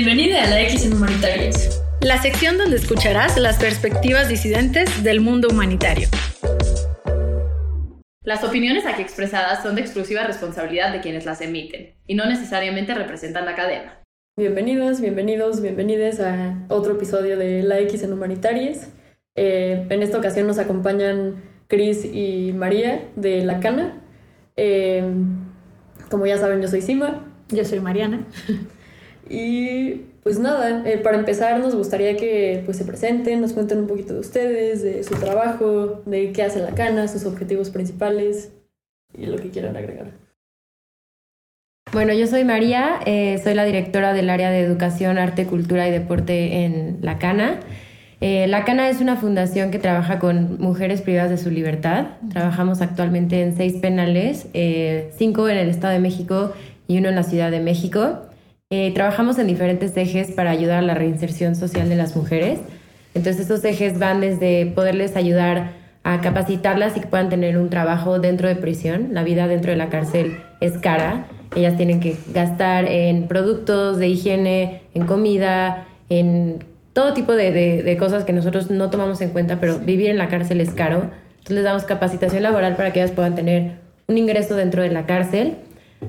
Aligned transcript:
Bienvenida 0.00 0.44
a 0.44 0.46
la 0.46 0.62
X 0.62 0.86
en 0.86 0.92
Humanitarias. 0.92 1.82
La 2.02 2.22
sección 2.22 2.56
donde 2.56 2.76
escucharás 2.76 3.36
las 3.36 3.58
perspectivas 3.58 4.28
disidentes 4.28 5.02
del 5.02 5.20
mundo 5.20 5.48
humanitario. 5.50 6.06
Las 8.22 8.44
opiniones 8.44 8.86
aquí 8.86 9.02
expresadas 9.02 9.60
son 9.60 9.74
de 9.74 9.80
exclusiva 9.80 10.22
responsabilidad 10.22 10.92
de 10.92 11.00
quienes 11.00 11.26
las 11.26 11.40
emiten 11.40 11.94
y 12.06 12.14
no 12.14 12.26
necesariamente 12.26 12.94
representan 12.94 13.44
la 13.44 13.56
cadena. 13.56 14.00
Bienvenidas, 14.36 15.00
bienvenidos, 15.00 15.60
bienvenides 15.60 16.20
a 16.20 16.64
otro 16.68 16.92
episodio 16.92 17.36
de 17.36 17.64
La 17.64 17.80
X 17.80 18.04
en 18.04 18.12
Humanitarias. 18.12 18.90
Eh, 19.34 19.84
en 19.90 20.02
esta 20.04 20.16
ocasión 20.16 20.46
nos 20.46 20.60
acompañan 20.60 21.42
Cris 21.66 22.04
y 22.04 22.52
María 22.52 23.02
de 23.16 23.44
La 23.44 23.58
Cana. 23.58 24.00
Eh, 24.56 25.02
como 26.08 26.24
ya 26.24 26.38
saben, 26.38 26.62
yo 26.62 26.68
soy 26.68 26.82
Sima. 26.82 27.24
Yo 27.48 27.64
soy 27.64 27.80
Mariana. 27.80 28.24
Y 29.28 30.06
pues 30.22 30.38
nada, 30.38 30.82
eh, 30.86 30.98
para 30.98 31.18
empezar 31.18 31.58
nos 31.60 31.74
gustaría 31.74 32.16
que 32.16 32.62
pues, 32.64 32.76
se 32.76 32.84
presenten, 32.84 33.40
nos 33.40 33.52
cuenten 33.52 33.78
un 33.78 33.86
poquito 33.86 34.14
de 34.14 34.20
ustedes, 34.20 34.82
de 34.82 35.04
su 35.04 35.14
trabajo, 35.14 36.02
de 36.06 36.32
qué 36.32 36.42
hace 36.42 36.60
la 36.60 36.70
cana, 36.70 37.08
sus 37.08 37.24
objetivos 37.26 37.70
principales 37.70 38.52
y 39.16 39.26
lo 39.26 39.36
que 39.36 39.50
quieran 39.50 39.76
agregar. 39.76 40.12
Bueno, 41.92 42.12
yo 42.12 42.26
soy 42.26 42.44
María, 42.44 43.00
eh, 43.06 43.40
soy 43.42 43.54
la 43.54 43.64
directora 43.64 44.12
del 44.12 44.28
área 44.28 44.50
de 44.50 44.60
educación, 44.60 45.16
arte, 45.16 45.46
cultura 45.46 45.88
y 45.88 45.90
deporte 45.90 46.64
en 46.64 46.98
La 47.00 47.18
Cana. 47.18 47.60
Eh, 48.20 48.46
la 48.46 48.64
Cana 48.64 48.90
es 48.90 49.00
una 49.00 49.16
fundación 49.16 49.70
que 49.70 49.78
trabaja 49.78 50.18
con 50.18 50.60
mujeres 50.60 51.00
privadas 51.00 51.30
de 51.30 51.38
su 51.38 51.50
libertad. 51.50 52.08
Trabajamos 52.30 52.82
actualmente 52.82 53.40
en 53.40 53.56
seis 53.56 53.76
penales, 53.76 54.48
cinco 55.16 55.48
en 55.48 55.56
el 55.56 55.70
Estado 55.70 55.94
de 55.94 56.00
México 56.00 56.52
y 56.86 56.98
uno 56.98 57.08
en 57.08 57.14
la 57.14 57.22
Ciudad 57.22 57.50
de 57.50 57.60
México. 57.60 58.27
Eh, 58.70 58.92
trabajamos 58.92 59.38
en 59.38 59.46
diferentes 59.46 59.96
ejes 59.96 60.30
para 60.30 60.50
ayudar 60.50 60.80
a 60.80 60.82
la 60.82 60.92
reinserción 60.92 61.56
social 61.56 61.88
de 61.88 61.96
las 61.96 62.14
mujeres. 62.14 62.60
Entonces 63.14 63.40
estos 63.40 63.64
ejes 63.64 63.98
van 63.98 64.20
desde 64.20 64.66
poderles 64.66 65.16
ayudar 65.16 65.70
a 66.02 66.20
capacitarlas 66.20 66.94
y 66.94 67.00
que 67.00 67.06
puedan 67.06 67.30
tener 67.30 67.56
un 67.56 67.70
trabajo 67.70 68.18
dentro 68.18 68.46
de 68.46 68.56
prisión. 68.56 69.08
La 69.12 69.24
vida 69.24 69.48
dentro 69.48 69.70
de 69.70 69.78
la 69.78 69.88
cárcel 69.88 70.36
es 70.60 70.76
cara. 70.76 71.28
Ellas 71.56 71.78
tienen 71.78 72.00
que 72.00 72.18
gastar 72.34 72.84
en 72.84 73.26
productos 73.26 73.96
de 73.96 74.08
higiene, 74.08 74.82
en 74.92 75.06
comida, 75.06 75.86
en 76.10 76.62
todo 76.92 77.14
tipo 77.14 77.32
de, 77.32 77.50
de 77.82 77.96
cosas 77.96 78.24
que 78.24 78.34
nosotros 78.34 78.70
no 78.70 78.90
tomamos 78.90 79.18
en 79.22 79.30
cuenta, 79.30 79.60
pero 79.60 79.78
vivir 79.78 80.10
en 80.10 80.18
la 80.18 80.28
cárcel 80.28 80.60
es 80.60 80.72
caro. 80.72 81.04
Entonces 81.38 81.54
les 81.54 81.64
damos 81.64 81.84
capacitación 81.84 82.42
laboral 82.42 82.76
para 82.76 82.92
que 82.92 83.00
ellas 83.00 83.12
puedan 83.12 83.34
tener 83.34 83.76
un 84.08 84.18
ingreso 84.18 84.56
dentro 84.56 84.82
de 84.82 84.90
la 84.90 85.06
cárcel 85.06 85.56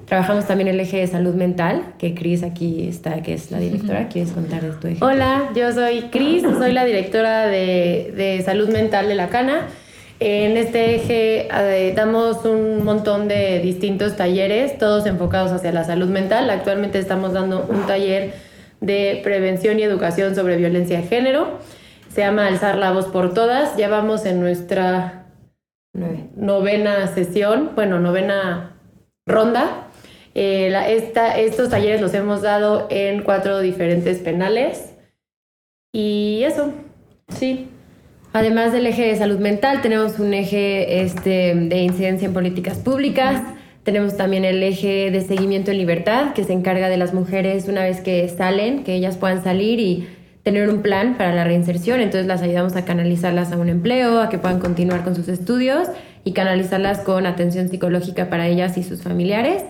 Trabajamos 0.06 0.45
también 0.45 0.68
el 0.68 0.80
eje 0.80 0.98
de 0.98 1.08
salud 1.08 1.34
mental, 1.34 1.94
que 1.98 2.14
Cris 2.14 2.44
aquí 2.44 2.88
está, 2.88 3.23
que 3.23 3.34
es 3.34 3.50
la 3.50 3.59
directora. 3.59 4.08
¿Quieres 4.08 4.31
contar 4.31 4.62
de 4.62 4.72
tu 4.72 4.88
eje? 4.88 5.04
Hola, 5.04 5.50
yo 5.56 5.72
soy 5.72 6.04
Cris, 6.12 6.44
soy 6.44 6.73
la 6.73 6.86
directora 6.86 7.48
de, 7.48 8.14
de, 8.16 8.42
salud 8.44 8.70
mental 8.70 9.08
de 9.08 9.16
la 9.16 9.30
Cana. 9.30 9.68
En 10.20 10.58
este 10.58 10.96
eje 10.96 11.48
eh, 11.52 11.94
damos 11.96 12.46
un 12.46 12.84
montón 12.84 13.28
de 13.28 13.59
distintos 13.59 14.16
talleres, 14.16 14.78
todos 14.78 15.06
enfocados 15.08 15.52
hacia 15.52 15.72
la 15.72 15.84
salud 15.84 16.09
mental. 16.09 16.50
Actualmente 16.50 17.00
estamos 17.00 17.34
dando 17.34 17.66
un 17.68 17.88
taller 17.88 18.34
de 18.81 19.22
prevención 19.24 19.80
y 19.80 19.84
educación 19.84 20.36
sobre 20.36 20.58
violencia 20.58 21.02
de 21.02 21.08
género. 21.08 21.59
Se 22.09 22.22
llama 22.22 22.48
Alzar 22.48 22.78
la 22.78 22.92
voz 22.92 23.06
por 23.08 23.34
todas. 23.34 23.76
Ya 23.78 23.90
vamos 23.90 24.26
en 24.26 24.40
nuestra 24.40 25.26
novena 26.36 27.08
sesión, 27.08 27.72
bueno, 27.76 28.00
novena 28.00 28.76
ronda. 29.30 29.88
Eh, 30.35 30.73
estos 31.38 31.69
talleres 31.69 32.02
los 32.02 32.13
hemos 32.13 32.41
dado 32.41 32.88
en 32.89 33.23
cuatro 33.23 33.59
diferentes 33.59 34.19
penales. 34.19 34.94
Y 35.94 36.44
eso, 36.44 36.73
sí. 37.30 37.67
Además 38.31 38.72
del 38.72 38.85
eje 38.85 39.07
de 39.07 39.16
salud 39.16 39.39
mental, 39.39 39.81
tenemos 39.81 40.19
un 40.19 40.34
eje 40.34 41.01
este, 41.01 41.56
de 41.56 41.79
incidencia 41.79 42.28
en 42.28 42.34
políticas 42.34 42.78
públicas. 42.78 43.41
Tenemos 43.84 44.18
también 44.18 44.45
el 44.45 44.62
eje 44.62 45.09
de 45.09 45.22
seguimiento 45.22 45.72
en 45.72 45.79
libertad, 45.79 46.34
que 46.34 46.44
se 46.44 46.53
encarga 46.53 46.89
de 46.89 46.97
las 46.97 47.13
mujeres 47.13 47.68
una 47.68 47.81
vez 47.81 48.01
que 48.01 48.29
salen, 48.29 48.84
que 48.84 48.94
ellas 48.94 49.18
puedan 49.18 49.44
salir 49.44 49.79
y 49.79 50.07
tener 50.44 50.69
un 50.69 50.84
plan 50.84 51.18
para 51.18 51.34
la 51.34 51.44
reinserción. 51.44 52.01
Entonces 52.01 52.28
las 52.28 52.44
ayudamos 52.44 52.75
a 52.75 52.85
canalizarlas 52.85 53.51
a 53.51 53.57
un 53.57 53.68
empleo, 53.68 54.22
a 54.22 54.29
que 54.29 54.38
puedan 54.38 54.59
continuar 54.59 55.03
con 55.03 55.16
sus 55.16 55.28
estudios 55.28 55.88
y 56.29 56.31
canalizarlas 56.31 57.00
con 57.00 57.25
atención 57.25 57.69
psicológica 57.69 58.29
para 58.29 58.47
ellas 58.47 58.78
y 58.78 58.84
sus 58.84 59.01
familiares. 59.01 59.63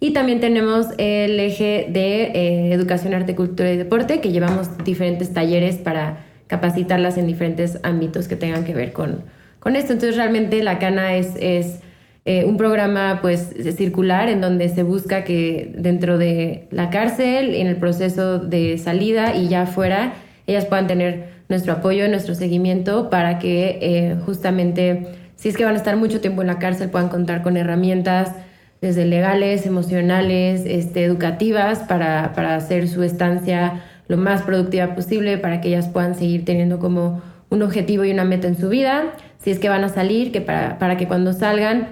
Y 0.00 0.12
también 0.12 0.38
tenemos 0.38 0.88
el 0.98 1.40
eje 1.40 1.86
de 1.88 2.24
eh, 2.24 2.72
educación, 2.74 3.14
arte, 3.14 3.34
cultura 3.34 3.72
y 3.72 3.78
deporte, 3.78 4.20
que 4.20 4.30
llevamos 4.30 4.68
diferentes 4.84 5.32
talleres 5.32 5.76
para 5.76 6.18
capacitarlas 6.46 7.16
en 7.16 7.26
diferentes 7.26 7.78
ámbitos 7.82 8.28
que 8.28 8.36
tengan 8.36 8.64
que 8.64 8.74
ver 8.74 8.92
con, 8.92 9.22
con 9.60 9.76
esto. 9.76 9.94
Entonces 9.94 10.16
realmente 10.16 10.62
la 10.62 10.78
Cana 10.78 11.14
es, 11.14 11.30
es 11.40 11.80
eh, 12.26 12.44
un 12.44 12.58
programa 12.58 13.20
pues 13.22 13.54
circular 13.78 14.28
en 14.28 14.42
donde 14.42 14.68
se 14.68 14.82
busca 14.82 15.24
que 15.24 15.72
dentro 15.74 16.18
de 16.18 16.68
la 16.70 16.90
cárcel, 16.90 17.54
en 17.54 17.66
el 17.66 17.76
proceso 17.76 18.38
de 18.38 18.76
salida 18.76 19.34
y 19.34 19.48
ya 19.48 19.62
afuera, 19.62 20.12
ellas 20.46 20.66
puedan 20.66 20.86
tener 20.86 21.32
nuestro 21.48 21.72
apoyo, 21.72 22.06
nuestro 22.08 22.34
seguimiento 22.34 23.08
para 23.08 23.38
que 23.38 23.78
eh, 23.80 24.16
justamente 24.26 25.23
si 25.44 25.50
es 25.50 25.58
que 25.58 25.66
van 25.66 25.74
a 25.74 25.76
estar 25.76 25.98
mucho 25.98 26.22
tiempo 26.22 26.40
en 26.40 26.46
la 26.46 26.58
cárcel, 26.58 26.88
puedan 26.88 27.10
contar 27.10 27.42
con 27.42 27.58
herramientas 27.58 28.32
desde 28.80 29.04
legales, 29.04 29.66
emocionales, 29.66 30.62
este, 30.64 31.04
educativas, 31.04 31.80
para, 31.80 32.32
para 32.32 32.54
hacer 32.54 32.88
su 32.88 33.02
estancia 33.02 33.82
lo 34.08 34.16
más 34.16 34.40
productiva 34.40 34.94
posible, 34.94 35.36
para 35.36 35.60
que 35.60 35.68
ellas 35.68 35.86
puedan 35.88 36.14
seguir 36.14 36.46
teniendo 36.46 36.78
como 36.78 37.20
un 37.50 37.62
objetivo 37.62 38.06
y 38.06 38.10
una 38.10 38.24
meta 38.24 38.48
en 38.48 38.56
su 38.56 38.70
vida, 38.70 39.12
si 39.36 39.50
es 39.50 39.58
que 39.58 39.68
van 39.68 39.84
a 39.84 39.90
salir, 39.90 40.32
que 40.32 40.40
para, 40.40 40.78
para 40.78 40.96
que 40.96 41.06
cuando 41.06 41.34
salgan 41.34 41.88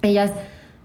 ellas 0.00 0.32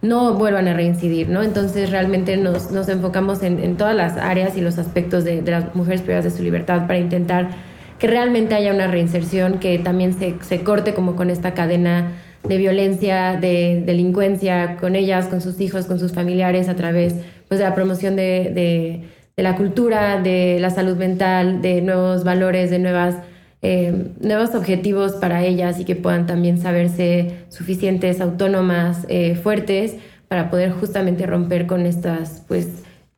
no 0.01 0.33
vuelvan 0.33 0.67
a 0.67 0.73
reincidir, 0.73 1.29
¿no? 1.29 1.43
Entonces 1.43 1.91
realmente 1.91 2.35
nos, 2.35 2.71
nos 2.71 2.89
enfocamos 2.89 3.41
en, 3.41 3.57
en, 3.63 3.77
todas 3.77 3.95
las 3.95 4.17
áreas 4.17 4.57
y 4.57 4.61
los 4.61 4.77
aspectos 4.79 5.23
de, 5.23 5.41
de 5.41 5.51
las 5.51 5.73
mujeres 5.75 6.01
privadas 6.01 6.25
de 6.25 6.31
su 6.31 6.43
libertad 6.43 6.87
para 6.87 6.99
intentar 6.99 7.70
que 8.01 8.07
realmente 8.07 8.55
haya 8.55 8.73
una 8.73 8.87
reinserción, 8.87 9.59
que 9.59 9.77
también 9.77 10.17
se, 10.17 10.33
se 10.41 10.63
corte 10.63 10.95
como 10.95 11.15
con 11.15 11.29
esta 11.29 11.53
cadena 11.53 12.13
de 12.43 12.57
violencia, 12.57 13.37
de 13.39 13.83
delincuencia 13.85 14.77
con 14.77 14.95
ellas, 14.95 15.27
con 15.27 15.39
sus 15.39 15.61
hijos, 15.61 15.85
con 15.85 15.99
sus 15.99 16.11
familiares, 16.11 16.67
a 16.67 16.75
través 16.75 17.13
pues, 17.47 17.59
de 17.59 17.63
la 17.63 17.75
promoción 17.75 18.15
de, 18.15 19.03
de, 19.37 19.43
la 19.43 19.55
cultura, 19.55 20.19
de 20.19 20.57
la 20.59 20.71
salud 20.71 20.97
mental, 20.97 21.61
de 21.61 21.83
nuevos 21.83 22.23
valores, 22.23 22.71
de 22.71 22.79
nuevas, 22.79 23.17
eh, 23.61 23.93
nuevos 24.19 24.55
objetivos 24.55 25.13
para 25.13 25.43
ellas 25.43 25.79
y 25.79 25.85
que 25.85 25.95
puedan 25.95 26.25
también 26.25 26.57
saberse 26.57 27.45
suficientes, 27.49 28.19
autónomas, 28.19 29.05
eh, 29.09 29.35
fuertes, 29.35 29.97
para 30.27 30.49
poder 30.49 30.71
justamente 30.71 31.27
romper 31.27 31.67
con 31.67 31.85
estas 31.85 32.43
pues, 32.47 32.67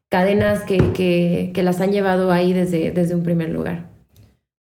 cadenas 0.10 0.64
que, 0.64 0.92
que, 0.92 1.52
que 1.54 1.64
las 1.64 1.80
han 1.80 1.94
llevado 1.94 2.34
ahí 2.34 2.52
desde, 2.52 2.92
desde 2.92 3.16
un 3.16 3.24
primer 3.24 3.48
lugar. 3.48 3.93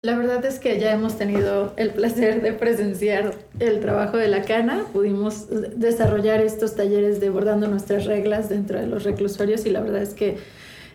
La 0.04 0.16
verdad 0.16 0.46
es 0.46 0.60
que 0.60 0.80
ya 0.80 0.94
hemos 0.94 1.18
tenido 1.18 1.74
el 1.76 1.90
placer 1.90 2.44
de 2.44 2.54
presenciar 2.54 3.34
el 3.60 3.80
trabajo 3.80 4.18
de 4.18 4.28
la 4.28 4.44
cana. 4.44 4.86
Pudimos 4.94 5.48
desarrollar 5.76 6.40
estos 6.40 6.76
talleres 6.76 7.20
de 7.20 7.32
bordando 7.32 7.68
nuestras 7.68 8.06
reglas 8.06 8.48
dentro 8.48 8.80
de 8.80 8.86
los 8.86 9.04
reclusorios 9.06 9.66
y 9.66 9.72
la 9.72 9.82
verdad 9.82 10.04
es 10.04 10.14
que 10.14 10.38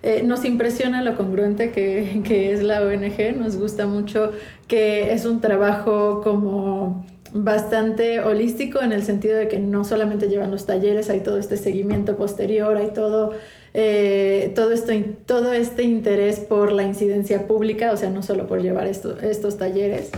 eh, 0.05 0.23
nos 0.23 0.45
impresiona 0.45 1.03
lo 1.03 1.17
congruente 1.17 1.73
que, 1.73 2.23
que 2.25 2.53
es 2.53 2.63
la 2.63 2.81
ONG. 2.81 3.37
Nos 3.37 3.57
gusta 3.57 3.89
mucho 3.89 4.31
que 4.69 5.13
es 5.13 5.25
un 5.25 5.41
trabajo 5.41 6.21
como 6.23 7.05
bastante 7.33 8.21
holístico 8.21 8.83
en 8.83 8.93
el 8.93 9.03
sentido 9.03 9.37
de 9.37 9.49
que 9.49 9.59
no 9.59 9.85
solamente 9.85 10.29
llevan 10.29 10.53
los 10.53 10.65
talleres, 10.65 11.11
hay 11.11 11.21
todo 11.21 11.39
este 11.39 11.57
seguimiento 11.57 12.17
posterior, 12.17 12.77
hay 12.77 12.93
todo 12.93 13.33
eh, 13.75 14.53
todo, 14.55 14.73
esto, 14.73 14.93
todo 15.25 15.53
este 15.53 15.83
interés 15.83 16.41
por 16.41 16.73
la 16.73 16.83
incidencia 16.83 17.47
pública, 17.47 17.93
o 17.93 17.97
sea, 17.97 18.11
no 18.11 18.23
solo 18.23 18.47
por 18.47 18.61
llevar 18.61 18.87
estos 18.87 19.59
talleres, 19.59 20.11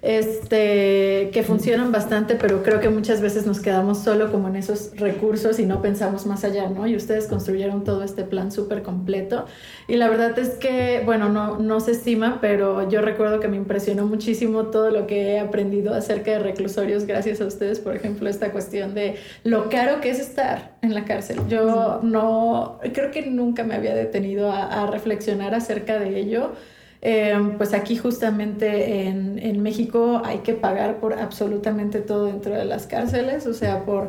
este, 0.00 1.30
que 1.32 1.42
funcionan 1.42 1.90
bastante, 1.90 2.36
pero 2.36 2.62
creo 2.62 2.78
que 2.80 2.88
muchas 2.88 3.20
veces 3.20 3.46
nos 3.46 3.60
quedamos 3.60 3.98
solo 3.98 4.30
como 4.30 4.48
en 4.48 4.56
esos 4.56 4.92
recursos 4.96 5.58
y 5.58 5.66
no 5.66 5.82
pensamos 5.82 6.24
más 6.24 6.44
allá, 6.44 6.68
¿no? 6.68 6.86
Y 6.86 6.94
ustedes 6.94 7.26
construyeron 7.26 7.82
todo 7.82 8.04
este 8.04 8.22
plan 8.22 8.52
súper 8.52 8.82
completo. 8.82 9.46
Y 9.88 9.96
la 9.96 10.08
verdad 10.08 10.38
es 10.38 10.50
que, 10.50 11.02
bueno, 11.04 11.28
no, 11.28 11.58
no 11.58 11.80
se 11.80 11.92
estima, 11.92 12.38
pero 12.40 12.88
yo 12.88 13.00
recuerdo 13.00 13.40
que 13.40 13.48
me 13.48 13.56
impresionó 13.56 14.06
muchísimo 14.06 14.66
todo 14.66 14.90
lo 14.90 15.06
que 15.06 15.32
he 15.32 15.40
aprendido 15.40 15.94
acerca 15.94 16.30
de 16.30 16.38
reclusorios 16.38 17.04
gracias 17.04 17.40
a 17.40 17.46
ustedes, 17.46 17.80
por 17.80 17.96
ejemplo, 17.96 18.28
esta 18.28 18.52
cuestión 18.52 18.94
de 18.94 19.16
lo 19.42 19.68
caro 19.68 20.00
que 20.00 20.10
es 20.10 20.20
estar 20.20 20.76
en 20.82 20.94
la 20.94 21.04
cárcel. 21.04 21.38
Yo 21.48 22.00
no, 22.02 22.78
creo 22.92 23.10
que 23.10 23.26
nunca 23.26 23.64
me 23.64 23.74
había 23.74 23.94
detenido 23.94 24.52
a, 24.52 24.84
a 24.84 24.86
reflexionar 24.86 25.54
acerca 25.54 25.98
de 25.98 26.18
ello. 26.18 26.52
Em, 27.00 27.56
pues 27.56 27.74
aquí 27.74 27.96
justamente 27.96 29.06
en, 29.06 29.38
en, 29.38 29.62
México 29.62 30.20
hay 30.24 30.38
que 30.38 30.54
pagar 30.54 30.96
por 30.98 31.14
absolutamente 31.14 32.00
todo 32.00 32.26
dentro 32.26 32.54
de 32.54 32.64
las 32.64 32.88
cárceles, 32.88 33.46
o 33.46 33.54
sea, 33.54 33.84
por 33.84 34.08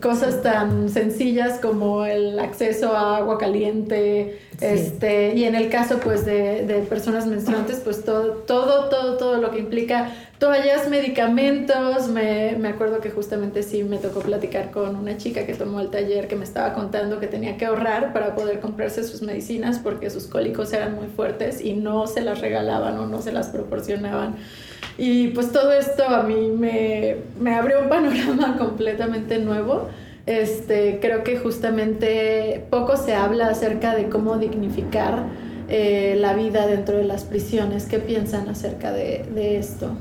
cosas 0.00 0.42
tan 0.42 0.88
sencillas 0.88 1.58
como 1.60 2.04
el 2.04 2.38
acceso 2.38 2.96
a 2.96 3.16
agua 3.18 3.38
caliente, 3.38 4.40
este, 4.60 5.34
y 5.36 5.44
en 5.44 5.54
el 5.54 5.68
caso 5.68 5.98
pues 6.00 6.24
de, 6.24 6.66
de, 6.66 6.80
personas 6.80 7.26
menstruantes, 7.26 7.80
pues 7.84 8.04
todo, 8.04 8.32
todo, 8.46 8.88
todo, 8.88 9.16
todo 9.16 9.36
lo 9.38 9.50
que 9.50 9.58
implica 9.60 10.12
toallas, 10.38 10.88
medicamentos, 10.88 12.08
me, 12.08 12.56
me 12.58 12.68
acuerdo 12.68 13.00
que 13.00 13.10
justamente 13.10 13.62
sí 13.62 13.82
me 13.82 13.98
tocó 13.98 14.20
platicar 14.20 14.70
con 14.70 14.96
una 14.96 15.16
chica 15.16 15.46
que 15.46 15.54
tomó 15.54 15.80
el 15.80 15.90
taller 15.90 16.28
que 16.28 16.36
me 16.36 16.44
estaba 16.44 16.74
contando 16.74 17.20
que 17.20 17.26
tenía 17.26 17.56
que 17.56 17.66
ahorrar 17.66 18.12
para 18.12 18.34
poder 18.34 18.60
comprarse 18.60 19.04
sus 19.04 19.22
medicinas 19.22 19.78
porque 19.78 20.10
sus 20.10 20.26
cólicos 20.26 20.72
eran 20.72 20.94
muy 20.94 21.08
fuertes 21.08 21.60
y 21.60 21.74
no 21.74 22.06
se 22.06 22.20
las 22.20 22.40
regalaban 22.40 22.98
o 22.98 23.06
no 23.06 23.20
se 23.20 23.32
las 23.32 23.48
proporcionaban. 23.48 24.36
Y 24.98 25.28
pues 25.28 25.52
todo 25.52 25.72
esto 25.72 26.02
a 26.08 26.24
mí 26.24 26.50
me, 26.58 27.16
me 27.40 27.54
abrió 27.54 27.80
un 27.80 27.88
panorama 27.88 28.56
completamente 28.58 29.38
nuevo. 29.38 29.88
Este, 30.26 30.98
creo 31.00 31.24
que 31.24 31.38
justamente 31.38 32.64
poco 32.68 32.96
se 32.96 33.14
habla 33.14 33.46
acerca 33.46 33.94
de 33.94 34.10
cómo 34.10 34.36
dignificar 34.36 35.24
eh, 35.68 36.16
la 36.18 36.34
vida 36.34 36.66
dentro 36.66 36.98
de 36.98 37.04
las 37.04 37.24
prisiones. 37.24 37.86
¿Qué 37.86 37.98
piensan 37.98 38.48
acerca 38.48 38.92
de, 38.92 39.56
esto? 39.56 39.92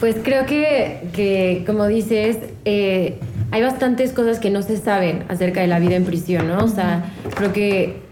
Pues 0.00 0.16
creo 0.22 0.44
que, 0.44 1.08
que 1.12 1.62
como 1.64 1.86
dices, 1.86 2.38
eh, 2.64 3.18
hay 3.52 3.62
bastantes 3.62 4.12
cosas 4.12 4.40
que 4.40 4.50
no 4.50 4.62
se 4.62 4.76
saben 4.76 5.24
acerca 5.28 5.60
de 5.60 5.68
la 5.68 5.78
vida 5.78 5.94
en 5.96 6.04
prisión, 6.04 6.48
¿no? 6.48 6.64
O 6.64 6.68
sea, 6.68 7.12
creo 7.36 7.52
que 7.52 8.07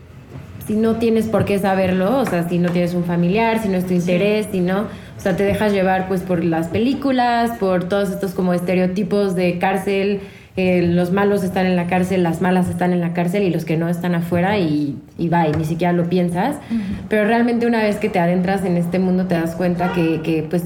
si 0.66 0.74
no 0.74 0.96
tienes 0.96 1.26
por 1.26 1.44
qué 1.44 1.58
saberlo, 1.58 2.18
o 2.18 2.26
sea, 2.26 2.48
si 2.48 2.58
no 2.58 2.70
tienes 2.70 2.94
un 2.94 3.04
familiar, 3.04 3.62
si 3.62 3.68
no 3.68 3.76
es 3.76 3.86
tu 3.86 3.94
interés, 3.94 4.48
si 4.50 4.60
no, 4.60 4.82
o 4.82 5.20
sea, 5.20 5.36
te 5.36 5.44
dejas 5.44 5.72
llevar 5.72 6.08
pues 6.08 6.22
por 6.22 6.44
las 6.44 6.68
películas, 6.68 7.52
por 7.58 7.84
todos 7.84 8.10
estos 8.10 8.32
como 8.32 8.52
estereotipos 8.52 9.34
de 9.36 9.58
cárcel, 9.58 10.20
eh, 10.56 10.82
los 10.82 11.12
malos 11.12 11.44
están 11.44 11.66
en 11.66 11.76
la 11.76 11.86
cárcel, 11.86 12.22
las 12.22 12.40
malas 12.40 12.68
están 12.68 12.92
en 12.92 13.00
la 13.00 13.12
cárcel 13.12 13.42
y 13.42 13.50
los 13.50 13.64
que 13.64 13.76
no 13.76 13.88
están 13.88 14.14
afuera 14.14 14.58
y, 14.58 14.96
y 15.18 15.28
va, 15.28 15.46
y 15.46 15.52
ni 15.52 15.64
siquiera 15.64 15.92
lo 15.92 16.08
piensas. 16.08 16.56
Pero 17.08 17.26
realmente 17.26 17.66
una 17.66 17.82
vez 17.82 17.96
que 17.96 18.08
te 18.08 18.18
adentras 18.18 18.64
en 18.64 18.78
este 18.78 18.98
mundo 18.98 19.26
te 19.26 19.34
das 19.34 19.54
cuenta 19.54 19.92
que, 19.92 20.22
que 20.22 20.46
pues 20.48 20.64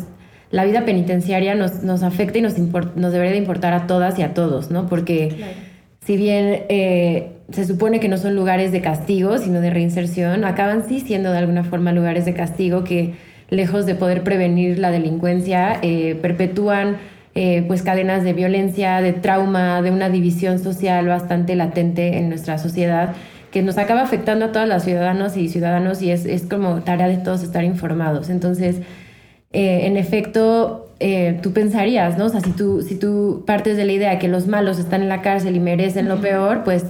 la 0.53 0.65
vida 0.65 0.85
penitenciaria 0.85 1.55
nos, 1.57 1.83
nos 1.83 2.03
afecta 2.05 2.39
y 2.39 2.43
nos, 2.43 2.57
nos 2.59 3.13
debería 3.13 3.33
de 3.33 3.39
importar 3.39 3.73
a 3.73 3.87
todas 3.87 4.19
y 4.19 4.23
a 4.23 4.33
todos, 4.33 4.71
¿no? 4.71 4.87
Porque 4.87 5.37
si 6.05 6.17
bien... 6.17 6.65
Eh, 6.69 7.37
se 7.53 7.65
supone 7.65 7.99
que 7.99 8.09
no 8.09 8.17
son 8.17 8.37
lugares 8.37 8.71
de 8.71 8.81
castigo, 8.81 9.39
sino 9.39 9.61
de 9.61 9.71
reinserción, 9.71 10.45
acaban 10.45 10.89
sí 10.89 11.01
siendo 11.01 11.33
de 11.33 11.39
alguna 11.39 11.65
forma 11.65 11.93
lugares 11.93 12.25
de 12.25 12.33
castigo 12.33 12.85
que, 12.85 13.15
lejos 13.51 13.87
de 13.87 13.97
poder 13.97 14.23
prevenir 14.23 14.79
la 14.79 14.91
delincuencia, 14.91 15.79
eh, 15.83 16.17
perpetúan 16.23 16.99
eh, 17.35 17.65
pues 17.67 17.83
cadenas 17.83 18.23
de 18.23 18.33
violencia, 18.33 19.01
de 19.01 19.13
trauma, 19.13 19.83
de 19.83 19.91
una 19.91 20.09
división 20.09 20.59
social 20.59 21.07
bastante 21.07 21.57
latente 21.57 22.19
en 22.19 22.29
nuestra 22.29 22.59
sociedad 22.59 23.15
que 23.51 23.63
nos 23.63 23.79
acaba 23.79 24.03
afectando 24.03 24.47
a 24.47 24.53
todas 24.53 24.69
las 24.69 24.85
ciudadanos 24.85 25.37
y 25.37 25.49
ciudadanos 25.49 26.03
y 26.03 26.13
es, 26.13 26.25
es 26.25 26.43
como 26.43 26.83
tarea 26.83 27.09
de 27.09 27.17
todos 27.17 27.43
estar 27.43 27.65
informados. 27.65 28.31
Entonces, 28.31 28.77
eh, 29.53 29.87
en 29.87 29.97
efecto, 29.97 30.90
tú 31.43 31.53
pensarías, 31.53 32.19
¿no? 32.19 32.27
O 32.27 32.29
sea, 32.29 32.41
si 32.41 32.51
tú, 32.51 32.83
si 32.83 32.95
tú 32.95 33.45
partes 33.47 33.77
de 33.77 33.85
la 33.85 33.93
idea 33.93 34.19
que 34.19 34.29
los 34.29 34.47
malos 34.47 34.79
están 34.79 35.03
en 35.03 35.09
la 35.09 35.23
cárcel 35.23 35.57
y 35.57 35.61
merecen 35.61 36.09
lo 36.09 36.21
peor, 36.21 36.63
pues 36.63 36.85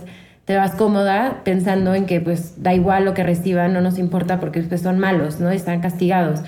te 0.51 0.57
vas 0.57 0.73
cómoda 0.73 1.43
pensando 1.45 1.95
en 1.95 2.07
que 2.07 2.21
pues 2.21 2.61
da 2.61 2.75
igual 2.75 3.05
lo 3.05 3.15
que 3.15 3.23
reciban, 3.23 3.73
no 3.73 3.81
nos 3.81 3.99
importa 3.99 4.41
porque 4.41 4.61
pues, 4.63 4.81
son 4.81 4.99
malos, 4.99 5.39
¿no? 5.39 5.49
Están 5.51 5.81
castigados. 5.81 6.41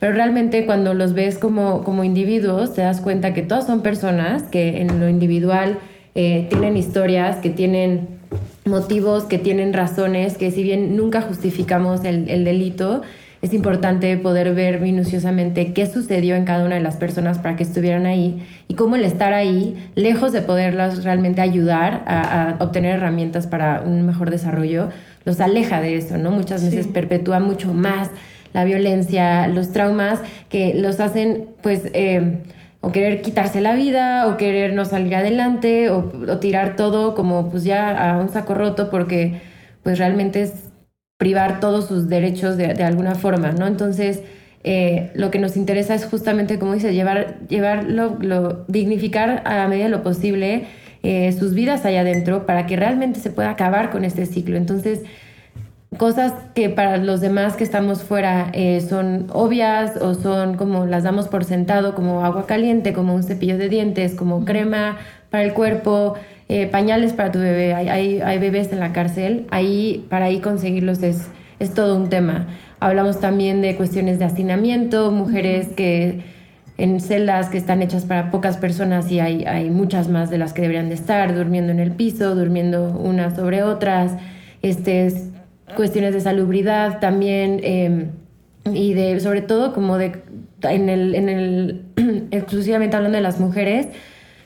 Pero 0.00 0.14
realmente 0.14 0.64
cuando 0.64 0.94
los 0.94 1.12
ves 1.12 1.36
como, 1.36 1.84
como 1.84 2.02
individuos, 2.02 2.72
te 2.72 2.80
das 2.80 3.02
cuenta 3.02 3.34
que 3.34 3.42
todos 3.42 3.66
son 3.66 3.82
personas 3.82 4.44
que 4.44 4.80
en 4.80 4.98
lo 4.98 5.06
individual 5.06 5.78
eh, 6.14 6.46
tienen 6.48 6.78
historias, 6.78 7.36
que 7.40 7.50
tienen 7.50 8.08
motivos, 8.64 9.24
que 9.24 9.36
tienen 9.36 9.74
razones, 9.74 10.38
que 10.38 10.50
si 10.50 10.62
bien 10.62 10.96
nunca 10.96 11.20
justificamos 11.20 12.06
el, 12.06 12.30
el 12.30 12.44
delito, 12.44 13.02
es 13.42 13.52
importante 13.52 14.16
poder 14.16 14.54
ver 14.54 14.80
minuciosamente 14.80 15.72
qué 15.72 15.86
sucedió 15.86 16.36
en 16.36 16.44
cada 16.44 16.64
una 16.64 16.76
de 16.76 16.80
las 16.80 16.96
personas 16.96 17.38
para 17.40 17.56
que 17.56 17.64
estuvieran 17.64 18.06
ahí 18.06 18.46
y 18.68 18.74
cómo 18.74 18.94
el 18.94 19.04
estar 19.04 19.32
ahí, 19.32 19.90
lejos 19.96 20.30
de 20.30 20.42
poderlas 20.42 21.02
realmente 21.02 21.40
ayudar 21.40 22.04
a, 22.06 22.54
obtener 22.60 22.96
herramientas 22.96 23.48
para 23.48 23.82
un 23.84 24.06
mejor 24.06 24.30
desarrollo, 24.30 24.90
los 25.24 25.40
aleja 25.40 25.80
de 25.80 25.96
eso, 25.96 26.18
¿no? 26.18 26.30
Muchas 26.30 26.64
veces 26.64 26.86
perpetúa 26.86 27.40
mucho 27.40 27.74
más 27.74 28.10
la 28.52 28.62
violencia, 28.62 29.48
los 29.48 29.72
traumas 29.72 30.20
que 30.48 30.74
los 30.74 31.00
hacen, 31.00 31.48
pues, 31.62 31.90
eh, 31.94 32.42
o 32.80 32.92
querer 32.92 33.22
quitarse 33.22 33.60
la 33.60 33.74
vida, 33.74 34.28
o 34.28 34.36
querer 34.36 34.72
no 34.72 34.84
salir 34.84 35.16
adelante, 35.16 35.90
o, 35.90 36.12
o 36.28 36.38
tirar 36.38 36.76
todo 36.76 37.16
como 37.16 37.50
pues 37.50 37.64
ya 37.64 38.12
a 38.12 38.18
un 38.18 38.28
saco 38.28 38.54
roto 38.54 38.88
porque 38.88 39.40
pues 39.82 39.98
realmente 39.98 40.42
es 40.42 40.71
privar 41.22 41.60
todos 41.60 41.86
sus 41.86 42.08
derechos 42.08 42.56
de, 42.56 42.82
alguna 42.82 43.14
forma, 43.14 43.52
¿no? 43.52 43.68
Entonces, 43.68 44.24
eh, 44.64 45.12
lo 45.14 45.30
que 45.30 45.38
nos 45.38 45.56
interesa 45.56 45.94
es 45.94 46.04
justamente, 46.04 46.58
como 46.58 46.74
dice, 46.74 46.92
llevar, 46.92 47.38
llevarlo, 47.46 48.18
lo, 48.20 48.64
dignificar 48.66 49.40
a 49.44 49.56
la 49.56 49.68
medida 49.68 49.84
de 49.84 49.90
lo 49.90 50.02
posible 50.02 50.64
eh, 51.04 51.30
sus 51.30 51.54
vidas 51.54 51.84
allá 51.84 52.00
adentro 52.00 52.44
para 52.44 52.66
que 52.66 52.74
realmente 52.74 53.20
se 53.20 53.30
pueda 53.30 53.50
acabar 53.50 53.90
con 53.90 54.04
este 54.04 54.26
ciclo. 54.26 54.56
Entonces, 54.56 55.02
cosas 55.96 56.32
que 56.56 56.68
para 56.70 56.96
los 56.96 57.20
demás 57.20 57.54
que 57.54 57.62
estamos 57.62 58.02
fuera 58.02 58.50
eh, 58.52 58.80
son 58.80 59.28
obvias 59.32 59.96
o 59.98 60.14
son 60.14 60.56
como 60.56 60.86
las 60.86 61.04
damos 61.04 61.28
por 61.28 61.44
sentado, 61.44 61.94
como 61.94 62.24
agua 62.24 62.46
caliente, 62.46 62.92
como 62.92 63.14
un 63.14 63.22
cepillo 63.22 63.58
de 63.58 63.68
dientes, 63.68 64.16
como 64.16 64.44
crema 64.44 64.98
para 65.32 65.44
el 65.44 65.54
cuerpo, 65.54 66.14
eh, 66.50 66.66
pañales 66.66 67.14
para 67.14 67.32
tu 67.32 67.38
bebé, 67.38 67.72
hay, 67.72 68.20
hay, 68.20 68.38
bebés 68.38 68.70
en 68.70 68.80
la 68.80 68.92
cárcel, 68.92 69.46
ahí 69.50 70.04
para 70.10 70.26
ahí 70.26 70.40
conseguirlos 70.40 71.02
es, 71.02 71.26
es 71.58 71.72
todo 71.72 71.96
un 71.96 72.10
tema. 72.10 72.48
Hablamos 72.80 73.18
también 73.18 73.62
de 73.62 73.74
cuestiones 73.74 74.18
de 74.18 74.26
hacinamiento, 74.26 75.10
mujeres 75.10 75.68
que 75.68 76.20
en 76.76 77.00
celdas 77.00 77.48
que 77.48 77.56
están 77.56 77.80
hechas 77.80 78.04
para 78.04 78.30
pocas 78.30 78.58
personas 78.58 79.10
y 79.10 79.20
hay, 79.20 79.44
hay 79.44 79.70
muchas 79.70 80.08
más 80.08 80.28
de 80.28 80.36
las 80.36 80.52
que 80.52 80.60
deberían 80.60 80.90
de 80.90 80.96
estar, 80.96 81.34
durmiendo 81.34 81.72
en 81.72 81.80
el 81.80 81.92
piso, 81.92 82.34
durmiendo 82.34 82.90
unas 82.90 83.34
sobre 83.34 83.62
otras, 83.62 84.12
este, 84.60 85.12
cuestiones 85.76 86.12
de 86.12 86.20
salubridad 86.20 87.00
también 87.00 87.60
em, 87.62 88.10
y 88.70 88.92
de 88.92 89.18
sobre 89.20 89.40
todo 89.40 89.72
como 89.72 89.96
de 89.96 90.12
en 90.62 90.90
el, 90.90 91.14
en 91.14 91.28
el 91.30 91.82
exclusivamente 92.30 92.96
hablando 92.96 93.16
de 93.16 93.22
las 93.22 93.40
mujeres, 93.40 93.88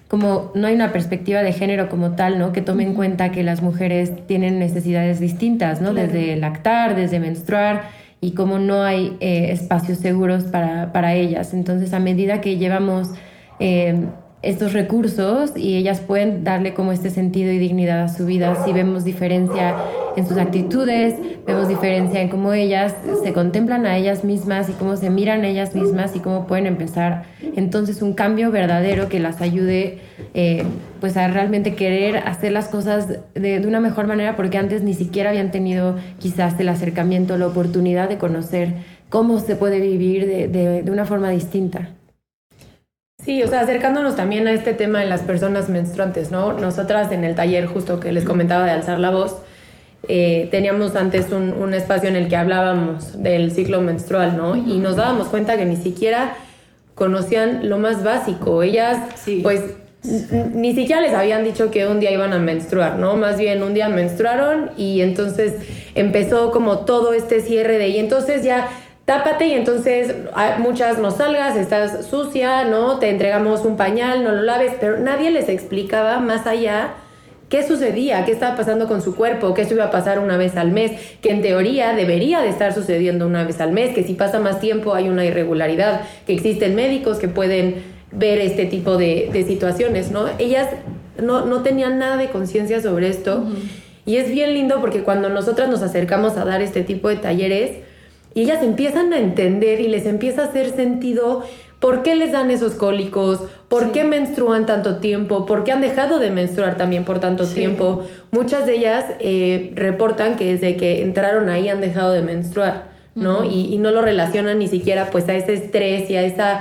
como 0.09 0.53
no 0.55 0.69
hay 0.69 0.75
una 0.75 0.93
perspectiva 0.93 1.43
de 1.43 1.53
género 1.53 1.89
como 1.89 2.13
tal, 2.13 2.39
¿no? 2.39 2.53
Que 2.53 2.63
tome 2.63 2.85
en 2.85 2.95
cuenta 2.95 3.33
que 3.33 3.43
las 3.43 3.63
mujeres 3.63 4.27
tienen 4.27 4.59
necesidades 4.59 5.19
distintas, 5.19 5.81
¿no? 5.81 5.95
Desde 5.95 6.37
lactar, 6.37 6.95
desde 6.95 7.19
menstruar 7.19 7.89
y 8.21 8.33
como 8.33 8.59
no 8.59 8.83
hay 8.83 9.17
eh, 9.21 9.49
espacios 9.51 9.99
seguros 9.99 10.45
para, 10.45 10.93
para, 10.93 11.15
ellas. 11.15 11.53
Entonces, 11.55 11.93
a 11.93 11.99
medida 11.99 12.41
que 12.41 12.57
llevamos 12.57 13.11
eh, 13.59 14.07
estos 14.43 14.73
recursos 14.73 15.53
y 15.57 15.77
ellas 15.77 16.01
pueden 16.01 16.45
darle 16.45 16.75
como 16.75 16.93
este 16.93 17.11
sentido 17.11 17.53
y 17.53 17.59
dignidad 17.59 18.03
a 18.03 18.09
su 18.09 18.27
vida. 18.27 18.65
Si 18.65 18.73
vemos 18.73 19.05
diferencia 19.05 19.75
en 20.17 20.27
sus 20.27 20.37
actitudes, 20.39 21.15
vemos 21.47 21.69
diferencia 21.69 22.21
en 22.21 22.29
cómo 22.29 22.53
ellas 22.53 22.95
se 23.23 23.33
contemplan 23.33 23.87
a 23.87 23.97
ellas 23.97 24.25
mismas 24.25 24.69
y 24.69 24.73
cómo 24.73 24.97
se 24.97 25.11
miran 25.11 25.43
a 25.43 25.49
ellas 25.49 25.75
mismas 25.75 26.17
y 26.17 26.21
cómo 26.21 26.47
pueden 26.47 26.67
empezar 26.67 27.25
entonces 27.57 28.03
un 28.03 28.13
cambio 28.13 28.51
verdadero 28.51 29.09
que 29.09 29.19
las 29.19 29.41
ayude 29.41 29.99
eh, 30.35 30.65
pues 31.01 31.17
a 31.17 31.27
realmente 31.29 31.75
querer 31.75 32.17
hacer 32.19 32.53
las 32.53 32.69
cosas 32.69 33.09
de, 33.09 33.61
de, 33.61 33.67
una 33.67 33.81
mejor 33.81 34.07
manera 34.07 34.37
porque 34.37 34.59
antes 34.59 34.83
ni 34.83 34.95
siquiera 34.95 35.31
habían 35.31 35.51
tenido 35.51 35.97
quizás 36.19 36.59
el 36.61 36.69
acercamiento, 36.69 37.37
la 37.39 37.47
oportunidad 37.47 38.09
de 38.09 38.19
conocer 38.19 38.75
cómo 39.09 39.39
se 39.41 39.57
puede 39.57 39.81
vivir 39.81 40.27
de, 40.27 40.49
de, 40.49 40.83
de 40.83 40.91
una 40.91 41.07
forma 41.07 41.31
distinta. 41.31 41.91
Sí, 43.27 43.43
o 43.43 43.49
sea, 43.49 43.63
acercándonos 43.63 44.15
también 44.15 44.47
a 44.47 44.53
este 44.53 44.73
tema 44.73 45.01
de 45.01 45.07
las 45.07 45.23
personas 45.23 45.69
menstruantes, 45.69 46.31
¿no? 46.31 46.53
Nosotras 46.53 47.11
en 47.11 47.25
el 47.25 47.35
taller 47.35 47.67
justo 47.67 47.99
que 47.99 48.13
les 48.13 48.25
comentaba 48.25 48.65
de 48.65 48.71
alzar 48.71 49.01
la 49.01 49.11
voz, 49.11 49.39
eh, 50.07 50.47
teníamos 50.53 50.95
antes 50.95 51.33
un, 51.33 51.53
un, 51.53 51.75
espacio 51.75 52.09
en 52.09 52.15
el 52.15 52.29
que 52.29 52.37
hablábamos 52.37 53.21
del 53.21 53.51
ciclo 53.51 53.81
menstrual, 53.81 54.37
¿no? 54.37 54.55
Y 54.55 54.79
nos 54.79 54.95
dábamos 54.95 55.27
cuenta 55.27 55.57
que 55.57 55.65
ni 55.65 55.75
siquiera 55.75 56.37
conocían 56.95 57.69
lo 57.69 57.79
más 57.79 58.05
básico. 58.05 58.63
Ellas, 58.63 58.99
pues, 59.43 59.61
ni 60.55 60.77
siquiera 60.77 61.01
les 61.01 61.13
habían 61.13 61.43
dicho 61.43 61.73
que 61.73 61.89
un 61.89 61.99
día 61.99 62.13
iban 62.13 62.33
a 62.33 62.39
menstruar, 62.39 62.97
¿no? 62.97 63.17
Más 63.17 63.39
bien 63.39 63.61
un 63.65 63.75
día 63.75 63.89
menstruaron 63.89 64.71
y 64.77 65.01
entonces 65.01 65.55
empezó 65.97 66.53
como 66.53 66.85
todo 66.85 67.13
este 67.13 67.41
cierre 67.41 67.77
de, 67.77 67.89
y 67.89 67.99
entonces 67.99 68.45
ya 68.45 68.69
tápate 69.07 69.47
y 69.47 69.53
entonces 69.53 70.15
muchas 70.59 70.99
no 70.99 71.11
salgas, 71.11 71.57
estás 71.57 72.07
sucia, 72.07 72.65
¿no? 72.65 72.99
Te 72.99 73.09
entregamos 73.09 73.65
un 73.65 73.77
pañal, 73.77 74.23
no 74.25 74.33
lo 74.33 74.43
laves, 74.43 74.73
pero 74.79 74.99
nadie 74.99 75.31
les 75.31 75.49
explicaba 75.49 76.19
más 76.19 76.47
allá 76.47 76.95
qué 77.49 77.65
sucedía, 77.67 78.25
qué 78.25 78.33
estaba 78.33 78.57
pasando 78.57 78.89
con 78.89 79.01
su 79.03 79.15
cuerpo, 79.15 79.55
que 79.55 79.63
eso 79.63 79.75
iba 79.75 79.85
a 79.85 79.91
pasar 79.93 80.19
una 80.19 80.37
vez 80.37 80.57
al 80.57 80.73
mes, 80.73 80.91
que 81.23 81.31
en 81.31 81.41
teoría 81.41 81.95
debería 81.95 82.41
de 82.41 82.49
estar 82.49 82.75
sucediendo 82.75 83.27
una 83.27 83.45
vez 83.45 83.61
al 83.61 83.71
mes, 83.71 83.95
que 83.95 84.03
si 84.03 84.15
pasa 84.15 84.41
más 84.41 84.59
tiempo 84.59 84.95
hay 84.95 85.09
una 85.09 85.25
irregularidad, 85.25 86.01
que 86.27 86.35
existen 86.35 86.75
médicos 86.75 87.19
que 87.19 87.29
pueden 87.29 87.85
ver 88.11 88.41
este 88.41 88.67
tipo 88.67 88.97
de, 88.97 89.31
de 89.33 89.45
situaciones, 89.45 90.11
¿no? 90.11 90.27
Ellas 90.39 90.69
no, 91.23 91.47
no 91.47 91.63
tenían 91.63 92.01
nada 92.01 92.17
de 92.17 92.29
conciencia 92.29 92.83
sobre 92.83 93.09
esto. 93.09 93.45
Y 94.05 94.17
es 94.17 94.31
bien 94.31 94.55
lindo 94.55 94.81
porque 94.81 95.03
cuando 95.03 95.29
nosotras 95.29 95.69
nos 95.69 95.83
acercamos 95.83 96.37
a 96.37 96.45
dar 96.45 96.63
este 96.63 96.83
tipo 96.83 97.09
de 97.09 97.17
talleres, 97.17 97.86
y 98.37 98.43
ellas 98.43 98.63
empiezan 98.63 99.15
a 99.15 99.19
entender 99.19 99.81
y 99.81 99.89
les 99.89 100.05
empieza 100.05 100.43
a 100.43 100.45
hacer 100.45 100.69
sentido 100.69 101.43
por 101.81 102.03
qué 102.03 102.15
les 102.15 102.33
dan 102.33 102.51
esos 102.51 102.75
cólicos, 102.75 103.41
por 103.69 103.93
qué 103.93 104.05
menstruan 104.05 104.67
tanto 104.67 104.99
tiempo, 104.99 105.47
por 105.47 105.65
qué 105.65 105.73
han 105.73 105.81
dejado 105.81 106.19
de 106.19 106.31
menstruar 106.31 106.77
también 106.77 107.07
por 107.07 107.19
tanto 107.19 107.47
tiempo. 107.47 108.05
Muchas 108.33 108.67
de 108.67 108.77
ellas 108.77 109.07
eh, 109.21 109.73
reportan 109.75 110.37
que 110.37 110.53
desde 110.53 110.77
que 110.77 111.01
entraron 111.03 111.49
ahí 111.49 111.71
han 111.71 111.81
dejado 111.81 112.13
de 112.13 112.21
menstruar, 112.21 112.91
¿no? 113.15 113.43
y, 113.43 113.73
y 113.73 113.79
no 113.79 113.91
lo 113.91 114.03
relacionan 114.03 114.59
ni 114.59 114.69
siquiera 114.69 115.11
pues 115.11 115.27
a 115.31 115.35
ese 115.35 115.55
estrés 115.55 116.11
y 116.11 116.17
a 116.17 116.23
esa 116.23 116.61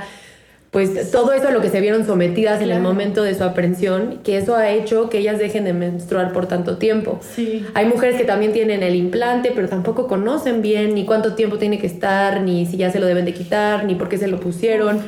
pues 0.76 1.10
todo 1.10 1.32
eso 1.32 1.48
a 1.48 1.52
lo 1.52 1.62
que 1.62 1.70
se 1.70 1.80
vieron 1.80 2.04
sometidas 2.04 2.60
en 2.60 2.68
el 2.68 2.82
momento 2.82 3.22
de 3.22 3.34
su 3.34 3.42
aprensión, 3.44 4.20
que 4.22 4.36
eso 4.36 4.56
ha 4.56 4.68
hecho 4.68 5.08
que 5.08 5.16
ellas 5.16 5.38
dejen 5.38 5.64
de 5.64 5.72
menstruar 5.72 6.34
por 6.34 6.48
tanto 6.48 6.76
tiempo. 6.76 7.18
Sí. 7.34 7.64
Hay 7.72 7.86
mujeres 7.86 8.16
que 8.16 8.24
también 8.24 8.52
tienen 8.52 8.82
el 8.82 8.94
implante, 8.94 9.52
pero 9.54 9.70
tampoco 9.70 10.06
conocen 10.06 10.60
bien 10.60 10.94
ni 10.94 11.06
cuánto 11.06 11.34
tiempo 11.34 11.56
tiene 11.56 11.78
que 11.78 11.86
estar, 11.86 12.42
ni 12.42 12.66
si 12.66 12.76
ya 12.76 12.90
se 12.90 13.00
lo 13.00 13.06
deben 13.06 13.24
de 13.24 13.32
quitar, 13.32 13.86
ni 13.86 13.94
por 13.94 14.10
qué 14.10 14.18
se 14.18 14.28
lo 14.28 14.38
pusieron. 14.38 15.00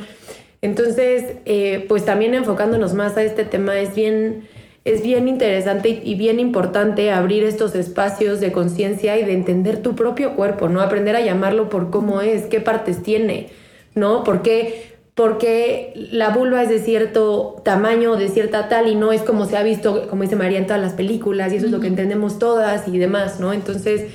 Entonces, 0.63 1.35
eh, 1.45 1.85
pues 1.87 2.03
también 2.03 2.33
enfocándonos 2.33 2.95
más 2.95 3.15
a 3.17 3.21
este 3.21 3.45
tema, 3.45 3.77
es 3.77 3.93
bien, 3.93 4.47
es 4.85 5.03
bien 5.03 5.27
interesante 5.27 6.01
y 6.03 6.15
bien 6.15 6.39
importante 6.39 7.11
abrir 7.11 7.43
estos 7.43 7.75
espacios 7.75 8.39
de 8.39 8.51
conciencia 8.51 9.19
y 9.19 9.23
de 9.23 9.33
entender 9.33 9.83
tu 9.83 9.93
propio 9.93 10.35
cuerpo, 10.35 10.67
¿no? 10.67 10.81
Aprender 10.81 11.15
a 11.15 11.21
llamarlo 11.21 11.69
por 11.69 11.91
cómo 11.91 12.21
es, 12.21 12.47
qué 12.47 12.59
partes 12.59 13.03
tiene, 13.03 13.49
¿no? 13.93 14.23
¿Por 14.23 14.41
qué 14.41 14.88
porque 15.19 15.91
la 16.13 16.29
vulva 16.29 16.63
es 16.63 16.69
de 16.69 16.79
cierto 16.79 17.61
tamaño, 17.65 18.15
de 18.15 18.29
cierta 18.29 18.69
tal, 18.69 18.87
y 18.87 18.95
no 18.95 19.11
es 19.11 19.21
como 19.21 19.45
se 19.47 19.57
ha 19.57 19.63
visto, 19.63 20.07
como 20.07 20.23
dice 20.23 20.37
María, 20.37 20.59
en 20.59 20.65
todas 20.65 20.81
las 20.81 20.93
películas, 20.93 21.51
y 21.51 21.57
eso 21.57 21.65
es 21.65 21.73
lo 21.73 21.81
que 21.81 21.87
entendemos 21.87 22.39
todas 22.39 22.87
y 22.87 22.97
demás, 22.97 23.37
¿no? 23.37 23.51
Entonces, 23.51 24.05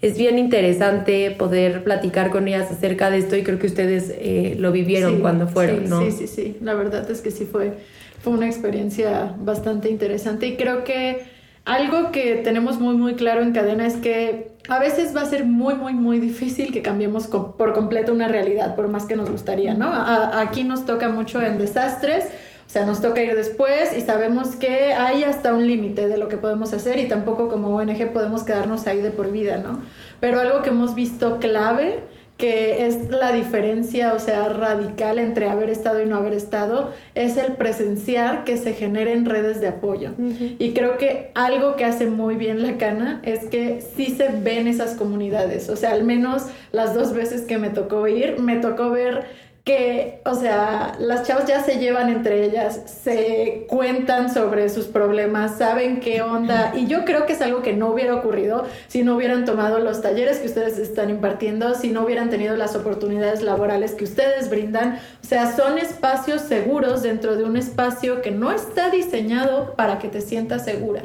es 0.00 0.18
bien 0.18 0.40
interesante 0.40 1.30
poder 1.30 1.84
platicar 1.84 2.30
con 2.30 2.48
ellas 2.48 2.72
acerca 2.72 3.08
de 3.08 3.18
esto, 3.18 3.36
y 3.36 3.44
creo 3.44 3.60
que 3.60 3.68
ustedes 3.68 4.12
eh, 4.18 4.56
lo 4.58 4.72
vivieron 4.72 5.20
cuando 5.20 5.46
fueron, 5.46 5.84
sí, 5.84 5.88
¿no? 5.88 6.02
Sí, 6.02 6.10
sí, 6.10 6.26
sí, 6.26 6.56
la 6.60 6.74
verdad 6.74 7.08
es 7.08 7.20
que 7.20 7.30
sí 7.30 7.44
fue, 7.44 7.74
fue 8.20 8.32
una 8.32 8.46
experiencia 8.46 9.36
bastante 9.38 9.90
interesante, 9.90 10.48
y 10.48 10.56
creo 10.56 10.82
que 10.82 11.22
algo 11.64 12.10
que 12.10 12.36
tenemos 12.36 12.80
muy, 12.80 12.96
muy 12.96 13.14
claro 13.14 13.42
en 13.42 13.52
cadena 13.52 13.86
es 13.86 13.96
que 13.96 14.52
a 14.68 14.78
veces 14.78 15.14
va 15.14 15.22
a 15.22 15.26
ser 15.26 15.44
muy, 15.44 15.74
muy, 15.74 15.94
muy 15.94 16.18
difícil 16.18 16.72
que 16.72 16.82
cambiemos 16.82 17.26
por 17.26 17.72
completo 17.72 18.12
una 18.12 18.28
realidad, 18.28 18.74
por 18.74 18.88
más 18.88 19.06
que 19.06 19.16
nos 19.16 19.30
gustaría, 19.30 19.74
¿no? 19.74 19.92
aquí 19.92 20.64
nos 20.64 20.86
toca 20.86 21.08
mucho 21.08 21.40
en 21.40 21.58
desastres, 21.58 22.26
o 22.66 22.70
sea, 22.72 22.86
nos 22.86 23.02
toca 23.02 23.22
ir 23.22 23.34
después 23.34 23.96
y 23.96 24.00
sabemos 24.00 24.56
que 24.56 24.94
hay 24.94 25.24
hasta 25.24 25.52
un 25.52 25.66
límite 25.66 26.08
de 26.08 26.16
lo 26.16 26.28
que 26.28 26.38
podemos 26.38 26.72
hacer 26.72 26.98
y 26.98 27.06
tampoco 27.06 27.48
como 27.48 27.76
ONG 27.76 28.12
podemos 28.12 28.44
quedarnos 28.44 28.86
ahí 28.86 29.00
de 29.02 29.10
por 29.10 29.30
vida, 29.30 29.58
¿no? 29.58 29.82
Pero 30.20 30.40
algo 30.40 30.62
que 30.62 30.70
hemos 30.70 30.94
visto 30.94 31.38
clave 31.38 32.00
que 32.36 32.86
es 32.86 33.08
la 33.10 33.30
diferencia, 33.32 34.14
o 34.14 34.18
sea, 34.18 34.48
radical 34.48 35.18
entre 35.18 35.48
haber 35.48 35.70
estado 35.70 36.02
y 36.02 36.06
no 36.06 36.16
haber 36.16 36.32
estado, 36.32 36.90
es 37.14 37.36
el 37.36 37.52
presenciar 37.52 38.44
que 38.44 38.56
se 38.56 38.72
generen 38.72 39.26
redes 39.26 39.60
de 39.60 39.68
apoyo. 39.68 40.10
Y 40.58 40.72
creo 40.72 40.98
que 40.98 41.30
algo 41.34 41.76
que 41.76 41.84
hace 41.84 42.06
muy 42.06 42.34
bien 42.34 42.62
la 42.62 42.78
cana 42.78 43.20
es 43.22 43.44
que 43.44 43.80
sí 43.80 44.06
se 44.16 44.28
ven 44.28 44.66
esas 44.66 44.94
comunidades, 44.94 45.68
o 45.68 45.76
sea, 45.76 45.92
al 45.92 46.04
menos 46.04 46.46
las 46.72 46.94
dos 46.94 47.12
veces 47.12 47.42
que 47.42 47.58
me 47.58 47.70
tocó 47.70 48.08
ir, 48.08 48.40
me 48.40 48.56
tocó 48.56 48.90
ver 48.90 49.24
que, 49.64 50.20
o 50.24 50.34
sea, 50.34 50.96
las 50.98 51.24
chavas 51.24 51.46
ya 51.46 51.62
se 51.62 51.78
llevan 51.78 52.08
entre 52.08 52.44
ellas, 52.44 52.80
se 52.84 53.64
cuentan 53.68 54.32
sobre 54.32 54.68
sus 54.68 54.86
problemas, 54.86 55.56
saben 55.56 56.00
qué 56.00 56.20
onda, 56.20 56.72
y 56.74 56.88
yo 56.88 57.04
creo 57.04 57.26
que 57.26 57.34
es 57.34 57.40
algo 57.42 57.62
que 57.62 57.72
no 57.72 57.90
hubiera 57.90 58.16
ocurrido 58.16 58.64
si 58.88 59.04
no 59.04 59.14
hubieran 59.14 59.44
tomado 59.44 59.78
los 59.78 60.02
talleres 60.02 60.38
que 60.38 60.48
ustedes 60.48 60.78
están 60.78 61.10
impartiendo, 61.10 61.76
si 61.76 61.90
no 61.90 62.04
hubieran 62.04 62.28
tenido 62.28 62.56
las 62.56 62.74
oportunidades 62.74 63.42
laborales 63.42 63.92
que 63.92 64.02
ustedes 64.02 64.50
brindan, 64.50 64.98
o 65.22 65.26
sea, 65.26 65.54
son 65.54 65.78
espacios 65.78 66.40
seguros 66.40 67.02
dentro 67.02 67.36
de 67.36 67.44
un 67.44 67.56
espacio 67.56 68.20
que 68.20 68.32
no 68.32 68.50
está 68.50 68.90
diseñado 68.90 69.74
para 69.76 70.00
que 70.00 70.08
te 70.08 70.20
sientas 70.20 70.64
segura. 70.64 71.04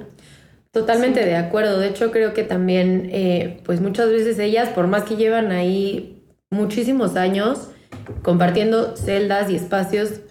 Totalmente 0.71 1.23
de 1.23 1.35
acuerdo, 1.35 1.79
de 1.79 1.89
hecho 1.89 2.11
creo 2.11 2.33
que 2.33 2.43
también, 2.43 3.09
eh, 3.13 3.61
pues 3.65 3.81
muchas 3.81 4.09
veces 4.09 4.39
ellas, 4.39 4.69
por 4.69 4.87
más 4.87 5.03
que 5.03 5.15
llevan 5.15 5.51
ahí 5.51 6.23
muchísimos 6.49 7.15
años, 7.15 7.69
compartiendo 8.21 8.95
celdas 8.95 9.49
y 9.49 9.55
espacios, 9.55 10.21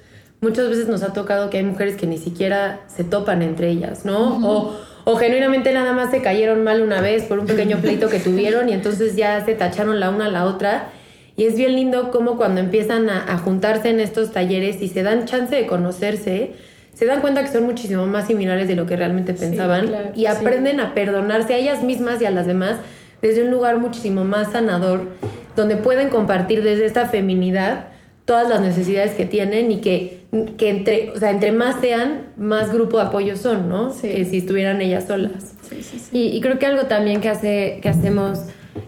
muchas 0.41 0.69
veces 0.69 0.89
nos 0.89 1.03
ha 1.03 1.13
tocado 1.13 1.51
que 1.51 1.59
hay 1.59 1.65
mujeres 1.65 1.97
que 1.97 2.07
ni 2.07 2.19
siquiera 2.19 2.81
se 2.89 3.05
topan 3.05 3.43
entre 3.43 3.71
ellas, 3.71 4.05
¿no? 4.05 4.39
o, 4.47 4.77
o, 5.05 5.17
genuinamente 5.17 5.73
nada 5.73 5.93
más 5.93 6.11
se 6.11 6.23
cayeron 6.23 6.65
mal 6.65 6.83
una 6.83 7.01
vez 7.01 7.25
por 7.25 7.39
un 7.39 7.47
pequeño 7.47 7.79
pleito 7.79 8.09
que 8.09 8.19
tuvieron 8.19 8.69
y 8.69 8.73
entonces 8.73 9.17
ya 9.17 9.45
se 9.45 9.55
tacharon 9.55 10.01
la 10.01 10.11
una 10.11 10.27
a 10.27 10.31
la 10.31 10.45
otra. 10.45 10.91
Y 11.39 11.45
es 11.45 11.55
bien 11.55 11.75
lindo 11.75 12.11
como 12.11 12.39
cuando 12.39 12.61
empiezan 12.61 13.11
a, 13.11 13.37
juntarse 13.37 13.91
en 13.91 14.01
estos 14.01 14.33
talleres 14.33 14.81
y 14.81 14.89
se 14.89 15.03
dan 15.03 15.27
chance 15.27 15.55
de 15.55 15.67
conocerse, 15.67 16.55
se 16.95 17.05
dan 17.05 17.21
cuenta 17.21 17.43
que 17.43 17.49
son 17.49 17.65
muchísimo 17.65 18.07
más 18.07 18.27
similares 18.27 18.69
de 18.69 18.75
lo 18.75 18.87
que 18.87 18.97
realmente 18.97 19.35
pensaban 19.35 20.13
y 20.15 20.27
aprenden 20.27 20.81
a 20.81 20.95
perdonarse 20.95 21.53
a 21.53 21.59
ellas 21.59 21.83
mismas 21.83 22.23
y 22.23 22.25
a 22.25 22.31
las 22.31 22.47
demás 22.47 22.77
desde 23.21 23.43
un 23.43 23.51
lugar 23.51 23.77
muchísimo 23.77 24.25
más 24.25 24.53
sanador 24.53 25.03
donde 25.57 25.77
pueden 25.77 26.09
compartir 26.11 26.63
desde 26.63 26.87
esta 26.87 27.07
feminidad 27.07 27.89
todas 28.25 28.49
las 28.49 28.61
necesidades 28.61 29.13
que 29.13 29.25
tienen 29.25 29.71
y 29.71 29.81
que, 29.81 30.25
que 30.59 30.69
entre, 30.69 31.11
o 31.11 31.19
sea, 31.19 31.31
entre 31.31 31.53
más 31.53 31.81
sean, 31.81 32.27
más 32.37 32.73
grupo 32.73 32.99
de 32.99 33.05
apoyo 33.05 33.37
son, 33.37 33.69
¿no? 33.69 33.95
Que 34.01 34.25
si 34.25 34.39
estuvieran 34.39 34.81
ellas 34.83 35.07
solas. 35.07 35.55
y, 36.13 36.29
y, 36.29 36.41
creo 36.41 36.59
que 36.59 36.67
algo 36.67 36.85
también 36.87 37.21
que, 37.21 37.29
hace, 37.29 37.79
que 37.83 37.89
hacemos 37.89 38.41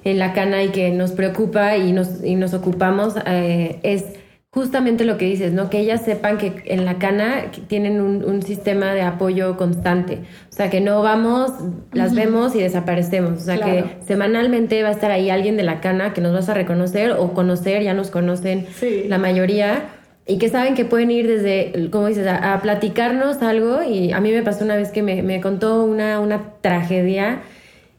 en 0.04 0.18
la 0.18 0.32
cana 0.32 0.62
y 0.62 0.68
que 0.68 0.90
nos 0.90 1.12
preocupa 1.12 1.76
y 1.76 1.92
nos, 1.92 2.22
y 2.24 2.34
nos 2.34 2.54
ocupamos 2.54 3.14
eh, 3.26 3.78
es 3.82 4.04
justamente 4.50 5.04
lo 5.04 5.18
que 5.18 5.26
dices, 5.26 5.52
¿no? 5.52 5.68
Que 5.68 5.80
ellas 5.80 6.04
sepan 6.04 6.38
que 6.38 6.62
en 6.66 6.84
la 6.84 6.98
cana 6.98 7.50
tienen 7.66 8.00
un, 8.00 8.42
sistema 8.42 8.94
de 8.94 9.02
apoyo 9.02 9.56
constante. 9.56 10.20
O 10.50 10.52
sea, 10.52 10.70
que 10.70 10.80
no 10.80 11.02
vamos, 11.02 11.52
las 11.92 12.14
vemos 12.14 12.54
y 12.54 12.60
desaparecemos. 12.60 13.42
O 13.42 13.44
sea, 13.44 13.58
que 13.58 13.84
semanalmente 14.06 14.82
va 14.82 14.88
a 14.88 14.92
estar 14.92 15.10
ahí 15.10 15.28
alguien 15.28 15.56
de 15.56 15.64
la 15.64 15.80
cana 15.80 16.14
que 16.14 16.20
nos 16.20 16.32
vas 16.32 16.48
a 16.48 16.54
reconocer 16.54 17.12
o 17.12 17.34
conocer, 17.34 17.82
ya 17.82 17.94
nos 17.94 18.10
conocen 18.10 18.66
la 19.06 19.18
mayoría. 19.18 19.90
Y 20.26 20.38
que 20.38 20.50
saben 20.50 20.74
que 20.74 20.84
pueden 20.84 21.10
ir 21.10 21.26
desde, 21.26 21.88
como 21.90 22.06
dices, 22.06 22.26
a, 22.26 22.60
platicarnos 22.62 23.42
algo. 23.42 23.82
Y 23.82 24.12
a 24.12 24.20
mí 24.20 24.32
me 24.32 24.42
pasó 24.42 24.64
una 24.64 24.76
vez 24.76 24.90
que 24.90 25.02
me, 25.02 25.22
me 25.22 25.40
contó 25.40 25.84
una, 25.84 26.20
una 26.20 26.54
tragedia 26.60 27.42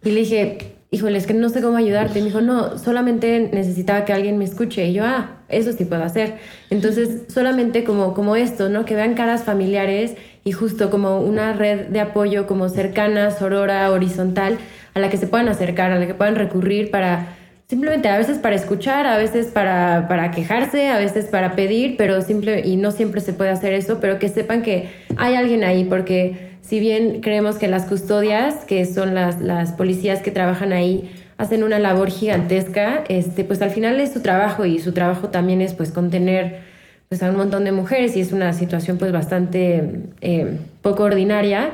y 0.04 0.12
le 0.12 0.22
dije, 0.22 0.58
híjole, 0.92 1.18
es 1.18 1.28
que 1.28 1.34
no 1.34 1.50
sé 1.50 1.62
cómo 1.62 1.78
ayudarte. 1.78 2.20
Y 2.20 2.22
me 2.22 2.28
dijo, 2.30 2.42
no, 2.42 2.78
solamente 2.78 3.50
necesitaba 3.54 4.06
que 4.06 4.14
alguien 4.14 4.38
me 4.38 4.46
escuche. 4.46 4.86
Y 4.88 4.94
yo, 4.94 5.06
ah, 5.06 5.38
eso 5.50 5.72
sí 5.74 5.86
puedo 5.86 6.04
hacer. 6.04 6.36
Entonces, 6.70 7.24
solamente 7.28 7.84
como, 7.84 8.14
como 8.14 8.36
esto, 8.36 8.70
¿no? 8.70 8.86
Que 8.86 8.96
vean 8.96 9.14
caras 9.14 9.44
familiares 9.44 10.16
y 10.44 10.52
justo 10.52 10.90
como 10.90 11.22
una 11.22 11.54
red 11.54 11.88
de 11.88 12.00
apoyo 12.00 12.48
como 12.48 12.70
cercana, 12.70 13.32
sorora, 13.32 13.92
horizontal, 13.92 14.58
a 14.94 15.00
la 15.00 15.10
que 15.10 15.18
se 15.18 15.28
puedan 15.28 15.48
acercar, 15.50 15.92
a 15.92 16.00
la 16.00 16.08
que 16.08 16.16
puedan 16.16 16.36
recurrir 16.36 16.90
para 16.90 17.36
simplemente 17.68 18.10
a 18.10 18.18
veces 18.18 18.40
para 18.40 18.56
escuchar, 18.56 19.06
a 19.06 19.18
veces 19.18 19.48
para, 19.48 20.08
para 20.08 20.32
quejarse, 20.32 20.90
a 20.90 20.98
veces 20.98 21.26
para 21.26 21.56
pedir, 21.56 21.98
pero 21.98 22.20
simple, 22.24 22.62
y 22.66 22.78
no 22.78 22.90
siempre 22.90 23.22
se 23.22 23.32
puede 23.32 23.52
hacer 23.52 23.74
eso, 23.74 24.00
pero 24.00 24.18
que 24.18 24.28
sepan 24.28 24.64
que 24.64 24.90
hay 25.18 25.36
alguien 25.36 25.64
ahí, 25.64 25.84
porque 25.84 26.49
si 26.62 26.80
bien 26.80 27.22
creemos 27.22 27.58
que 27.58 27.68
las 27.68 27.86
custodias, 27.86 28.66
que 28.66 28.86
son 28.86 29.16
las, 29.16 29.42
las 29.42 29.72
policías 29.72 30.22
que 30.22 30.32
trabajan 30.32 30.74
ahí, 30.74 31.10
hacen 31.38 31.64
una 31.64 31.80
labor 31.80 32.10
gigantesca, 32.10 33.04
este, 33.08 33.44
pues 33.44 33.62
al 33.62 33.72
final 33.72 34.00
es 34.00 34.12
su 34.12 34.22
trabajo 34.22 34.66
y 34.66 34.80
su 34.80 34.92
trabajo 34.92 35.30
también 35.30 35.62
es 35.62 35.74
pues 35.74 35.92
contener 35.92 36.60
pues 37.08 37.24
a 37.24 37.30
un 37.30 37.38
montón 37.38 37.64
de 37.64 37.72
mujeres 37.72 38.16
y 38.16 38.22
es 38.22 38.32
una 38.32 38.54
situación 38.54 38.98
pues 38.98 39.12
bastante 39.12 40.04
eh, 40.22 40.58
poco 40.82 41.04
ordinaria. 41.04 41.72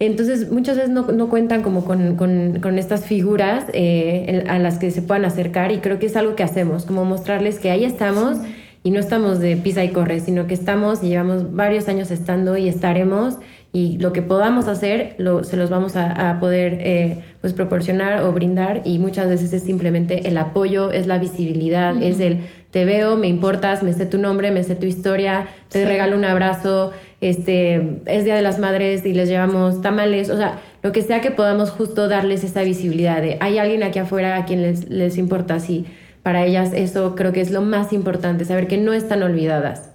Entonces 0.00 0.50
muchas 0.50 0.76
veces 0.76 0.90
no, 0.90 1.02
no 1.12 1.28
cuentan 1.28 1.62
como 1.62 1.84
con, 1.84 2.16
con, 2.16 2.58
con 2.60 2.78
estas 2.78 3.04
figuras 3.04 3.66
eh, 3.74 4.44
a 4.48 4.58
las 4.58 4.78
que 4.78 4.90
se 4.90 5.02
puedan 5.02 5.24
acercar 5.24 5.70
y 5.70 5.78
creo 5.78 6.00
que 6.00 6.06
es 6.06 6.16
algo 6.16 6.34
que 6.34 6.42
hacemos, 6.42 6.86
como 6.86 7.04
mostrarles 7.04 7.60
que 7.60 7.70
ahí 7.70 7.84
estamos 7.84 8.38
y 8.82 8.90
no 8.90 8.98
estamos 8.98 9.38
de 9.38 9.56
pisa 9.56 9.84
y 9.84 9.90
corre, 9.90 10.18
sino 10.18 10.48
que 10.48 10.54
estamos 10.54 11.04
y 11.04 11.08
llevamos 11.08 11.54
varios 11.54 11.86
años 11.88 12.10
estando 12.10 12.56
y 12.56 12.66
estaremos 12.66 13.36
y 13.74 13.96
lo 13.98 14.12
que 14.12 14.20
podamos 14.20 14.68
hacer 14.68 15.14
lo, 15.16 15.44
se 15.44 15.56
los 15.56 15.70
vamos 15.70 15.96
a, 15.96 16.38
poder 16.40 16.76
eh, 16.80 17.24
pues 17.40 17.54
proporcionar 17.54 18.22
o 18.22 18.32
brindar 18.32 18.82
y 18.84 18.98
muchas 18.98 19.28
veces 19.28 19.52
es 19.54 19.62
simplemente 19.62 20.28
el 20.28 20.36
apoyo, 20.36 20.90
es 20.90 21.06
la 21.06 21.18
visibilidad, 21.18 22.00
es 22.02 22.20
el 22.20 22.40
te 22.70 22.84
veo, 22.84 23.16
me 23.16 23.28
importas, 23.28 23.82
me 23.82 23.92
sé 23.92 24.06
tu 24.06 24.18
nombre, 24.18 24.50
me 24.50 24.62
sé 24.64 24.74
tu 24.76 24.86
historia, 24.86 25.46
te 25.68 25.84
regalo 25.84 26.16
un 26.16 26.24
abrazo, 26.24 26.92
este, 27.20 28.00
es 28.06 28.24
Día 28.24 28.34
de 28.34 28.42
las 28.42 28.58
Madres 28.58 29.04
y 29.04 29.12
les 29.12 29.28
llevamos 29.28 29.82
tamales, 29.82 30.30
o 30.30 30.36
sea, 30.36 30.58
lo 30.82 30.92
que 30.92 31.02
sea 31.02 31.20
que 31.20 31.30
podamos 31.30 31.70
justo 31.70 32.08
darles 32.08 32.44
esa 32.44 32.62
visibilidad 32.62 33.20
de 33.20 33.36
hay 33.40 33.58
alguien 33.58 33.82
aquí 33.82 33.98
afuera 33.98 34.36
a 34.36 34.44
quien 34.44 34.62
les, 34.62 34.88
les 34.88 35.18
importa, 35.18 35.60
sí, 35.60 35.86
para 36.22 36.44
ellas 36.44 36.72
eso 36.74 37.14
creo 37.14 37.32
que 37.32 37.40
es 37.40 37.50
lo 37.50 37.62
más 37.62 37.92
importante, 37.92 38.44
saber 38.44 38.68
que 38.68 38.78
no 38.78 38.92
están 38.92 39.22
olvidadas. 39.22 39.91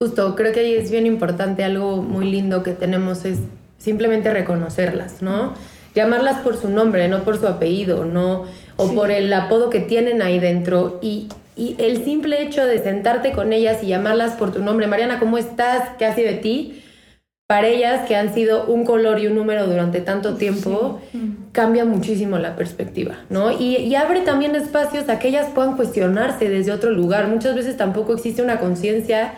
Justo, 0.00 0.34
creo 0.34 0.52
que 0.52 0.60
ahí 0.60 0.74
es 0.74 0.90
bien 0.90 1.06
importante, 1.06 1.64
algo 1.64 2.02
muy 2.02 2.30
lindo 2.30 2.62
que 2.62 2.72
tenemos 2.72 3.24
es 3.24 3.38
simplemente 3.78 4.32
reconocerlas, 4.32 5.22
¿no? 5.22 5.54
Llamarlas 5.94 6.40
por 6.40 6.56
su 6.56 6.68
nombre, 6.68 7.08
no 7.08 7.22
por 7.22 7.38
su 7.38 7.46
apellido, 7.46 8.04
no, 8.04 8.44
o 8.76 8.92
por 8.92 9.10
el 9.10 9.32
apodo 9.32 9.70
que 9.70 9.80
tienen 9.80 10.20
ahí 10.20 10.40
dentro. 10.40 10.98
Y, 11.00 11.28
y 11.56 11.76
el 11.78 12.04
simple 12.04 12.42
hecho 12.42 12.66
de 12.66 12.82
sentarte 12.82 13.32
con 13.32 13.52
ellas 13.52 13.82
y 13.82 13.86
llamarlas 13.86 14.32
por 14.32 14.52
tu 14.52 14.62
nombre, 14.62 14.88
Mariana, 14.88 15.20
¿cómo 15.20 15.38
estás? 15.38 15.90
¿Qué 15.96 16.04
ha 16.04 16.14
sido 16.14 16.28
de 16.28 16.38
ti? 16.38 16.82
Para 17.46 17.68
ellas 17.68 18.08
que 18.08 18.16
han 18.16 18.34
sido 18.34 18.64
un 18.66 18.84
color 18.84 19.20
y 19.20 19.28
un 19.28 19.36
número 19.36 19.66
durante 19.66 20.00
tanto 20.00 20.34
tiempo, 20.34 21.00
cambia 21.52 21.84
muchísimo 21.84 22.38
la 22.38 22.56
perspectiva, 22.56 23.20
¿no? 23.30 23.52
Y, 23.52 23.76
y 23.76 23.94
abre 23.94 24.22
también 24.22 24.56
espacios 24.56 25.08
a 25.08 25.18
que 25.18 25.28
ellas 25.28 25.48
puedan 25.54 25.76
cuestionarse 25.76 26.48
desde 26.48 26.72
otro 26.72 26.90
lugar. 26.90 27.28
Muchas 27.28 27.54
veces 27.54 27.76
tampoco 27.76 28.14
existe 28.14 28.42
una 28.42 28.58
conciencia 28.58 29.34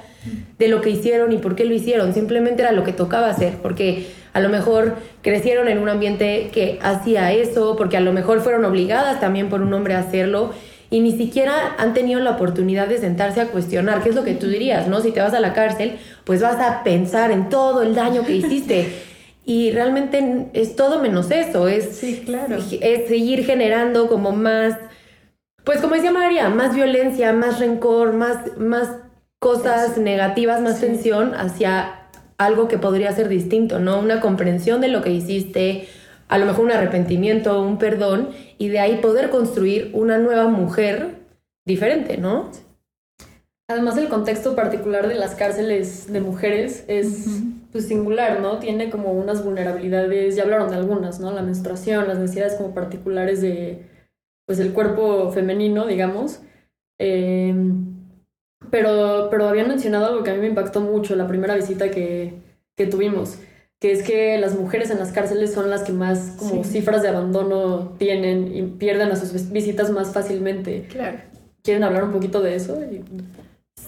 de 0.58 0.68
lo 0.68 0.80
que 0.80 0.90
hicieron 0.90 1.32
y 1.32 1.38
por 1.38 1.54
qué 1.54 1.64
lo 1.64 1.74
hicieron, 1.74 2.14
simplemente 2.14 2.62
era 2.62 2.72
lo 2.72 2.84
que 2.84 2.92
tocaba 2.92 3.28
hacer, 3.28 3.54
porque 3.62 4.06
a 4.32 4.40
lo 4.40 4.48
mejor 4.48 4.96
crecieron 5.22 5.68
en 5.68 5.78
un 5.78 5.88
ambiente 5.88 6.50
que 6.52 6.78
hacía 6.82 7.32
eso, 7.32 7.76
porque 7.76 7.96
a 7.96 8.00
lo 8.00 8.12
mejor 8.12 8.40
fueron 8.40 8.64
obligadas 8.64 9.20
también 9.20 9.48
por 9.48 9.62
un 9.62 9.72
hombre 9.72 9.94
a 9.94 10.00
hacerlo 10.00 10.52
y 10.90 11.00
ni 11.00 11.12
siquiera 11.16 11.74
han 11.78 11.94
tenido 11.94 12.20
la 12.20 12.32
oportunidad 12.32 12.86
de 12.86 12.98
sentarse 12.98 13.40
a 13.40 13.48
cuestionar, 13.48 14.02
qué 14.02 14.10
es 14.10 14.14
lo 14.14 14.24
que 14.24 14.34
tú 14.34 14.46
dirías, 14.46 14.86
¿no? 14.88 15.00
Si 15.00 15.10
te 15.10 15.20
vas 15.20 15.34
a 15.34 15.40
la 15.40 15.52
cárcel, 15.52 15.98
pues 16.24 16.40
vas 16.40 16.60
a 16.60 16.84
pensar 16.84 17.30
en 17.32 17.48
todo 17.48 17.82
el 17.82 17.94
daño 17.94 18.24
que 18.24 18.34
hiciste. 18.36 18.88
Y 19.48 19.70
realmente 19.70 20.48
es 20.54 20.74
todo 20.74 21.00
menos 21.00 21.30
eso, 21.30 21.68
es, 21.68 21.96
Sí, 21.98 22.24
claro. 22.26 22.56
es 22.56 23.06
seguir 23.06 23.44
generando 23.44 24.08
como 24.08 24.32
más, 24.32 24.76
pues 25.62 25.80
como 25.80 25.94
decía 25.94 26.10
María, 26.10 26.48
más 26.48 26.74
violencia, 26.74 27.32
más 27.32 27.60
rencor, 27.60 28.12
más, 28.12 28.58
más 28.58 28.88
cosas 29.46 29.96
negativas, 29.96 30.60
más 30.60 30.80
tensión 30.80 31.32
hacia 31.36 32.08
algo 32.36 32.66
que 32.66 32.78
podría 32.78 33.12
ser 33.12 33.28
distinto, 33.28 33.78
¿no? 33.78 34.00
Una 34.00 34.20
comprensión 34.20 34.80
de 34.80 34.88
lo 34.88 35.02
que 35.02 35.12
hiciste, 35.12 35.86
a 36.26 36.36
lo 36.38 36.46
mejor 36.46 36.64
un 36.64 36.72
arrepentimiento, 36.72 37.62
un 37.62 37.78
perdón, 37.78 38.30
y 38.58 38.70
de 38.70 38.80
ahí 38.80 38.96
poder 38.96 39.30
construir 39.30 39.92
una 39.94 40.18
nueva 40.18 40.48
mujer 40.48 41.20
diferente, 41.64 42.18
¿no? 42.18 42.50
Además, 43.70 43.96
el 43.98 44.08
contexto 44.08 44.56
particular 44.56 45.06
de 45.06 45.14
las 45.14 45.36
cárceles 45.36 46.12
de 46.12 46.20
mujeres 46.20 46.84
es 46.88 47.28
pues, 47.70 47.86
singular, 47.86 48.40
¿no? 48.40 48.58
Tiene 48.58 48.90
como 48.90 49.12
unas 49.12 49.44
vulnerabilidades, 49.44 50.34
ya 50.34 50.42
hablaron 50.42 50.70
de 50.70 50.76
algunas, 50.76 51.20
¿no? 51.20 51.30
La 51.30 51.42
menstruación, 51.42 52.08
las 52.08 52.18
necesidades 52.18 52.54
como 52.56 52.74
particulares 52.74 53.40
de, 53.40 53.86
pues, 54.44 54.58
el 54.58 54.72
cuerpo 54.72 55.30
femenino, 55.30 55.86
digamos. 55.86 56.40
Eh, 56.98 57.54
pero, 58.70 59.28
pero 59.30 59.48
habían 59.48 59.68
mencionado 59.68 60.06
algo 60.06 60.22
que 60.24 60.30
a 60.30 60.34
mí 60.34 60.40
me 60.40 60.48
impactó 60.48 60.80
mucho 60.80 61.14
la 61.16 61.26
primera 61.26 61.54
visita 61.54 61.90
que, 61.90 62.34
que 62.76 62.86
tuvimos, 62.86 63.38
que 63.80 63.92
es 63.92 64.02
que 64.02 64.38
las 64.38 64.58
mujeres 64.58 64.90
en 64.90 64.98
las 64.98 65.12
cárceles 65.12 65.52
son 65.52 65.70
las 65.70 65.82
que 65.82 65.92
más 65.92 66.34
como 66.38 66.64
Sí. 66.64 66.70
cifras 66.70 67.02
de 67.02 67.08
abandono 67.08 67.94
tienen 67.98 68.54
y 68.56 68.62
pierden 68.62 69.10
a 69.12 69.16
sus 69.16 69.32
vis- 69.32 69.52
visitas 69.52 69.90
más 69.90 70.12
fácilmente. 70.12 70.86
Claro. 70.90 71.18
¿Quieren 71.62 71.84
hablar 71.84 72.04
un 72.04 72.12
poquito 72.12 72.40
de 72.40 72.54
eso? 72.54 72.78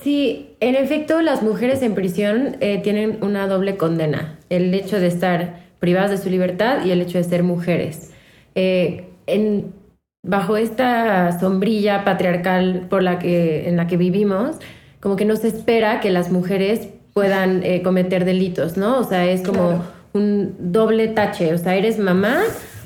Sí, 0.02 0.56
en 0.60 0.74
efecto, 0.74 1.22
las 1.22 1.42
mujeres 1.42 1.82
en 1.82 1.94
prisión 1.94 2.56
eh, 2.60 2.80
tienen 2.82 3.18
una 3.22 3.46
doble 3.48 3.76
condena. 3.76 4.38
El 4.50 4.72
hecho 4.74 5.00
de 5.00 5.06
estar 5.06 5.60
privadas 5.80 6.10
de 6.10 6.18
su 6.18 6.28
libertad 6.28 6.84
y 6.84 6.90
el 6.90 7.00
hecho 7.00 7.18
de 7.18 7.24
ser 7.24 7.42
mujeres. 7.42 8.10
Eh, 8.54 9.06
en, 9.26 9.72
bajo 10.22 10.56
esta 10.56 11.38
sombrilla 11.38 12.04
patriarcal 12.04 12.86
por 12.88 13.02
la 13.02 13.18
que, 13.18 13.68
en 13.68 13.76
la 13.76 13.86
que 13.86 13.96
vivimos, 13.96 14.56
como 15.00 15.16
que 15.16 15.24
no 15.24 15.36
se 15.36 15.48
espera 15.48 16.00
que 16.00 16.10
las 16.10 16.30
mujeres 16.30 16.88
puedan 17.14 17.62
eh, 17.64 17.82
cometer 17.82 18.24
delitos, 18.24 18.76
¿no? 18.76 18.98
O 18.98 19.04
sea, 19.04 19.26
es 19.26 19.42
como 19.42 19.84
un 20.12 20.54
doble 20.58 21.08
tache. 21.08 21.54
O 21.54 21.58
sea, 21.58 21.76
eres 21.76 21.98
mamá 21.98 22.42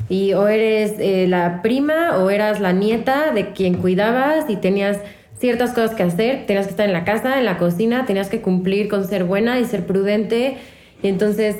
y 0.09 0.35
o 0.35 0.49
eres 0.49 0.95
eh, 0.99 1.27
la 1.29 1.63
prima 1.63 2.19
o 2.19 2.31
eras 2.31 2.61
la 2.61 2.73
nieta 2.73 3.33
de 3.33 3.53
quien 3.53 3.75
cuidabas 3.75 4.49
y 4.49 4.57
tenías 4.57 4.99
ciertas 5.39 5.71
cosas 5.71 5.95
que 5.95 6.03
hacer, 6.03 6.47
tenías 6.47 6.67
que 6.67 6.71
estar 6.71 6.87
en 6.87 6.93
la 6.93 7.05
casa, 7.05 7.39
en 7.39 7.45
la 7.45 7.59
cocina, 7.59 8.07
tenías 8.07 8.29
que 8.29 8.41
cumplir 8.41 8.89
con 8.89 9.07
ser 9.07 9.25
buena 9.25 9.59
y 9.59 9.65
ser 9.65 9.87
prudente. 9.87 10.59
Y 11.03 11.09
entonces, 11.09 11.57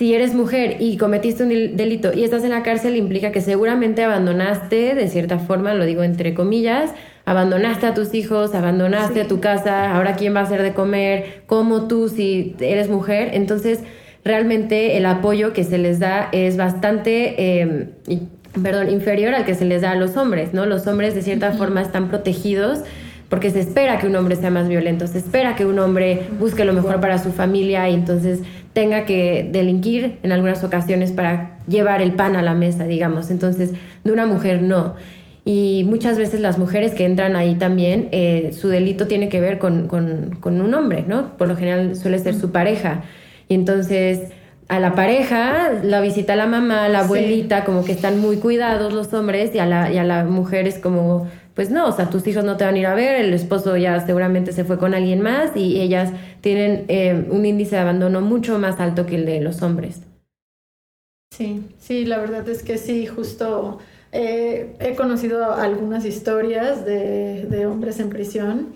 si 0.00 0.14
eres 0.14 0.32
mujer 0.34 0.78
y 0.80 0.96
cometiste 0.96 1.42
un 1.42 1.50
del- 1.50 1.76
delito 1.76 2.10
y 2.14 2.24
estás 2.24 2.42
en 2.44 2.50
la 2.52 2.62
cárcel, 2.62 2.96
implica 2.96 3.32
que 3.32 3.42
seguramente 3.42 4.02
abandonaste, 4.02 4.94
de 4.94 5.08
cierta 5.08 5.38
forma, 5.38 5.74
lo 5.74 5.84
digo 5.84 6.02
entre 6.02 6.32
comillas, 6.32 6.92
abandonaste 7.26 7.84
a 7.86 7.92
tus 7.92 8.14
hijos, 8.14 8.54
abandonaste 8.54 9.20
a 9.20 9.28
tu 9.28 9.40
casa, 9.40 9.94
ahora 9.94 10.14
quién 10.16 10.34
va 10.34 10.40
a 10.40 10.44
hacer 10.44 10.62
de 10.62 10.72
comer, 10.72 11.42
cómo 11.46 11.86
tú 11.86 12.08
si 12.08 12.56
eres 12.60 12.88
mujer. 12.88 13.32
Entonces, 13.34 13.80
realmente 14.24 14.96
el 14.96 15.04
apoyo 15.04 15.52
que 15.52 15.64
se 15.64 15.76
les 15.76 15.98
da 15.98 16.30
es 16.32 16.56
bastante, 16.56 17.34
eh, 17.60 17.88
y- 18.08 18.20
perdón, 18.62 18.88
inferior 18.88 19.34
al 19.34 19.44
que 19.44 19.54
se 19.54 19.66
les 19.66 19.82
da 19.82 19.90
a 19.90 19.96
los 19.96 20.16
hombres, 20.16 20.54
¿no? 20.54 20.64
Los 20.64 20.86
hombres 20.86 21.14
de 21.14 21.20
cierta 21.20 21.52
forma 21.52 21.82
están 21.82 22.08
protegidos 22.08 22.78
porque 23.28 23.50
se 23.50 23.60
espera 23.60 23.98
que 23.98 24.06
un 24.08 24.16
hombre 24.16 24.34
sea 24.34 24.50
más 24.50 24.66
violento, 24.66 25.06
se 25.06 25.18
espera 25.18 25.54
que 25.54 25.64
un 25.64 25.78
hombre 25.78 26.22
busque 26.40 26.64
lo 26.64 26.72
mejor 26.72 27.00
para 27.00 27.18
su 27.18 27.30
familia 27.32 27.88
y 27.88 27.94
entonces 27.94 28.40
tenga 28.72 29.04
que 29.04 29.48
delinquir 29.50 30.18
en 30.22 30.32
algunas 30.32 30.62
ocasiones 30.64 31.10
para 31.12 31.58
llevar 31.66 32.02
el 32.02 32.12
pan 32.12 32.36
a 32.36 32.42
la 32.42 32.54
mesa, 32.54 32.84
digamos. 32.84 33.30
Entonces, 33.30 33.72
de 34.04 34.12
una 34.12 34.26
mujer 34.26 34.62
no. 34.62 34.94
Y 35.44 35.84
muchas 35.88 36.18
veces 36.18 36.40
las 36.40 36.58
mujeres 36.58 36.92
que 36.94 37.04
entran 37.04 37.34
ahí 37.34 37.54
también, 37.56 38.08
eh, 38.12 38.50
su 38.52 38.68
delito 38.68 39.06
tiene 39.06 39.28
que 39.28 39.40
ver 39.40 39.58
con, 39.58 39.88
con- 39.88 40.36
con 40.40 40.60
un 40.60 40.72
hombre, 40.74 41.04
¿no? 41.08 41.36
Por 41.36 41.48
lo 41.48 41.56
general 41.56 41.96
suele 41.96 42.18
ser 42.18 42.34
su 42.34 42.52
pareja. 42.52 43.02
Y 43.48 43.54
entonces 43.54 44.20
a 44.68 44.78
la 44.78 44.94
pareja 44.94 45.72
la 45.82 46.00
visita 46.00 46.36
la 46.36 46.46
mamá, 46.46 46.88
la 46.88 47.00
abuelita, 47.00 47.64
como 47.64 47.84
que 47.84 47.90
están 47.90 48.20
muy 48.20 48.36
cuidados 48.36 48.92
los 48.92 49.12
hombres 49.14 49.52
y 49.54 49.58
a, 49.58 49.66
la, 49.66 49.90
y 49.92 49.98
a 49.98 50.04
la 50.04 50.22
mujer 50.24 50.68
es 50.68 50.78
como, 50.78 51.26
pues 51.60 51.68
no, 51.70 51.88
o 51.88 51.92
sea, 51.92 52.08
tus 52.08 52.26
hijos 52.26 52.42
no 52.42 52.56
te 52.56 52.64
van 52.64 52.76
a 52.76 52.78
ir 52.78 52.86
a 52.86 52.94
ver, 52.94 53.16
el 53.16 53.34
esposo 53.34 53.76
ya 53.76 54.00
seguramente 54.06 54.54
se 54.54 54.64
fue 54.64 54.78
con 54.78 54.94
alguien 54.94 55.20
más 55.20 55.54
y 55.54 55.78
ellas 55.78 56.10
tienen 56.40 56.86
eh, 56.88 57.26
un 57.28 57.44
índice 57.44 57.76
de 57.76 57.82
abandono 57.82 58.22
mucho 58.22 58.58
más 58.58 58.80
alto 58.80 59.04
que 59.04 59.16
el 59.16 59.26
de 59.26 59.42
los 59.42 59.60
hombres. 59.60 60.00
Sí, 61.30 61.62
sí, 61.78 62.06
la 62.06 62.16
verdad 62.16 62.48
es 62.48 62.62
que 62.62 62.78
sí, 62.78 63.04
justo 63.04 63.78
eh, 64.10 64.74
he 64.80 64.94
conocido 64.94 65.52
algunas 65.52 66.06
historias 66.06 66.86
de, 66.86 67.44
de 67.44 67.66
hombres 67.66 68.00
en 68.00 68.08
prisión 68.08 68.72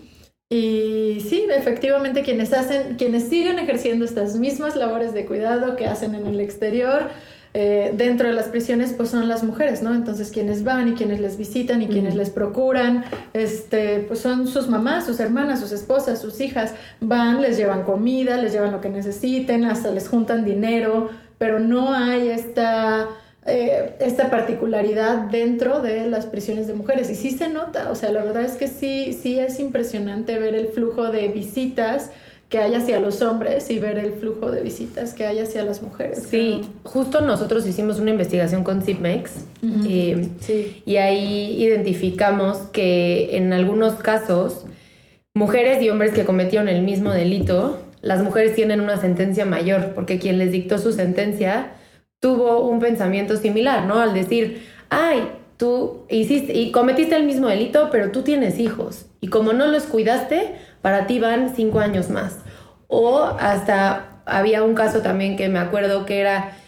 y 0.51 1.21
sí, 1.27 1.47
efectivamente 1.51 2.23
quienes 2.23 2.53
hacen, 2.53 2.97
quienes 2.97 3.31
siguen 3.31 3.59
ejerciendo 3.59 4.05
estas 4.05 4.37
mismas 4.37 4.77
labores 4.77 5.15
de 5.15 5.25
cuidado 5.25 5.77
que 5.77 5.87
hacen 5.87 6.15
en 6.15 6.27
el 6.27 6.39
exterior, 6.39 7.09
eh, 7.57 7.93
dentro 7.95 8.27
de 8.27 8.35
las 8.35 8.49
prisiones, 8.49 8.93
pues 8.95 9.11
son 9.11 9.29
las 9.29 9.45
mujeres, 9.45 9.81
¿no? 9.81 9.95
Entonces 9.95 10.33
quienes 10.33 10.65
van 10.65 10.89
y 10.89 10.95
quienes 10.95 11.21
les 11.21 11.37
visitan 11.37 11.83
y 11.83 11.87
quienes 11.87 12.17
les 12.17 12.29
procuran, 12.29 13.05
este, 13.33 14.01
pues 14.01 14.19
son 14.19 14.49
sus 14.49 14.69
mamás, 14.69 15.07
sus 15.07 15.21
hermanas, 15.21 15.61
sus 15.61 15.71
esposas, 15.71 16.21
sus 16.21 16.41
hijas, 16.41 16.75
van, 17.01 17.41
les 17.41 17.57
llevan 17.57 17.85
comida, 17.85 18.39
les 18.39 18.53
llevan 18.53 18.73
lo 18.73 18.81
que 18.81 18.89
necesiten, 18.89 19.67
hasta 19.67 19.93
les 19.93 20.09
juntan 20.09 20.45
dinero, 20.45 21.11
pero 21.39 21.61
no 21.61 21.95
hay 21.95 22.29
esta, 22.29 23.07
eh, 23.47 23.95
esta 24.01 24.31
particularidad 24.31 25.31
dentro 25.31 25.81
de 25.81 26.09
las 26.11 26.27
prisiones 26.27 26.67
de 26.67 26.75
mujeres. 26.75 27.09
Y 27.09 27.15
sí 27.15 27.31
se 27.31 27.49
nota, 27.49 27.93
o 27.93 27.95
sea, 27.95 28.11
la 28.11 28.25
verdad 28.25 28.43
es 28.43 28.57
que 28.57 28.67
sí, 28.67 29.13
sí 29.13 29.39
es 29.39 29.61
impresionante 29.61 30.41
ver 30.41 30.57
el 30.57 30.67
flujo 30.67 31.13
de 31.13 31.29
visitas 31.29 32.11
que 32.49 32.59
hay 32.59 32.75
hacia 32.75 33.01
los 33.01 33.21
hombres 33.23 33.69
y 33.71 33.79
ver 33.79 33.99
el 33.99 34.13
flujo 34.13 34.51
de 34.51 34.61
visitas 34.61 35.15
que 35.15 35.27
hay 35.27 35.41
hacia 35.41 35.65
las 35.65 35.83
mujeres. 35.83 36.25
Sí, 36.31 36.61
justo 36.85 37.21
nosotros 37.21 37.67
hicimos 37.67 37.99
una 37.99 38.11
investigación 38.11 38.63
con 38.63 38.83
ZipMex 38.83 39.33
eh, 39.89 40.29
Sí. 40.41 40.83
y 40.87 40.97
ahí 40.97 41.57
identificamos 41.63 42.59
que 42.73 43.37
en 43.37 43.53
algunos 43.53 43.95
casos 43.95 44.67
mujeres 45.35 45.83
y 45.83 45.91
hombres 45.91 46.13
que 46.13 46.25
cometieron 46.25 46.69
el 46.69 46.83
mismo 46.83 47.11
delito, 47.13 47.81
las 48.03 48.23
mujeres 48.23 48.55
tienen 48.55 48.81
una 48.81 48.99
sentencia 48.99 49.45
mayor 49.47 49.93
porque 49.95 50.19
quien 50.19 50.39
les 50.39 50.53
dictó 50.53 50.79
su 50.79 50.93
sentencia 50.93 51.73
tuvo 52.21 52.69
un 52.69 52.79
pensamiento 52.79 53.37
similar, 53.37 53.87
¿no? 53.87 53.99
Al 53.99 54.15
decir, 54.15 54.63
ay, 54.91 55.29
tú 55.57 56.05
hiciste 56.09 56.53
y 56.57 56.71
cometiste 56.71 57.17
el 57.17 57.25
mismo 57.25 57.49
delito, 57.49 57.89
pero 57.91 58.13
tú 58.13 58.23
tienes 58.23 58.59
hijos 58.59 59.07
y 59.21 59.29
como 59.29 59.53
no 59.53 59.67
los 59.67 59.85
cuidaste, 59.85 60.53
para 60.85 61.07
ti 61.07 61.19
van 61.19 61.55
cinco 61.57 61.81
años 61.81 62.11
más. 62.11 62.37
O 62.89 63.23
hasta 63.41 64.21
había 64.27 64.63
un 64.63 64.75
caso 64.75 65.01
también 65.01 65.35
que 65.35 65.49
me 65.49 65.59
acuerdo 65.59 66.05
que 66.05 66.21
era 66.21 66.59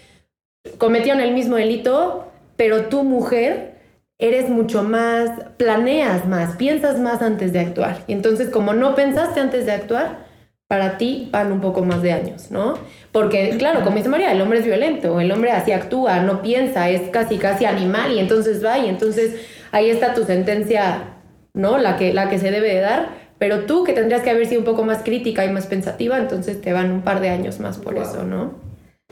cometieron 0.79 1.21
el 1.21 1.35
mismo 1.35 1.57
delito, 1.57 2.33
pero 2.57 2.87
tú 2.87 3.05
mujer 3.05 3.75
eres 4.19 4.49
mucho 4.49 4.83
más, 4.83 5.29
planeas 5.59 6.27
más, 6.27 6.57
piensas 6.57 6.99
más 6.99 7.21
antes 7.21 7.53
de 7.53 7.61
actuar. 7.61 8.05
Y 8.07 8.15
entonces 8.15 8.49
como 8.49 8.73
no 8.73 8.95
pensaste 8.95 9.39
antes 9.39 9.67
de 9.67 9.73
actuar, 9.73 10.25
para 10.67 10.97
ti 10.97 11.29
van 11.31 11.53
un 11.53 11.61
poco 11.61 11.85
más 11.85 12.01
de 12.01 12.13
años, 12.13 12.51
¿no? 12.51 12.79
Porque, 13.13 13.57
claro, 13.59 13.83
como 13.85 13.99
dice 13.99 14.09
María, 14.09 14.33
el 14.33 14.41
hombre 14.41 14.61
es 14.61 14.65
violento, 14.65 15.21
el 15.21 15.31
hombre 15.31 15.51
así 15.51 15.73
actúa, 15.73 16.21
no 16.21 16.41
piensa, 16.41 16.89
es 16.89 17.11
casi, 17.11 17.37
casi 17.37 17.67
animal 17.67 18.13
y 18.13 18.19
entonces 18.19 18.65
va 18.65 18.79
y 18.79 18.89
entonces 18.89 19.47
ahí 19.73 19.91
está 19.91 20.15
tu 20.15 20.25
sentencia, 20.25 21.19
¿no? 21.53 21.77
La 21.77 21.99
que, 21.99 22.15
la 22.15 22.31
que 22.31 22.39
se 22.39 22.51
debe 22.51 22.73
de 22.75 22.81
dar, 22.81 23.26
Pero 23.39 23.67
tú, 23.67 23.85
que 23.85 23.93
tendrías 23.93 24.23
que 24.23 24.31
haber 24.31 24.47
sido 24.47 24.61
un 24.61 24.65
poco 24.65 24.85
más 24.85 25.03
crítica 25.03 25.45
y 25.45 25.53
más 25.53 25.67
pensativa, 25.67 26.19
entonces 26.19 26.61
te 26.61 26.73
van 26.73 26.91
un 26.91 27.03
par 27.03 27.21
de 27.21 27.29
años 27.29 27.61
más 27.61 27.79
por 27.79 27.99
eso, 27.99 28.23
¿no? 28.23 28.55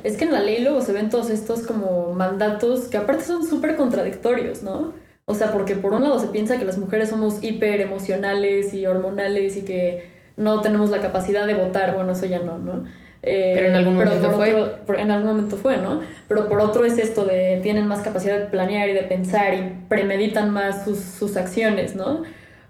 Es 0.02 0.16
que 0.16 0.24
en 0.24 0.32
la 0.32 0.40
ley 0.40 0.62
luego 0.62 0.80
se 0.80 0.92
ven 0.92 1.10
todos 1.10 1.30
estos 1.30 1.66
como 1.66 2.12
mandatos 2.12 2.88
que 2.88 2.96
aparte 2.96 3.24
son 3.24 3.46
súper 3.46 3.76
contradictorios, 3.76 4.62
¿no? 4.62 4.92
O 5.26 5.34
sea, 5.34 5.52
porque 5.52 5.74
por 5.76 5.94
un 5.94 6.02
lado 6.02 6.18
se 6.18 6.28
piensa 6.28 6.58
que 6.58 6.64
las 6.64 6.78
mujeres 6.78 7.08
somos 7.08 7.42
hiper 7.42 7.80
emocionales 7.80 8.74
y 8.74 8.86
hormonales 8.86 9.56
y 9.56 9.62
que 9.62 10.10
no 10.36 10.60
tenemos 10.60 10.90
la 10.90 11.00
capacidad 11.00 11.46
de 11.46 11.54
votar, 11.54 11.94
bueno, 11.94 12.12
eso 12.12 12.26
ya 12.26 12.40
no, 12.40 12.58
¿no? 12.58 12.84
Eh, 13.22 13.52
pero 13.54 13.68
en 13.68 13.74
algún 13.74 13.96
momento 13.96 14.30
fue. 14.32 15.00
en 15.00 15.10
algún 15.10 15.28
momento 15.28 15.56
fue, 15.56 15.78
¿no? 15.78 16.00
Pero 16.28 16.46
por 16.46 16.60
otro 16.60 16.84
es 16.84 16.98
esto 16.98 17.24
de 17.24 17.60
tienen 17.62 17.86
más 17.86 18.00
capacidad 18.00 18.38
de 18.38 18.46
planear 18.46 18.90
y 18.90 18.92
de 18.92 19.02
pensar 19.02 19.54
y 19.54 19.86
premeditan 19.88 20.50
más 20.50 20.84
sus, 20.84 20.98
sus 20.98 21.38
acciones, 21.38 21.96
¿no? 21.96 22.22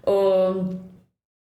O 0.05 0.69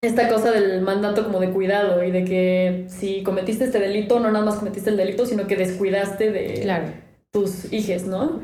esta 0.01 0.29
cosa 0.29 0.53
del 0.53 0.81
mandato 0.81 1.25
como 1.25 1.41
de 1.41 1.51
cuidado 1.51 2.05
y 2.05 2.11
de 2.11 2.25
que 2.25 2.85
si 2.89 3.23
cometiste 3.23 3.65
este 3.65 3.81
delito, 3.81 4.21
no 4.21 4.31
nada 4.31 4.45
más 4.45 4.57
cometiste 4.57 4.91
el 4.91 4.97
delito, 4.97 5.27
sino 5.27 5.47
que 5.47 5.57
descuidaste 5.57 6.31
de 6.31 6.87
tus 7.33 7.73
hijos, 7.73 8.05
¿no? 8.05 8.41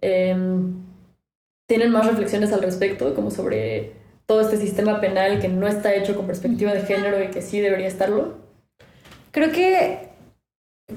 Em, 0.00 0.86
¿Tienen 1.68 1.90
más 1.90 2.06
reflexiones 2.06 2.52
al 2.52 2.62
respecto, 2.62 3.14
como 3.14 3.30
sobre 3.30 3.92
todo 4.26 4.40
este 4.40 4.56
sistema 4.56 5.00
penal 5.00 5.40
que 5.40 5.48
no 5.48 5.66
está 5.66 5.94
hecho 5.94 6.16
con 6.16 6.26
perspectiva 6.26 6.72
de 6.72 6.82
género 6.82 7.22
y 7.22 7.28
que 7.28 7.42
sí 7.42 7.60
debería 7.60 7.88
estarlo? 7.88 8.36
Creo 9.32 9.52
que, 9.52 10.08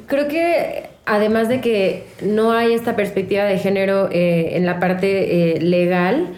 creo 0.08 0.28
que 0.28 0.90
además 1.06 1.50
de 1.50 1.60
que 1.60 2.06
no 2.22 2.54
hay 2.54 2.74
esta 2.74 2.96
perspectiva 2.96 3.44
de 3.44 3.58
género 3.58 4.10
eh, 4.12 4.56
en 4.56 4.66
la 4.66 4.80
parte 4.80 5.56
eh, 5.56 5.62
legal, 5.62 6.36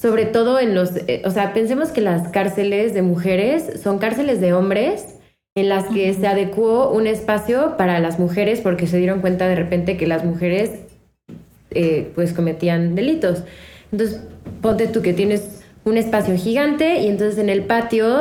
sobre 0.00 0.24
todo 0.24 0.58
en 0.58 0.74
los, 0.74 0.96
eh, 1.08 1.22
o 1.24 1.30
sea, 1.30 1.52
pensemos 1.52 1.90
que 1.90 2.00
las 2.00 2.28
cárceles 2.28 2.94
de 2.94 3.02
mujeres 3.02 3.80
son 3.82 3.98
cárceles 3.98 4.40
de 4.40 4.52
hombres 4.52 5.16
en 5.54 5.68
las 5.68 5.86
que 5.86 6.14
se 6.14 6.26
adecuó 6.26 6.90
un 6.90 7.06
espacio 7.06 7.76
para 7.76 7.98
las 8.00 8.18
mujeres 8.18 8.60
porque 8.60 8.86
se 8.86 8.98
dieron 8.98 9.20
cuenta 9.20 9.48
de 9.48 9.56
repente 9.56 9.96
que 9.96 10.06
las 10.06 10.24
mujeres 10.24 10.70
pues 12.14 12.32
cometían 12.32 12.96
delitos. 12.96 13.44
Entonces, 13.92 14.20
ponte 14.60 14.88
tú 14.88 15.02
que 15.02 15.12
tienes 15.12 15.62
un 15.84 15.96
espacio 15.96 16.36
gigante 16.36 17.00
y 17.00 17.06
entonces 17.06 17.38
en 17.38 17.48
el 17.48 17.62
patio 17.62 18.20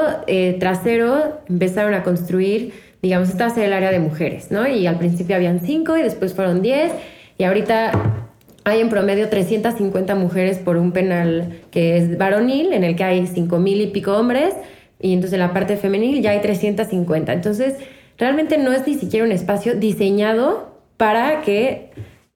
trasero 0.60 1.40
empezaron 1.48 1.94
a 1.94 2.04
construir 2.04 2.74
digamos, 3.02 3.30
esta 3.30 3.48
es 3.48 3.58
el 3.58 3.74
área 3.74 3.92
de 3.92 4.00
mujeres, 4.00 4.52
¿no? 4.52 4.68
Y 4.68 4.88
al 4.88 4.98
principio 4.98 5.36
habían 5.36 5.62
cinco 5.62 5.98
y 5.98 6.02
después 6.02 6.34
fueron 6.34 6.62
diez 6.62 6.92
y 7.38 7.44
ahorita 7.44 8.29
hay 8.70 8.82
en 8.82 8.90
promedio 8.90 9.30
350 9.30 10.16
mujeres 10.16 10.58
por 10.60 10.78
un 10.78 10.92
penal 10.92 11.62
que 11.72 11.98
es 11.98 12.18
varonil, 12.18 12.74
en 12.74 12.84
el 12.84 12.96
que 12.96 13.04
hay 13.04 13.28
cinco 13.28 13.60
mil 13.60 13.82
y 13.82 13.88
pico 13.88 14.16
hombres, 14.16 14.54
y 15.00 15.14
entonces 15.14 15.34
en 15.34 15.40
la 15.40 15.54
parte 15.54 15.78
femenil 15.78 16.22
ya 16.22 16.32
hay 16.32 16.42
350. 16.42 17.34
Entonces, 17.34 17.76
realmente 18.18 18.58
no 18.58 18.72
es 18.72 18.86
ni 18.88 18.96
siquiera 18.96 19.26
un 19.26 19.32
espacio 19.32 19.76
diseñado 19.76 20.76
para 20.98 21.42
que 21.42 21.92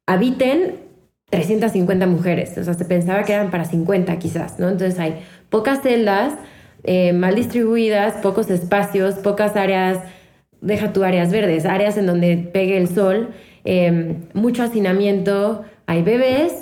habiten 0.06 0.76
350 1.30 2.06
mujeres. 2.08 2.58
O 2.58 2.64
sea, 2.64 2.74
se 2.74 2.86
pensaba 2.86 3.24
que 3.24 3.34
eran 3.34 3.52
para 3.52 3.66
50 3.66 4.18
quizás, 4.20 4.60
¿no? 4.60 4.70
Entonces 4.70 5.00
hay 5.00 5.16
pocas 5.50 5.82
celdas, 5.82 6.34
eh, 6.84 7.14
mal 7.14 7.36
distribuidas, 7.36 8.14
pocos 8.22 8.50
espacios, 8.50 9.16
pocas 9.16 9.56
áreas 9.56 10.00
deja 10.64 10.94
tu 10.94 11.04
áreas 11.04 11.32
verdes, 11.32 11.66
áreas 11.66 11.98
en 11.98 12.06
donde 12.06 12.38
pegue 12.38 12.78
el 12.78 12.88
sol, 12.88 13.30
em, 13.66 14.22
mucho 14.34 14.64
hacinamiento, 14.64 15.64
hay 15.88 16.02
bebés, 16.04 16.54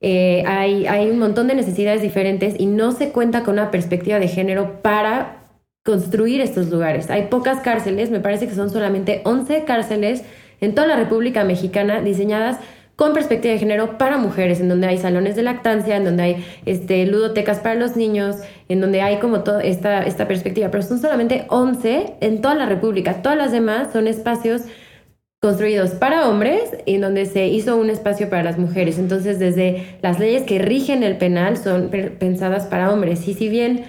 eh, 0.00 0.44
hay, 0.46 1.10
un 1.10 1.18
montón 1.18 1.46
de 1.46 1.54
necesidades 1.54 2.02
diferentes 2.02 2.54
y 2.58 2.66
no 2.66 2.92
se 2.92 3.10
cuenta 3.10 3.42
con 3.42 3.54
una 3.54 3.70
perspectiva 3.70 4.18
de 4.18 4.28
género 4.28 4.82
para 4.82 5.44
construir 5.84 6.40
estos 6.40 6.68
lugares. 6.70 7.10
Hay 7.10 7.28
pocas 7.28 7.60
cárceles, 7.60 8.10
me 8.10 8.20
parece 8.20 8.46
que 8.46 8.54
son 8.54 8.70
solamente 8.70 9.22
11 9.24 9.64
cárceles 9.64 10.22
en 10.60 10.74
toda 10.74 10.86
la 10.86 10.96
República 10.96 11.44
Mexicana 11.44 12.00
diseñadas 12.00 12.58
con 12.96 13.12
perspectiva 13.12 13.52
de 13.52 13.60
género 13.60 13.98
para 13.98 14.16
mujeres, 14.16 14.58
en 14.60 14.70
donde 14.70 14.86
hay 14.86 14.96
salones 14.96 15.36
de 15.36 15.42
lactancia, 15.42 15.96
en 15.96 16.04
donde 16.04 16.22
hay 16.22 16.46
este, 16.64 17.06
ludotecas 17.06 17.58
para 17.58 17.74
los 17.74 17.94
niños, 17.94 18.36
en 18.70 18.80
donde 18.80 19.02
hay 19.02 19.18
como 19.18 19.40
toda 19.40 19.62
esta, 19.62 20.02
esta 20.02 20.26
perspectiva, 20.26 20.70
pero 20.70 20.82
son 20.82 20.98
solamente 20.98 21.44
11 21.48 22.14
en 22.20 22.40
toda 22.40 22.54
la 22.54 22.64
República. 22.64 23.20
Todas 23.22 23.36
las 23.36 23.52
demás 23.52 23.88
son 23.92 24.08
espacios 24.08 24.62
construidos 25.46 25.90
para 25.90 26.28
hombres 26.28 26.76
y 26.86 26.96
en 26.96 27.02
donde 27.02 27.24
se 27.26 27.46
hizo 27.46 27.76
un 27.76 27.88
espacio 27.88 28.28
para 28.28 28.42
las 28.42 28.58
mujeres. 28.58 28.98
Entonces, 28.98 29.38
desde 29.38 29.98
las 30.02 30.18
leyes 30.18 30.42
que 30.42 30.58
rigen 30.58 31.04
el 31.04 31.18
penal 31.18 31.56
son 31.56 31.88
pensadas 32.18 32.66
para 32.66 32.92
hombres. 32.92 33.28
Y 33.28 33.34
si 33.34 33.48
bien 33.48 33.84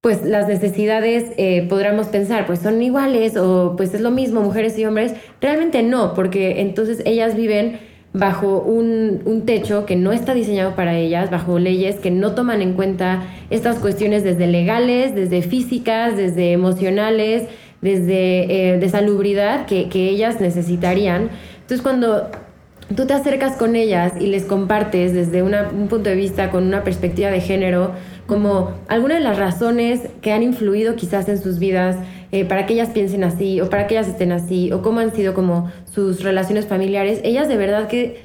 pues 0.00 0.24
las 0.24 0.46
necesidades 0.46 1.32
eh, 1.36 1.66
podríamos 1.68 2.06
pensar, 2.06 2.46
pues 2.46 2.60
son 2.60 2.80
iguales 2.80 3.36
o 3.36 3.74
pues 3.76 3.92
es 3.92 4.00
lo 4.00 4.12
mismo 4.12 4.40
mujeres 4.40 4.78
y 4.78 4.84
hombres, 4.84 5.14
realmente 5.40 5.82
no, 5.82 6.14
porque 6.14 6.60
entonces 6.60 7.02
ellas 7.04 7.34
viven 7.34 7.80
bajo 8.12 8.60
un, 8.60 9.42
techo 9.44 9.86
que 9.86 9.96
no 9.96 10.12
está 10.12 10.34
diseñado 10.34 10.76
para 10.76 10.96
ellas, 10.96 11.30
bajo 11.30 11.58
leyes 11.58 11.96
que 11.96 12.12
no 12.12 12.36
toman 12.36 12.62
en 12.62 12.74
cuenta 12.74 13.24
estas 13.50 13.80
cuestiones 13.80 14.22
desde 14.22 14.46
legales, 14.46 15.16
desde 15.16 15.42
físicas, 15.42 16.16
desde 16.16 16.52
emocionales, 16.52 17.48
desde 17.80 18.72
eh, 18.72 18.78
de 18.78 18.88
salubridad 18.88 19.66
que, 19.66 19.88
ellas 19.92 20.40
necesitarían. 20.40 21.30
Entonces 21.60 21.82
cuando 21.82 22.28
tú 22.94 23.06
te 23.06 23.14
acercas 23.14 23.56
con 23.56 23.76
ellas 23.76 24.14
y 24.18 24.26
les 24.26 24.44
compartes 24.44 25.12
desde 25.12 25.42
un 25.42 25.88
punto 25.88 26.08
de 26.08 26.16
vista 26.16 26.50
con 26.50 26.64
una 26.64 26.84
perspectiva 26.84 27.30
de 27.30 27.40
género, 27.40 27.92
como 28.26 28.72
algunas 28.88 29.18
de 29.18 29.24
las 29.24 29.38
razones 29.38 30.02
que 30.20 30.32
han 30.32 30.42
influido 30.42 30.96
quizás 30.96 31.28
en 31.28 31.38
sus 31.38 31.58
vidas 31.58 31.96
eh, 32.30 32.44
para 32.44 32.66
que 32.66 32.74
ellas 32.74 32.90
piensen 32.90 33.24
así 33.24 33.60
o 33.60 33.70
para 33.70 33.86
que 33.86 33.94
ellas 33.94 34.08
estén 34.08 34.32
así 34.32 34.70
o 34.70 34.82
cómo 34.82 35.00
han 35.00 35.14
sido 35.14 35.32
como 35.32 35.70
sus 35.90 36.22
relaciones 36.22 36.66
familiares, 36.66 37.20
ellas 37.24 37.48
de 37.48 37.56
verdad 37.56 37.88
que, 37.88 38.22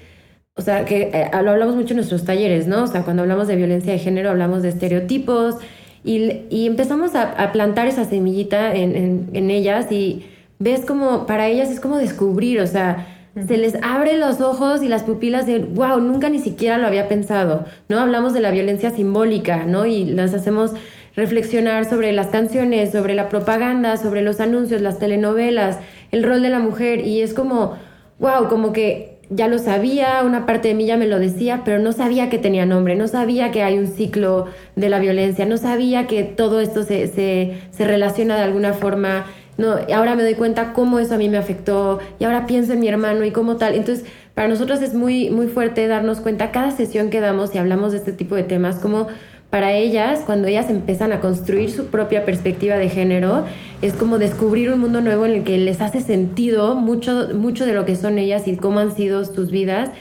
o 0.56 0.62
sea, 0.62 0.84
que 0.84 1.10
eh, 1.14 1.30
lo 1.42 1.52
hablamos 1.52 1.76
mucho 1.76 1.94
en 1.94 1.98
nuestros 1.98 2.26
talleres, 2.26 2.68
¿no? 2.68 2.84
O 2.84 2.88
sea, 2.88 3.04
cuando 3.04 3.22
hablamos 3.22 3.48
de 3.48 3.56
violencia 3.56 3.94
de 3.94 4.00
género 4.00 4.30
hablamos 4.30 4.62
de 4.62 4.70
estereotipos 4.70 5.56
y, 6.04 6.42
y 6.50 6.68
empezamos 6.68 7.16
a, 7.16 7.32
a, 7.32 7.52
plantar 7.52 7.88
esa 7.88 8.06
semillita 8.06 8.74
en, 8.76 8.96
en, 8.96 9.30
en 9.34 9.52
ellas 9.52 9.92
y 9.92 10.26
ves 10.60 10.86
como 10.86 11.26
para 11.26 11.48
ellas 11.48 11.70
es 11.70 11.80
como 11.80 11.98
descubrir, 11.98 12.60
o 12.62 12.68
sea, 12.68 13.08
se 13.36 13.58
les 13.58 13.76
abre 13.82 14.18
los 14.18 14.42
ojos 14.42 14.84
y 14.84 14.88
las 14.88 15.04
pupilas 15.04 15.48
de, 15.48 15.60
wow, 15.60 16.00
nunca 16.00 16.30
ni 16.30 16.40
siquiera 16.40 16.78
lo 16.78 16.88
había 16.88 17.08
pensado, 17.08 17.66
¿no? 17.90 18.00
Hablamos 18.00 18.34
de 18.34 18.42
la 18.42 18.52
violencia 18.52 18.92
simbólica, 18.92 19.66
¿no? 19.66 19.86
Y 19.86 20.06
las 20.06 20.34
hacemos 20.34 20.74
reflexionar 21.16 21.86
sobre 21.86 22.12
las 22.12 22.28
canciones, 22.28 22.92
sobre 22.92 23.16
la 23.16 23.30
propaganda, 23.30 23.98
sobre 23.98 24.22
los 24.22 24.40
anuncios, 24.40 24.82
las 24.82 25.00
telenovelas, 25.00 25.80
el 26.12 26.24
rol 26.24 26.42
de 26.42 26.50
la 26.50 26.60
mujer 26.60 27.06
y 27.06 27.22
es 27.22 27.34
como, 27.34 27.78
wow, 28.20 28.48
como 28.50 28.72
que 28.72 29.13
ya 29.36 29.48
lo 29.48 29.60
sabía, 29.60 30.22
una 30.24 30.46
parte 30.46 30.70
de 30.70 30.74
mí 30.74 30.86
ya 30.86 30.98
me 30.98 31.08
lo 31.08 31.20
decía, 31.20 31.62
pero 31.66 31.80
no 31.80 31.92
sabía 31.92 32.30
que 32.30 32.38
tenía 32.38 32.66
nombre, 32.66 32.96
no 32.96 33.08
sabía 33.08 33.52
que 33.52 33.64
hay 33.64 33.78
un 33.78 33.88
ciclo 33.88 34.48
de 34.76 34.90
la 34.90 35.00
violencia, 35.00 35.46
no 35.46 35.58
sabía 35.58 36.08
que 36.08 36.24
todo 36.24 36.60
esto 36.60 36.84
se, 36.84 37.08
se, 37.08 37.62
se 37.72 37.88
relaciona 37.88 38.36
de 38.36 38.44
alguna 38.44 38.74
forma 38.74 39.26
no, 39.58 39.76
ahora 39.94 40.16
me 40.16 40.24
doy 40.24 40.34
cuenta 40.34 40.74
cómo 40.74 41.00
eso 41.00 41.14
a 41.14 41.18
mí 41.18 41.30
me 41.30 41.38
afectó 41.38 42.00
y 42.20 42.24
ahora 42.24 42.48
pienso 42.48 42.74
en 42.74 42.80
mi 42.80 42.88
hermano 42.88 43.24
y 43.24 43.32
cómo 43.32 43.58
tal. 43.58 43.76
Entonces, 43.76 44.06
para 44.34 44.48
nosotros 44.48 44.82
es 44.82 44.96
muy, 44.96 45.30
muy 45.30 45.48
fuerte 45.48 45.88
darnos 45.88 46.22
cuenta 46.22 46.52
cada 46.52 46.72
sesión 46.72 47.10
que 47.12 47.20
damos 47.20 47.54
y 47.54 47.60
hablamos 47.60 47.92
de 47.92 48.00
este 48.00 48.14
tipo 48.14 48.36
de 48.36 48.44
temas, 48.44 48.78
como 48.78 49.08
para 49.54 49.74
ellas, 49.74 50.22
cuando 50.26 50.48
ellas 50.48 50.68
empiezan 50.72 51.12
a 51.12 51.20
construir 51.20 51.70
su 51.70 51.86
propia 51.92 52.26
perspectiva 52.26 52.76
de 52.78 52.90
género, 52.90 53.46
es 53.84 53.94
como 53.94 54.18
descubrir 54.18 54.72
un 54.72 54.80
mundo 54.80 55.00
nuevo 55.00 55.28
en 55.28 55.34
el 55.34 55.44
que 55.44 55.60
les 55.60 55.80
hace 55.80 56.02
sentido 56.02 56.74
mucho, 56.74 57.30
mucho 57.36 57.68
de 57.68 57.76
lo 57.76 57.86
que 57.86 57.96
son 57.96 58.18
ellas 58.18 58.48
y 58.48 58.56
cómo 58.56 58.80
han 58.80 58.96
sido 58.96 59.24
sus 59.26 59.52
vidas 59.52 59.92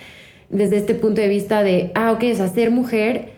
desde 0.48 0.78
este 0.78 0.94
punto 0.94 1.20
de 1.20 1.28
vista 1.28 1.62
de, 1.62 1.92
ah, 1.94 2.12
ok, 2.12 2.22
es 2.22 2.40
hacer 2.40 2.70
mujer 2.70 3.28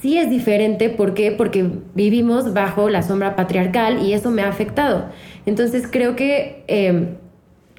sí 0.00 0.16
es 0.16 0.30
diferente. 0.30 0.90
¿Por 0.90 1.12
qué? 1.12 1.32
Porque 1.32 1.68
vivimos 1.96 2.54
bajo 2.54 2.88
la 2.88 3.02
sombra 3.02 3.34
patriarcal 3.34 4.06
y 4.06 4.12
eso 4.12 4.30
me 4.30 4.42
ha 4.42 4.50
afectado. 4.50 5.06
Entonces 5.44 5.88
creo 5.90 6.14
que 6.14 6.62
em, 6.68 7.16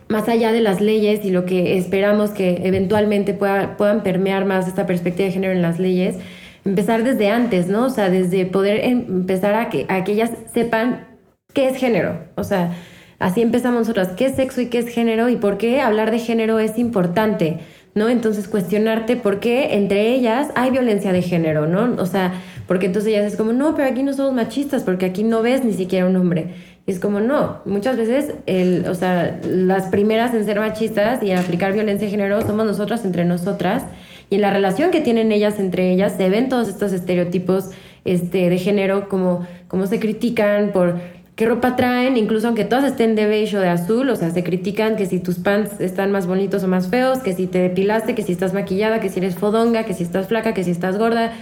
más 0.10 0.28
allá 0.28 0.52
de 0.52 0.60
las 0.60 0.82
leyes 0.82 1.24
y 1.24 1.30
lo 1.32 1.46
que 1.46 1.78
esperamos 1.78 2.32
que 2.32 2.62
eventualmente 2.66 3.34
puedan 3.34 4.04
permear 4.04 4.44
más 4.44 4.68
esta 4.68 4.86
perspectiva 4.86 5.28
de 5.28 5.32
género 5.32 5.54
en 5.54 5.62
las 5.62 5.80
leyes, 5.80 6.18
empezar 6.66 7.04
desde 7.04 7.30
antes, 7.30 7.68
¿no? 7.68 7.86
O 7.86 7.90
sea, 7.90 8.10
desde 8.10 8.46
poder 8.46 8.84
em, 8.84 9.06
empezar 9.08 9.56
a 9.56 9.70
que, 9.70 9.86
a 9.88 10.00
ellas 10.00 10.32
sepan 10.54 11.08
qué 11.54 11.70
es 11.70 11.78
género. 11.78 12.26
O 12.36 12.44
sea, 12.44 12.74
así 13.20 13.42
empezamos 13.42 13.82
nosotras, 13.82 14.10
qué 14.18 14.26
es 14.26 14.36
sexo 14.36 14.62
y 14.62 14.68
qué 14.68 14.80
es 14.80 14.90
género 14.90 15.30
y 15.30 15.38
por 15.38 15.58
qué 15.58 15.82
hablar 15.82 16.12
de 16.12 16.20
género 16.20 16.60
es 16.60 16.78
importante 16.78 17.60
¿no? 17.96 18.10
Entonces 18.10 18.50
cuestionarte 18.50 19.16
por 19.16 19.40
qué 19.40 19.74
entre 19.76 20.14
ellas 20.14 20.50
hay 20.56 20.70
violencia 20.70 21.14
de 21.14 21.22
género, 21.22 21.66
¿no? 21.66 21.96
O 22.02 22.06
sea, 22.06 22.34
porque 22.68 22.88
entonces 22.88 23.14
ellas 23.14 23.32
es 23.32 23.38
como, 23.38 23.54
no, 23.54 23.74
pero 23.74 23.88
aquí 23.88 24.04
no 24.04 24.12
somos 24.12 24.34
machistas, 24.34 24.84
porque 24.84 25.06
aquí 25.06 25.24
no 25.24 25.42
ves 25.42 25.64
ni 25.64 25.74
siquiera 25.74 26.06
un 26.06 26.18
hombre. 26.18 26.54
Es 26.86 27.00
como, 27.00 27.22
no, 27.22 27.62
muchas 27.66 27.96
veces, 27.96 28.34
el, 28.48 28.86
o 28.90 28.96
sea, 28.96 29.40
las 29.44 29.86
primeras 29.86 30.34
en 30.34 30.44
ser 30.44 30.60
machistas 30.60 31.24
y 31.24 31.32
aplicar 31.32 31.72
violencia 31.72 32.06
de 32.06 32.12
género 32.12 32.42
somos 32.42 32.66
nosotras 32.66 33.06
entre 33.06 33.24
nosotras. 33.24 33.84
Y 34.30 34.36
en 34.36 34.42
la 34.42 34.52
relación 34.52 34.92
que 34.92 35.02
tienen 35.02 35.32
ellas 35.32 35.60
entre 35.60 35.92
ellas 35.92 36.14
se 36.18 36.30
ven 36.30 36.50
todos 36.50 36.68
estos 36.68 36.92
estereotipos 36.94 37.70
este, 38.06 38.50
de 38.50 38.58
género, 38.58 39.10
como, 39.10 39.46
como 39.68 39.88
se 39.88 40.00
critican 40.00 40.72
por 40.72 40.96
qué 41.36 41.46
ropa 41.46 41.76
traen, 41.76 42.18
incluso 42.18 42.48
aunque 42.48 42.64
todas 42.64 42.86
estén 42.86 43.16
de 43.16 43.26
beige 43.26 43.58
o 43.58 43.60
de 43.60 43.68
azul, 43.68 44.10
o 44.10 44.16
sea, 44.16 44.32
se 44.32 44.44
critican 44.44 44.96
que 44.96 45.06
si 45.06 45.20
tus 45.20 45.36
pants 45.40 45.82
están 45.82 46.12
más 46.12 46.28
bonitos 46.28 46.64
o 46.64 46.68
más 46.68 46.88
feos, 46.88 47.20
que 47.20 47.34
si 47.34 47.48
te 47.48 47.60
depilaste, 47.60 48.16
que 48.16 48.24
si 48.24 48.32
estás 48.32 48.54
maquillada, 48.54 49.00
que 49.00 49.10
si 49.10 49.20
eres 49.20 49.36
fodonga, 49.36 49.84
que 49.84 49.94
si 49.94 50.04
estás 50.04 50.28
flaca, 50.28 50.54
que 50.54 50.64
si 50.64 50.72
estás 50.72 50.98
gorda. 50.98 51.34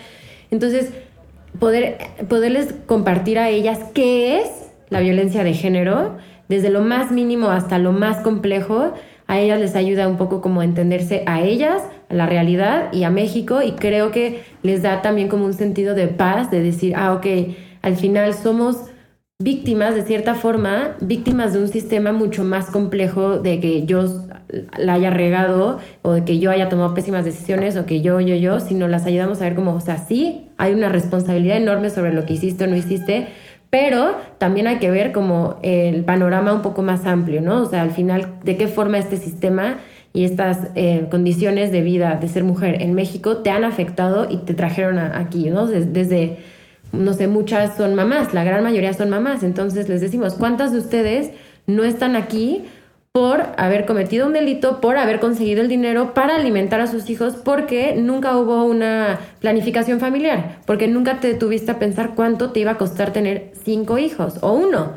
Entonces, 0.49 0.89
poder, 1.59 1.97
poderles 2.27 2.73
compartir 2.87 3.37
a 3.37 3.49
ellas 3.49 3.79
qué 3.93 4.41
es 4.41 4.49
la 4.89 4.99
violencia 4.99 5.43
de 5.43 5.53
género, 5.53 6.17
desde 6.49 6.69
lo 6.69 6.81
más 6.81 7.11
mínimo 7.11 7.49
hasta 7.49 7.77
lo 7.77 7.91
más 7.91 8.17
complejo, 8.17 8.93
a 9.33 9.39
ellas 9.39 9.59
les 9.59 9.75
ayuda 9.75 10.07
un 10.07 10.17
poco 10.17 10.41
como 10.41 10.61
a 10.61 10.65
entenderse 10.65 11.23
a 11.25 11.41
ellas, 11.41 11.83
a 12.09 12.13
la 12.13 12.25
realidad 12.25 12.93
y 12.93 13.03
a 13.03 13.09
México 13.09 13.61
y 13.61 13.71
creo 13.73 14.11
que 14.11 14.43
les 14.61 14.81
da 14.81 15.01
también 15.01 15.27
como 15.27 15.45
un 15.45 15.53
sentido 15.53 15.95
de 15.95 16.07
paz, 16.07 16.51
de 16.51 16.61
decir, 16.61 16.93
ah, 16.95 17.13
ok, 17.13 17.25
al 17.81 17.95
final 17.95 18.33
somos 18.33 18.77
víctimas, 19.39 19.95
de 19.95 20.03
cierta 20.03 20.35
forma, 20.35 20.95
víctimas 21.01 21.53
de 21.53 21.59
un 21.59 21.67
sistema 21.67 22.13
mucho 22.13 22.43
más 22.43 22.67
complejo 22.67 23.39
de 23.39 23.59
que 23.59 23.85
yo 23.85 24.05
la 24.77 24.93
haya 24.93 25.09
regado 25.09 25.79
o 26.03 26.11
de 26.13 26.23
que 26.23 26.39
yo 26.39 26.51
haya 26.51 26.69
tomado 26.69 26.93
pésimas 26.93 27.25
decisiones 27.25 27.75
o 27.75 27.85
que 27.85 28.01
yo, 28.01 28.19
yo, 28.21 28.35
yo, 28.35 28.59
sino 28.59 28.87
las 28.87 29.05
ayudamos 29.05 29.41
a 29.41 29.45
ver 29.45 29.55
como, 29.55 29.73
o 29.73 29.81
sea, 29.81 29.97
sí, 29.97 30.49
hay 30.57 30.73
una 30.73 30.89
responsabilidad 30.89 31.57
enorme 31.57 31.89
sobre 31.89 32.13
lo 32.13 32.25
que 32.25 32.33
hiciste 32.33 32.63
o 32.63 32.67
no 32.67 32.75
hiciste, 32.75 33.27
pero 33.73 34.17
también 34.37 34.67
hay 34.67 34.77
que 34.77 34.91
ver 34.91 35.11
como 35.11 35.57
el 35.63 36.05
panorama 36.05 36.53
un 36.53 36.61
poco 36.61 36.83
más 36.83 37.07
amplio, 37.07 37.41
¿no? 37.41 37.63
O 37.63 37.65
sea, 37.65 37.81
al 37.81 37.89
final, 37.89 38.35
de 38.43 38.55
qué 38.55 38.67
forma 38.67 38.99
este 38.99 39.17
sistema 39.17 39.79
y 40.13 40.25
estas 40.25 40.67
eh, 40.75 41.07
condiciones 41.09 41.71
de 41.71 41.81
vida 41.81 42.17
de 42.21 42.27
ser 42.27 42.43
mujer 42.43 42.83
en 42.83 42.93
México 42.93 43.37
te 43.37 43.49
han 43.49 43.63
afectado 43.63 44.27
y 44.29 44.37
te 44.37 44.53
trajeron 44.53 44.99
aquí, 44.99 45.49
¿no? 45.49 45.65
Desde, 45.65 46.37
no 46.91 47.13
sé, 47.13 47.25
muchas 47.25 47.75
son 47.75 47.95
mamás, 47.95 48.31
la 48.35 48.43
gran 48.43 48.61
mayoría 48.63 48.93
son 48.93 49.09
mamás, 49.09 49.41
entonces 49.41 49.89
les 49.89 50.01
decimos, 50.01 50.35
¿cuántas 50.35 50.71
de 50.71 50.77
ustedes 50.77 51.31
no 51.65 51.83
están 51.83 52.15
aquí 52.15 52.65
por 53.13 53.43
haber 53.57 53.85
cometido 53.85 54.25
un 54.25 54.33
delito, 54.33 54.81
por 54.81 54.97
haber 54.97 55.19
conseguido 55.19 55.61
el 55.61 55.67
dinero 55.67 56.15
para 56.15 56.35
alimentar 56.35 56.81
a 56.81 56.87
sus 56.87 57.11
hijos, 57.11 57.35
porque 57.35 57.93
nunca 57.95 58.35
hubo 58.35 58.63
una 58.63 59.19
planificación 59.39 59.99
familiar, 59.99 60.61
porque 60.65 60.87
nunca 60.87 61.19
te 61.19 61.35
tuviste 61.35 61.69
a 61.69 61.77
pensar 61.77 62.15
cuánto 62.15 62.49
te 62.49 62.61
iba 62.61 62.71
a 62.71 62.77
costar 62.79 63.13
tener 63.13 63.51
cinco 63.63 63.99
hijos 63.99 64.39
o 64.41 64.53
uno. 64.53 64.93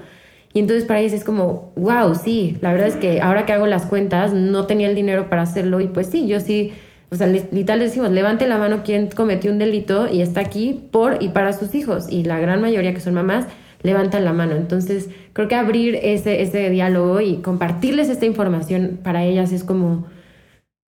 Y 0.54 0.60
entonces 0.60 0.86
para 0.86 1.00
ellos 1.00 1.12
es 1.12 1.24
como, 1.24 1.74
wow, 1.76 2.14
sí, 2.14 2.56
la 2.62 2.72
verdad 2.72 2.88
es 2.88 2.96
que 2.96 3.20
ahora 3.20 3.44
que 3.44 3.52
hago 3.52 3.66
las 3.66 3.84
cuentas 3.84 4.32
no 4.32 4.64
tenía 4.64 4.88
el 4.88 4.94
dinero 4.94 5.28
para 5.28 5.42
hacerlo 5.42 5.82
y 5.82 5.88
pues 5.88 6.06
sí, 6.06 6.26
yo 6.26 6.40
sí, 6.40 6.72
o 7.10 7.16
sea, 7.16 7.26
literal 7.26 7.80
decimos, 7.80 8.10
levante 8.12 8.48
la 8.48 8.56
mano 8.56 8.82
quien 8.82 9.08
cometió 9.08 9.52
un 9.52 9.58
delito 9.58 10.08
y 10.10 10.22
está 10.22 10.40
aquí 10.40 10.88
por 10.90 11.22
y 11.22 11.28
para 11.28 11.52
sus 11.52 11.74
hijos. 11.74 12.06
Y 12.08 12.24
la 12.24 12.40
gran 12.40 12.62
mayoría 12.62 12.94
que 12.94 13.00
son 13.00 13.12
mamás 13.12 13.44
levantan 13.86 14.24
la 14.24 14.32
mano. 14.32 14.56
Entonces, 14.56 15.08
creo 15.32 15.48
que 15.48 15.54
abrir 15.54 15.98
ese, 16.02 16.42
ese 16.42 16.68
diálogo 16.68 17.20
y 17.20 17.36
compartirles 17.38 18.08
esta 18.10 18.26
información 18.26 19.00
para 19.02 19.24
ellas 19.24 19.52
es 19.52 19.64
como 19.64 20.06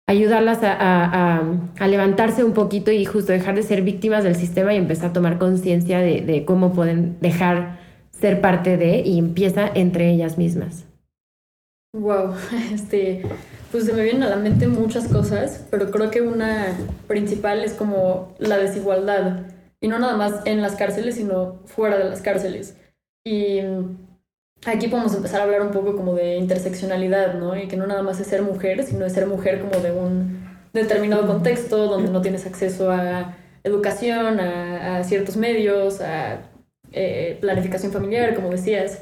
ayudarlas 0.08 0.60
a, 0.64 1.42
a, 1.80 1.88
levantarse 1.88 2.44
un 2.44 2.54
poquito 2.54 2.92
y 2.92 3.06
justo 3.06 3.32
dejar 3.32 3.56
de 3.56 3.64
ser 3.64 3.82
víctimas 3.82 4.24
del 4.24 4.36
sistema 4.36 4.74
y 4.74 4.78
empezar 4.78 5.10
a 5.10 5.14
tomar 5.14 5.38
conciencia 5.38 6.00
de, 6.00 6.22
de, 6.22 6.46
cómo 6.46 6.74
pueden 6.74 7.18
dejar 7.22 7.80
ser 8.12 8.40
parte 8.40 8.78
de 8.78 9.00
y 9.00 9.18
empieza 9.18 9.70
entre 9.74 10.12
ellas 10.12 10.38
mismas. 10.38 10.86
Wow, 11.94 12.36
este, 12.74 13.24
pues 13.72 13.86
se 13.86 13.94
me 13.94 14.04
vienen 14.04 14.24
a 14.24 14.30
la 14.30 14.36
mente 14.36 14.68
muchas 14.68 15.08
cosas, 15.08 15.66
pero 15.72 15.90
creo 15.92 16.12
que 16.12 16.22
una 16.22 16.68
principal 17.08 17.64
es 17.64 17.74
como 17.74 18.36
la 18.38 18.58
desigualdad 18.58 19.48
y 19.82 19.88
no 19.88 20.00
nada 20.00 20.18
más 20.18 20.42
en 20.46 20.62
las 20.62 20.76
cárceles, 20.76 21.16
sino 21.16 21.62
fuera 21.66 21.98
de 21.98 22.06
las 22.06 22.22
cárceles. 22.22 22.76
Y 23.28 23.60
aquí 24.68 24.88
podemos 24.88 25.16
empezar 25.16 25.42
a 25.42 25.44
hablar 25.46 25.64
un 25.64 25.72
poco 25.72 25.96
como 25.96 26.14
de 26.14 26.36
interseccionalidad, 26.38 27.34
¿no? 27.34 27.58
Y 27.58 27.68
que 27.68 27.76
no 27.76 27.88
nada 27.88 28.04
más 28.04 28.20
es 28.20 28.28
ser 28.28 28.44
mujer, 28.44 28.84
sino 28.84 29.06
es 29.06 29.14
ser 29.14 29.26
mujer 29.26 29.60
como 29.60 29.80
de 29.80 29.92
un 29.92 30.46
determinado 30.74 31.26
contexto 31.26 31.88
donde 31.88 32.12
no 32.12 32.22
tienes 32.22 32.46
acceso 32.46 32.92
a 32.92 33.36
educación, 33.64 34.40
a, 34.40 35.04
ciertos 35.04 35.38
medios, 35.38 36.02
a 36.02 36.42
eh, 36.92 37.38
planificación 37.42 37.92
familiar, 37.92 38.36
como 38.36 38.52
decías. 38.52 39.02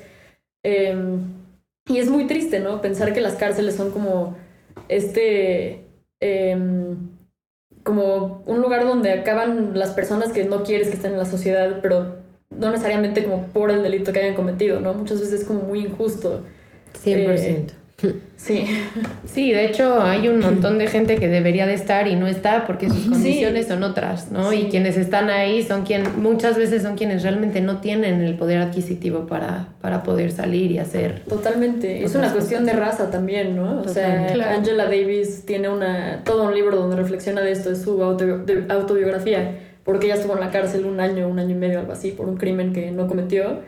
Em, 0.63 1.43
y 1.87 1.97
es 1.99 2.09
muy 2.09 2.27
triste, 2.27 2.61
¿no? 2.61 2.81
Pensar 2.81 3.13
que 3.13 3.21
las 3.21 3.35
cárceles 3.35 3.75
son 3.75 3.91
como 3.91 4.37
este... 4.87 5.85
Em, 6.21 7.09
como 7.83 8.41
un 8.45 8.61
lugar 8.61 8.85
donde 8.85 9.11
acaban 9.11 9.77
las 9.77 9.91
personas 9.91 10.31
que 10.31 10.45
no 10.45 10.63
quieres 10.63 10.87
que 10.87 10.95
estén 10.95 11.11
en 11.11 11.17
la 11.17 11.25
sociedad, 11.25 11.79
pero 11.81 12.22
no 12.59 12.71
necesariamente 12.71 13.23
como 13.23 13.47
por 13.47 13.71
el 13.71 13.83
delito 13.83 14.11
que 14.11 14.19
hayan 14.19 14.35
cometido, 14.35 14.79
¿no? 14.79 14.93
Muchas 14.93 15.19
veces 15.19 15.41
es 15.41 15.47
como 15.47 15.61
muy 15.61 15.79
injusto. 15.79 16.41
100%. 17.03 17.71
sí. 18.37 18.65
Sí, 19.25 19.51
de 19.51 19.65
hecho 19.65 19.99
hay 19.99 20.27
un 20.27 20.39
montón 20.39 20.77
de 20.77 20.85
gente 20.85 21.15
que 21.15 21.27
debería 21.27 21.65
de 21.65 21.73
estar 21.73 22.07
y 22.07 22.15
no 22.15 22.27
está 22.27 22.67
porque 22.67 22.87
sus 22.87 23.07
condiciones 23.07 23.67
son 23.67 23.81
otras, 23.81 24.31
¿no? 24.31 24.53
Y 24.53 24.65
quienes 24.65 24.95
están 24.95 25.31
ahí 25.31 25.63
son 25.63 25.83
quienes, 25.85 26.15
muchas 26.15 26.55
veces 26.55 26.83
son 26.83 26.95
quienes 26.95 27.23
realmente 27.23 27.61
no 27.61 27.79
tienen 27.79 28.21
el 28.21 28.35
poder 28.35 28.59
adquisitivo 28.59 29.25
para, 29.25 29.69
para 29.81 30.03
poder 30.03 30.31
salir 30.31 30.69
y 30.71 30.77
hacer. 30.77 31.23
Totalmente. 31.27 32.03
Es 32.03 32.13
una 32.13 32.31
cuestión 32.31 32.65
de 32.65 32.73
raza 32.73 33.09
también, 33.09 33.55
¿no? 33.55 33.81
O 33.81 33.87
sea, 33.87 34.27
Angela 34.51 34.83
Davis 34.85 35.45
tiene 35.47 35.69
una, 35.69 36.21
todo 36.23 36.43
un 36.43 36.53
libro 36.53 36.75
donde 36.75 36.95
reflexiona 36.95 37.41
de 37.41 37.53
esto, 37.53 37.69
de 37.71 37.75
su 37.75 38.03
autobiografía 38.03 39.57
porque 39.83 40.05
ella 40.07 40.15
estuvo 40.15 40.33
en 40.33 40.39
la 40.39 40.51
cárcel 40.51 40.85
un 40.85 40.99
año, 40.99 41.27
un 41.27 41.39
año 41.39 41.51
y 41.51 41.59
medio, 41.59 41.79
algo 41.79 41.91
así, 41.93 42.11
por 42.11 42.27
un 42.27 42.37
crimen 42.37 42.73
que 42.73 42.91
no 42.91 43.07
cometió. 43.07 43.59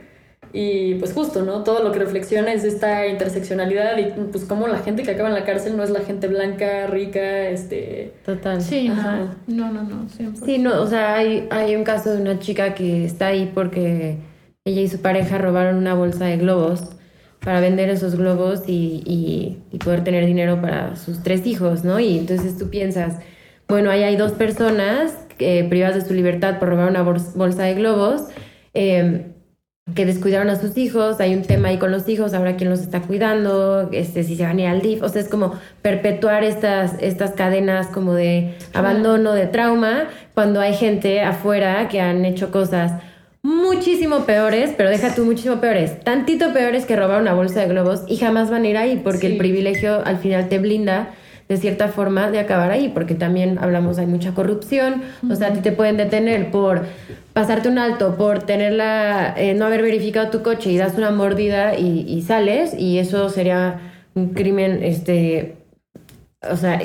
Y 0.54 0.96
pues 0.96 1.12
justo, 1.12 1.44
¿no? 1.44 1.64
Todo 1.64 1.84
lo 1.84 1.92
que 1.92 2.00
reflexiona 2.00 2.54
es 2.54 2.64
esta 2.64 3.08
interseccionalidad 3.08 3.98
y 3.98 4.06
pues 4.32 4.46
como 4.46 4.68
la 4.68 4.78
gente 4.80 5.04
que 5.04 5.12
acaba 5.12 5.28
en 5.28 5.36
la 5.36 5.44
cárcel 5.44 5.76
no 5.76 5.84
es 5.84 5.90
la 5.90 6.00
gente 6.02 6.28
blanca, 6.28 6.88
rica, 6.88 7.50
este... 7.50 8.14
Total. 8.24 8.62
Sí, 8.62 8.88
Ajá. 8.88 9.36
no, 9.48 9.72
no, 9.74 9.84
no, 9.84 10.08
siempre. 10.08 10.46
Sí, 10.46 10.58
no, 10.58 10.82
o 10.82 10.88
sea, 10.88 11.16
hay, 11.16 11.48
hay 11.52 11.76
un 11.76 11.84
caso 11.84 12.14
de 12.14 12.22
una 12.22 12.40
chica 12.40 12.74
que 12.74 13.04
está 13.04 13.28
ahí 13.28 13.52
porque 13.54 14.18
ella 14.64 14.82
y 14.82 14.88
su 14.88 15.02
pareja 15.02 15.38
robaron 15.38 15.76
una 15.76 15.94
bolsa 15.94 16.26
de 16.26 16.38
globos 16.38 16.96
para 17.44 17.60
vender 17.60 17.90
esos 17.90 18.16
globos 18.16 18.64
y, 18.66 19.04
y, 19.06 19.62
y 19.72 19.78
poder 19.80 20.04
tener 20.04 20.26
dinero 20.26 20.62
para 20.62 20.96
sus 20.96 21.22
tres 21.22 21.46
hijos, 21.46 21.84
¿no? 21.84 22.00
Y 22.00 22.18
entonces 22.18 22.58
tú 22.58 22.70
piensas, 22.70 23.20
bueno, 23.68 23.90
ahí 23.90 24.04
hay 24.04 24.16
dos 24.16 24.32
personas 24.34 25.18
eh, 25.40 25.66
privadas 25.70 25.96
de 25.96 26.08
su 26.08 26.14
libertad 26.14 26.60
por 26.60 26.70
robar 26.70 26.90
una 26.90 27.02
bolsa 27.02 27.64
de 27.64 27.74
globos, 27.74 28.24
eh, 28.74 29.32
que 29.94 30.06
descuidaron 30.06 30.50
a 30.50 30.60
sus 30.60 30.78
hijos, 30.78 31.20
hay 31.20 31.36
un 31.36 31.44
tema 31.44 31.68
ahí 31.68 31.78
con 31.78 31.92
los 31.92 32.10
hijos, 32.10 32.34
ahora 32.34 32.56
quién 32.56 32.72
los 32.72 32.80
está 32.80 33.02
cuidando, 33.02 33.90
este, 33.92 34.24
si 34.24 34.36
se 34.36 34.44
van 34.44 34.58
a 34.58 34.62
ir 34.62 34.68
al 34.68 34.82
DIF, 34.82 35.04
o 35.04 35.10
sea, 35.10 35.22
es 35.22 35.30
como 35.30 35.54
perpetuar 35.84 36.44
estas, 36.44 36.96
estas 37.00 37.34
cadenas 37.34 37.88
como 37.88 38.14
de 38.14 38.56
abandono, 38.74 39.34
de 39.34 39.46
trauma, 39.46 40.08
cuando 40.34 40.60
hay 40.60 40.74
gente 40.74 41.22
afuera 41.22 41.88
que 41.88 42.02
han 42.02 42.26
hecho 42.26 42.50
cosas 42.50 42.94
muchísimo 43.44 44.26
peores, 44.26 44.74
pero 44.76 44.90
deja 44.90 45.14
tú 45.14 45.24
muchísimo 45.24 45.62
peores, 45.62 46.00
tantito 46.04 46.52
peores 46.52 46.86
que 46.86 46.96
robar 46.96 47.22
una 47.22 47.34
bolsa 47.34 47.60
de 47.60 47.68
globos 47.68 48.04
y 48.08 48.18
jamás 48.18 48.50
van 48.50 48.64
a 48.64 48.68
ir 48.68 48.78
ahí 48.78 49.02
porque 49.04 49.28
el 49.28 49.38
privilegio 49.38 50.04
al 50.04 50.18
final 50.18 50.50
te 50.50 50.58
blinda 50.58 51.10
de 51.48 51.58
cierta 51.58 51.90
forma 51.90 52.32
de 52.32 52.40
acabar 52.40 52.72
ahí, 52.72 52.90
porque 52.90 53.14
también 53.14 53.60
hablamos, 53.60 54.00
hay 54.00 54.08
mucha 54.08 54.34
corrupción, 54.34 55.04
o 55.30 55.36
sea, 55.36 55.50
a 55.50 55.54
ti 55.54 55.60
te 55.60 55.72
pueden 55.72 55.98
detener 55.98 56.50
por 56.50 56.86
pasarte 57.34 57.70
un 57.70 57.78
alto, 57.78 58.16
por 58.16 58.44
tenerla, 58.44 59.34
eh, 59.38 59.54
no 59.54 59.66
haber 59.66 59.84
verificado 59.84 60.30
tu 60.30 60.42
coche 60.42 60.72
y 60.72 60.78
das 60.78 60.98
una 60.98 61.12
mordida 61.12 61.78
y, 61.78 62.22
sales, 62.24 62.74
y 62.74 62.98
eso 62.98 63.30
sería 63.30 63.80
un 64.16 64.30
crimen, 64.30 64.84
este, 64.84 65.58
o 66.50 66.58
sea, 66.58 66.82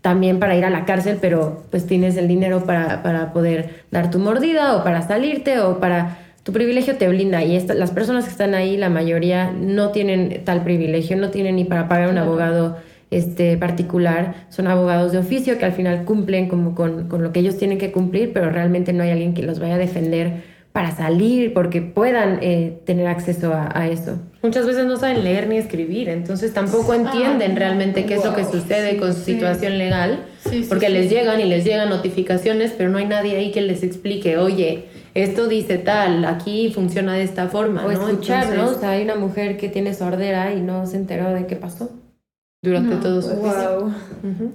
también 0.00 0.38
para 0.38 0.56
ir 0.56 0.64
a 0.64 0.70
la 0.70 0.84
cárcel, 0.84 1.18
pero 1.20 1.64
pues 1.70 1.86
tienes 1.86 2.16
el 2.16 2.28
dinero 2.28 2.64
para, 2.64 3.02
para 3.02 3.32
poder 3.32 3.84
dar 3.90 4.10
tu 4.10 4.18
mordida 4.18 4.76
o 4.76 4.84
para 4.84 5.02
salirte 5.02 5.60
o 5.60 5.78
para 5.80 6.18
tu 6.42 6.52
privilegio 6.52 6.96
te 6.96 7.08
blinda. 7.08 7.44
Y 7.44 7.60
las 7.68 7.92
personas 7.92 8.24
que 8.24 8.30
están 8.30 8.54
ahí, 8.54 8.76
la 8.76 8.88
mayoría 8.88 9.52
no 9.52 9.90
tienen 9.90 10.42
tal 10.44 10.64
privilegio, 10.64 11.16
no 11.16 11.30
tienen 11.30 11.56
ni 11.56 11.64
para 11.64 11.88
pagar 11.88 12.08
un 12.08 12.18
abogado 12.18 12.78
este, 13.12 13.56
particular 13.56 14.46
son 14.48 14.66
abogados 14.66 15.12
de 15.12 15.18
oficio 15.18 15.58
que 15.58 15.64
al 15.64 15.72
final 15.72 16.04
cumplen 16.04 16.48
como 16.48 16.74
con, 16.74 17.08
con, 17.08 17.22
lo 17.22 17.32
que 17.32 17.40
ellos 17.40 17.56
tienen 17.56 17.78
que 17.78 17.92
cumplir, 17.92 18.32
pero 18.32 18.50
realmente 18.50 18.92
no 18.92 19.02
hay 19.02 19.10
alguien 19.10 19.34
que 19.34 19.42
los 19.42 19.60
vaya 19.60 19.74
a 19.74 19.78
defender 19.78 20.52
para 20.72 20.90
salir, 20.90 21.52
porque 21.52 21.82
puedan 21.82 22.38
eh, 22.40 22.78
tener 22.86 23.06
acceso 23.06 23.52
a, 23.54 23.88
eso. 23.88 24.18
Muchas 24.42 24.66
veces 24.66 24.86
no 24.86 24.96
saben 24.96 25.22
leer 25.22 25.46
ni 25.46 25.58
escribir, 25.58 26.08
entonces 26.08 26.54
tampoco 26.54 26.94
entienden 26.94 27.56
realmente 27.56 28.06
qué 28.06 28.14
es 28.14 28.24
lo 28.24 28.34
que 28.34 28.44
sucede 28.44 28.96
con 28.96 29.12
su 29.12 29.20
situación 29.20 29.76
legal, 29.76 30.24
porque 30.70 30.88
les 30.88 31.10
llegan 31.10 31.40
y 31.40 31.44
les 31.44 31.64
llegan 31.64 31.90
notificaciones, 31.90 32.72
pero 32.76 32.88
no 32.88 32.96
hay 32.96 33.04
nadie 33.04 33.36
ahí 33.36 33.52
que 33.52 33.60
les 33.60 33.82
explique, 33.82 34.38
oye, 34.38 34.86
esto 35.14 35.46
dice 35.46 35.76
tal, 35.76 36.24
aquí 36.24 36.72
funciona 36.74 37.14
de 37.14 37.24
esta 37.24 37.48
forma. 37.48 37.84
O 37.84 37.90
escuchar, 37.90 38.56
¿no? 38.56 38.70
O 38.70 38.74
sea, 38.74 38.92
hay 38.92 39.02
una 39.02 39.16
mujer 39.16 39.58
que 39.58 39.68
tiene 39.68 39.92
sordera 39.92 40.54
y 40.54 40.62
no 40.62 40.86
se 40.86 40.96
enteró 40.96 41.34
de 41.34 41.46
qué 41.46 41.56
pasó. 41.56 41.90
Durante 42.64 42.94
No, 42.94 43.00
todo 43.00 43.20
su 43.20 43.30
juicio. 43.30 43.80
wow. 43.80 43.92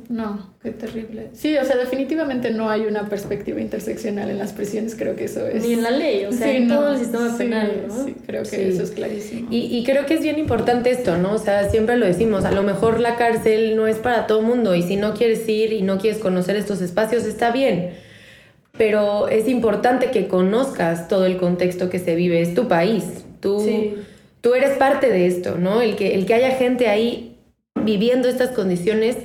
No, 0.08 0.54
qué 0.64 0.72
terrible. 0.72 1.28
Sí, 1.34 1.58
o 1.58 1.66
sea, 1.66 1.76
definitivamente 1.76 2.52
no 2.52 2.70
hay 2.70 2.86
una 2.86 3.10
perspectiva 3.10 3.60
interseccional 3.60 4.30
en 4.30 4.38
las 4.38 4.54
prisiones, 4.54 4.96
creo 4.96 5.18
que 5.18 5.26
eso 5.26 5.46
es... 5.46 5.62
Ni 5.62 5.74
en 5.74 5.84
la 5.84 5.92
ley, 5.92 6.24
o 6.24 6.32
sea, 6.32 6.50
Sí, 6.50 6.56
en 6.56 6.68
no, 6.70 6.76
todo 6.80 6.94
el 6.94 7.00
sistema 7.00 7.30
sí, 7.32 7.38
penal, 7.38 7.84
¿no? 7.90 8.06
Sí, 8.06 8.16
creo 8.26 8.44
que 8.44 8.50
Sí. 8.50 8.62
eso 8.62 8.84
es 8.84 8.92
clarísimo. 8.92 9.50
Y, 9.52 9.78
y 9.78 9.84
creo 9.84 10.06
que 10.06 10.14
es 10.14 10.22
bien 10.22 10.40
importante 10.40 10.90
esto, 10.90 11.18
¿no? 11.18 11.34
O 11.34 11.38
sea, 11.38 11.70
siempre 11.70 11.98
lo 11.98 12.06
decimos, 12.06 12.46
a 12.46 12.52
lo 12.52 12.64
mejor 12.64 13.02
la 13.02 13.18
cárcel 13.18 13.76
no 13.76 13.88
es 13.88 13.98
para 13.98 14.26
todo 14.26 14.42
mundo 14.42 14.74
y 14.74 14.84
si 14.84 14.96
no 14.96 15.14
quieres 15.14 15.48
ir 15.50 15.74
y 15.74 15.82
no 15.82 15.98
quieres 15.98 16.20
conocer 16.22 16.56
estos 16.56 16.82
espacios, 16.82 17.26
está 17.26 17.52
bien. 17.52 17.90
Pero 18.78 19.28
es 19.28 19.50
importante 19.50 20.12
que 20.12 20.28
conozcas 20.30 21.10
todo 21.10 21.26
el 21.26 21.36
contexto 21.36 21.90
que 21.90 22.00
se 22.00 22.16
vive, 22.16 22.42
es 22.42 22.54
tu 22.54 22.70
país, 22.70 23.04
tú, 23.42 23.66
tú 24.40 24.54
eres 24.54 24.78
parte 24.78 25.10
de 25.10 25.26
esto, 25.28 25.58
¿no? 25.58 25.82
El 25.82 25.98
que, 25.98 26.14
el 26.16 26.26
que 26.26 26.36
haya 26.36 26.52
gente 26.52 26.88
ahí 26.88 27.27
viviendo 27.88 28.28
estas 28.28 28.50
condiciones, 28.50 29.16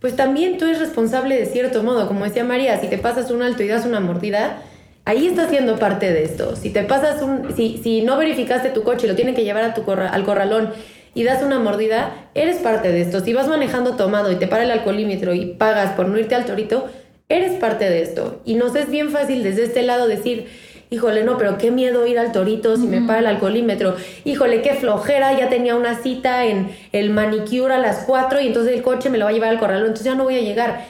pues 0.00 0.16
también 0.16 0.56
tú 0.56 0.64
eres 0.64 0.78
responsable 0.78 1.36
de 1.36 1.46
cierto 1.46 1.82
modo, 1.82 2.06
como 2.08 2.24
decía 2.24 2.44
María, 2.44 2.80
si 2.80 2.86
te 2.86 2.96
pasas 2.98 3.30
un 3.30 3.42
alto 3.42 3.62
y 3.62 3.68
das 3.68 3.84
una 3.84 4.00
mordida, 4.00 4.62
ahí 5.04 5.26
estás 5.26 5.50
siendo 5.50 5.78
parte 5.78 6.12
de 6.12 6.22
esto. 6.24 6.56
Si 6.56 6.70
te 6.70 6.84
pasas 6.84 7.20
un, 7.22 7.54
si, 7.56 7.78
si 7.82 8.02
no 8.02 8.16
verificaste 8.16 8.70
tu 8.70 8.82
coche 8.84 9.06
y 9.06 9.10
lo 9.10 9.16
tienen 9.16 9.34
que 9.34 9.44
llevar 9.44 9.64
a 9.64 9.74
tu 9.74 9.82
corra- 9.84 10.08
al 10.10 10.24
corralón 10.24 10.70
y 11.14 11.24
das 11.24 11.42
una 11.42 11.58
mordida, 11.58 12.28
eres 12.34 12.56
parte 12.58 12.90
de 12.90 13.00
esto. 13.02 13.20
Si 13.20 13.32
vas 13.32 13.48
manejando 13.48 13.96
tomado 13.96 14.30
y 14.32 14.36
te 14.36 14.46
para 14.46 14.62
el 14.64 14.70
alcoholímetro 14.70 15.34
y 15.34 15.46
pagas 15.54 15.92
por 15.92 16.08
no 16.08 16.18
irte 16.18 16.34
al 16.34 16.46
torito, 16.46 16.88
eres 17.28 17.52
parte 17.58 17.90
de 17.90 18.02
esto. 18.02 18.40
Y 18.44 18.54
nos 18.54 18.74
es 18.76 18.88
bien 18.90 19.10
fácil 19.10 19.42
desde 19.42 19.64
este 19.64 19.82
lado 19.82 20.06
decir, 20.06 20.46
híjole, 20.92 21.24
no, 21.24 21.38
pero 21.38 21.56
qué 21.58 21.70
miedo 21.70 22.06
ir 22.06 22.18
al 22.18 22.32
torito 22.32 22.76
si 22.76 22.86
me 22.86 23.00
para 23.02 23.20
el 23.20 23.26
alcoholímetro. 23.26 23.96
Híjole, 24.24 24.60
qué 24.62 24.74
flojera, 24.74 25.36
ya 25.38 25.48
tenía 25.48 25.74
una 25.74 25.96
cita 26.02 26.44
en 26.44 26.68
el 26.92 27.10
manicure 27.10 27.74
a 27.74 27.78
las 27.78 28.04
4 28.06 28.40
y 28.42 28.48
entonces 28.48 28.74
el 28.74 28.82
coche 28.82 29.08
me 29.10 29.18
lo 29.18 29.24
va 29.24 29.30
a 29.30 29.34
llevar 29.34 29.48
al 29.50 29.58
corralón, 29.58 29.86
entonces 29.88 30.04
ya 30.04 30.14
no 30.14 30.24
voy 30.24 30.36
a 30.36 30.42
llegar. 30.42 30.84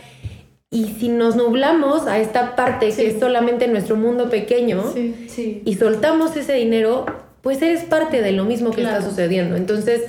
Y 0.71 0.87
si 0.99 1.09
nos 1.09 1.37
nublamos 1.37 2.07
a 2.07 2.19
esta 2.19 2.57
parte 2.57 2.91
que 2.93 3.07
es 3.07 3.21
solamente 3.21 3.69
nuestro 3.69 3.95
mundo 3.97 4.29
pequeño 4.29 4.83
Sí. 4.93 5.27
Sí. 5.29 5.63
y 5.65 5.75
soltamos 5.75 6.35
ese 6.37 6.55
dinero, 6.55 7.07
pues 7.43 7.63
eres 7.63 7.85
parte 7.85 8.23
de 8.23 8.33
lo 8.33 8.45
mismo 8.45 8.71
que 8.71 8.81
Claro. 8.81 8.99
está 8.99 9.09
sucediendo. 9.11 9.55
Entonces, 9.57 10.03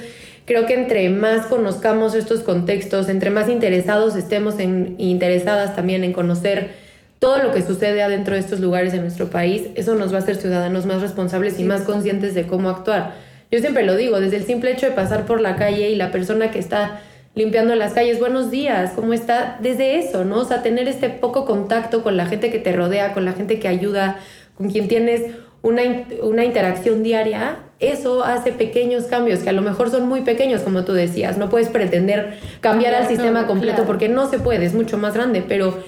creo 0.45 0.65
que 0.65 0.73
entre 0.73 1.09
más 1.09 1.45
conozcamos 1.47 2.15
estos 2.15 2.39
contextos, 2.41 3.09
entre 3.09 3.29
más 3.29 3.49
interesados 3.49 4.15
estemos 4.15 4.57
en, 4.59 4.95
interesadas 4.97 5.75
también 5.75 6.03
en 6.03 6.13
conocer 6.13 6.81
todo 7.23 7.37
lo 7.37 7.53
que 7.53 7.61
sucede 7.61 8.03
adentro 8.03 8.33
de 8.33 8.41
estos 8.41 8.59
lugares 8.59 8.93
en 8.93 8.99
nuestro 8.99 9.29
país, 9.29 9.67
eso 9.75 9.95
nos 9.95 10.11
va 10.11 10.17
a 10.17 10.19
hacer 10.19 10.35
ciudadanos 10.35 10.85
más 10.85 11.01
responsables 11.01 11.57
y 11.57 11.63
más 11.63 11.83
conscientes 11.83 12.35
de 12.35 12.45
cómo 12.45 12.69
actuar. 12.69 13.13
Yo 13.49 13.59
siempre 13.59 13.85
lo 13.85 13.95
digo, 13.95 14.19
desde 14.19 14.35
el 14.35 14.43
simple 14.43 14.73
hecho 14.73 14.87
de 14.87 14.91
pasar 14.91 15.25
por 15.25 15.39
la 15.39 15.55
calle 15.55 15.89
y 15.89 15.95
la 15.95 16.11
persona 16.11 16.51
que 16.51 16.59
está 16.59 16.99
limpiando 17.33 17.75
las 17.75 17.93
calles, 17.93 18.19
buenos 18.19 18.51
días, 18.51 18.91
¿cómo 18.93 19.13
está? 19.13 19.57
Desde 19.61 19.99
eso, 19.99 20.25
¿no? 20.25 20.39
O 20.39 20.43
sea, 20.43 20.63
tener 20.63 20.89
este 20.89 21.07
poco 21.07 21.45
contacto 21.45 22.03
con 22.03 22.17
la 22.17 22.25
gente 22.25 22.51
que 22.51 22.59
te 22.59 22.73
rodea, 22.73 23.13
con 23.13 23.23
la 23.23 23.31
gente 23.31 23.57
que 23.57 23.69
ayuda, 23.69 24.17
con 24.57 24.69
quien 24.69 24.89
tienes 24.89 25.21
una, 25.61 25.81
una 26.23 26.43
interacción 26.43 27.03
diaria, 27.03 27.59
eso 27.79 28.25
hace 28.25 28.51
pequeños 28.51 29.05
cambios, 29.05 29.39
que 29.39 29.49
a 29.49 29.53
lo 29.53 29.61
mejor 29.61 29.89
son 29.89 30.09
muy 30.09 30.23
pequeños, 30.23 30.59
como 30.59 30.83
tú 30.83 30.91
decías. 30.91 31.37
No 31.37 31.49
puedes 31.49 31.69
pretender 31.69 32.37
cambiar 32.59 32.93
al 32.93 33.07
sistema 33.07 33.47
completo 33.47 33.75
claro. 33.75 33.87
porque 33.87 34.09
no 34.09 34.29
se 34.29 34.39
puede, 34.39 34.65
es 34.65 34.73
mucho 34.73 34.97
más 34.97 35.13
grande, 35.13 35.41
pero 35.47 35.81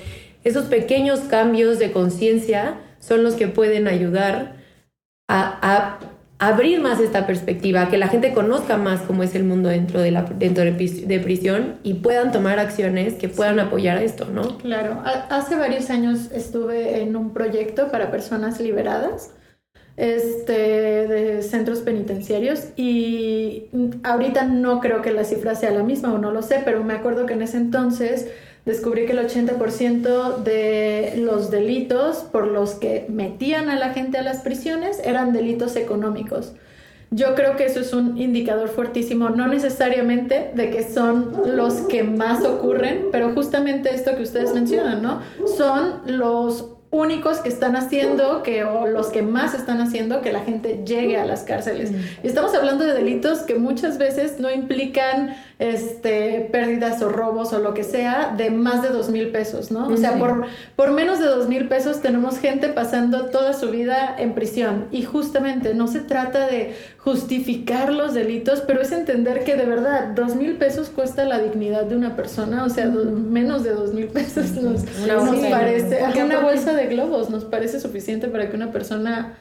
esos 0.45 0.65
pequeños 0.67 1.19
cambios 1.21 1.77
de 1.79 1.91
conciencia 1.91 2.75
son 2.99 3.23
los 3.23 3.36
que 3.36 3.49
pueden 3.49 3.88
ayudar 3.89 4.55
a, 5.27 5.60
a 5.62 5.99
abrir 6.38 6.81
más 6.81 6.99
esta 6.99 7.25
perspectiva, 7.27 7.81
a 7.84 7.89
que 7.89 7.97
la 7.97 8.08
gente 8.10 8.34
conozca 8.34 8.77
más 8.77 9.01
cómo 9.01 9.23
es 9.23 9.36
el 9.36 9.43
mundo 9.43 9.69
dentro 9.69 10.01
de, 10.01 10.12
la, 10.12 10.23
dentro 10.23 10.63
de, 10.63 10.77
pris- 10.77 11.05
de 11.08 11.19
prisión 11.19 11.75
y 11.84 11.95
puedan 11.95 12.31
tomar 12.31 12.60
acciones 12.60 13.13
que 13.15 13.29
puedan 13.29 13.60
apoyar 13.60 14.01
esto, 14.03 14.25
¿no? 14.25 14.58
Claro, 14.60 15.01
Ha- 15.05 15.27
hace 15.36 15.55
varios 15.55 15.89
años 15.89 16.31
estuve 16.34 17.01
en 17.01 17.15
un 17.15 17.34
proyecto 17.34 17.89
para 17.89 18.12
personas 18.12 18.60
liberadas 18.60 19.31
este, 19.97 20.53
de 21.08 21.41
centros 21.41 21.79
penitenciarios 21.79 22.65
y 22.75 23.67
ahorita 24.03 24.43
no 24.45 24.81
creo 24.81 25.01
que 25.01 25.12
la 25.12 25.23
cifra 25.23 25.55
sea 25.55 25.71
la 25.71 25.84
misma 25.84 26.13
o 26.13 26.17
no 26.17 26.31
lo 26.31 26.41
sé, 26.41 26.62
pero 26.65 26.84
me 26.84 26.93
acuerdo 26.93 27.25
que 27.25 27.34
en 27.34 27.41
ese 27.41 27.58
entonces 27.58 28.27
descubrí 28.65 29.06
que 29.06 29.13
el 29.13 29.19
80% 29.19 30.38
de 30.38 31.13
los 31.17 31.51
delitos 31.51 32.17
por 32.17 32.47
los 32.47 32.75
que 32.75 33.06
metían 33.10 33.69
a 33.69 33.75
la 33.75 33.93
gente 33.93 34.17
a 34.17 34.23
las 34.23 34.41
prisiones 34.41 34.99
eran 35.04 35.34
delitos 35.34 35.75
económicos. 35.75 36.54
Yo 37.12 37.36
creo 37.36 37.56
que 37.56 37.65
eso 37.65 37.80
es 37.80 37.93
un 37.93 38.17
indicador 38.17 38.67
fuertísimo, 38.67 39.30
no 39.30 39.47
necesariamente 39.47 40.51
de 40.56 40.71
que 40.71 40.84
son 40.84 41.56
los 41.56 41.75
que 41.82 42.04
más 42.04 42.43
ocurren, 42.43 43.06
pero 43.12 43.34
justamente 43.34 43.93
esto 43.93 44.15
que 44.15 44.23
ustedes 44.23 44.54
mencionan, 44.54 45.01
¿no? 45.01 45.21
Son 45.45 46.01
los 46.08 46.75
únicos 46.91 47.39
que 47.39 47.49
están 47.49 47.75
haciendo 47.75 48.41
que 48.41 48.63
o 48.63 48.88
los 48.88 49.08
que 49.08 49.21
más 49.21 49.54
están 49.54 49.82
haciendo 49.82 50.21
que 50.21 50.32
la 50.32 50.41
gente 50.41 50.82
llegue 50.86 51.17
a 51.17 51.25
las 51.25 51.43
cárceles. 51.43 51.91
Y 52.23 52.28
estamos 52.28 52.54
hablando 52.54 52.86
de 52.86 52.93
delitos 52.93 53.39
que 53.39 53.56
muchas 53.56 53.97
veces 53.97 54.39
no 54.39 54.49
implican 54.49 55.36
este 55.57 56.49
pérdidas 56.51 57.01
o 57.01 57.09
robos 57.09 57.53
o 57.53 57.59
lo 57.59 57.73
que 57.73 57.83
sea 57.83 58.33
de 58.35 58.49
más 58.49 58.81
de 58.81 58.89
dos 58.89 59.09
mil 59.09 59.29
pesos, 59.29 59.71
¿no? 59.71 59.87
O 59.87 59.97
sea, 59.97 60.19
por, 60.19 60.45
por 60.75 60.91
menos 60.91 61.19
de 61.19 61.25
dos 61.25 61.47
mil 61.47 61.67
pesos 61.67 62.01
tenemos 62.01 62.39
gente 62.39 62.69
pasando 62.69 63.27
toda 63.27 63.53
su 63.53 63.69
vida 63.69 64.15
en 64.17 64.33
prisión. 64.33 64.87
Y 64.91 65.03
justamente 65.03 65.73
no 65.73 65.87
se 65.87 66.01
trata 66.01 66.47
de 66.47 66.75
justificar 66.97 67.93
los 67.93 68.13
delitos, 68.13 68.61
pero 68.61 68.81
es 68.81 68.91
entender 68.91 69.43
que 69.43 69.55
de 69.55 69.65
verdad 69.65 70.07
dos 70.15 70.35
mil 70.35 70.57
pesos 70.57 70.89
cuesta 70.89 71.23
la 71.23 71.39
dignidad 71.39 71.85
de 71.85 71.95
una 71.95 72.15
persona. 72.15 72.65
O 72.65 72.69
sea, 72.69 72.87
menos 72.87 73.63
de 73.63 73.71
dos 73.71 73.93
mil 73.93 74.07
pesos 74.07 74.51
nos, 74.51 74.83
parece. 75.49 76.03
Una 76.23 76.39
bolsa 76.41 76.73
de 76.73 76.87
globos 76.87 77.29
nos 77.29 77.45
parece 77.45 77.79
suficiente 77.79 78.27
para 78.27 78.49
que 78.49 78.55
una 78.55 78.71
persona 78.71 79.37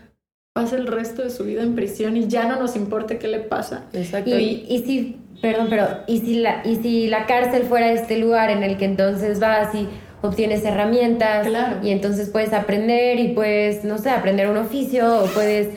pase 0.53 0.77
el 0.77 0.87
resto 0.87 1.23
de 1.23 1.31
su 1.31 1.43
vida 1.45 1.63
en 1.63 1.75
prisión 1.75 2.17
y 2.17 2.29
ya 2.29 2.47
no 2.47 2.57
nos 2.61 2.77
importe 2.77 3.19
qué 3.19 3.27
le 3.27 3.41
pasa. 3.41 3.87
Exacto. 3.93 4.31
Y, 4.31 4.65
y 4.69 4.85
si, 4.87 5.24
perdón, 5.41 5.67
pero, 5.71 5.87
y 6.07 6.19
si, 6.21 6.35
la, 6.41 6.63
y 6.65 6.77
si 6.77 7.07
la 7.09 7.27
cárcel 7.27 7.65
fuera 7.65 7.91
este 7.93 8.19
lugar 8.19 8.51
en 8.51 8.63
el 8.63 8.77
que 8.77 8.85
entonces 8.85 9.41
vas 9.41 9.75
y 9.75 9.89
obtienes 10.23 10.65
herramientas 10.65 11.47
Claro. 11.47 11.77
y 11.83 11.91
entonces 11.91 12.31
puedes 12.31 12.53
aprender 12.53 13.19
y 13.21 13.29
puedes, 13.35 13.85
no 13.85 13.99
sé, 13.99 14.11
aprender 14.11 14.49
un 14.49 14.57
oficio 14.57 15.23
o 15.23 15.27
puedes 15.27 15.69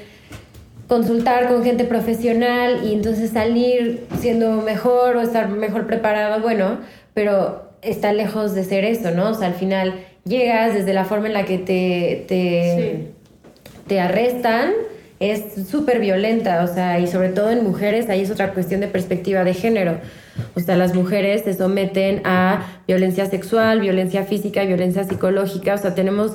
consultar 0.88 1.50
con 1.50 1.64
gente 1.64 1.84
profesional 1.84 2.82
y 2.86 2.94
entonces 2.94 3.32
salir 3.32 4.06
siendo 4.20 4.62
mejor 4.62 5.18
o 5.18 5.22
estar 5.22 5.50
mejor 5.50 5.86
preparado, 5.86 6.42
bueno, 6.42 6.78
pero 7.14 7.72
está 7.82 8.14
lejos 8.14 8.56
de 8.56 8.64
ser 8.64 8.86
eso, 8.86 9.12
¿no? 9.12 9.32
O 9.32 9.34
sea, 9.34 9.48
al 9.48 9.54
final 9.56 9.96
llegas 10.24 10.74
desde 10.74 10.94
la 10.94 11.04
forma 11.04 11.28
en 11.28 11.34
la 11.34 11.44
que 11.44 11.58
te, 11.58 12.24
te, 12.28 13.08
te 13.88 14.00
arrestan, 14.00 14.72
es 15.20 15.68
súper 15.68 16.00
violenta, 16.00 16.64
o 16.64 16.68
sea, 16.68 17.00
y 17.00 17.08
sobre 17.08 17.30
todo 17.30 17.50
en 17.50 17.64
mujeres, 17.64 18.10
ahí 18.10 18.22
es 18.22 18.32
otra 18.32 18.54
cuestión 18.54 18.82
de 18.82 18.88
perspectiva 18.88 19.44
de 19.44 19.54
género. 19.54 20.00
O 20.56 20.60
sea, 20.60 20.78
las 20.78 20.94
mujeres 20.94 21.44
se 21.44 21.54
someten 21.54 22.22
a 22.24 22.82
violencia 22.88 23.26
sexual, 23.26 23.80
violencia 23.80 24.24
física, 24.24 24.64
violencia 24.64 25.04
psicológica, 25.04 25.74
o 25.74 25.78
sea, 25.78 25.96
tenemos 25.96 26.34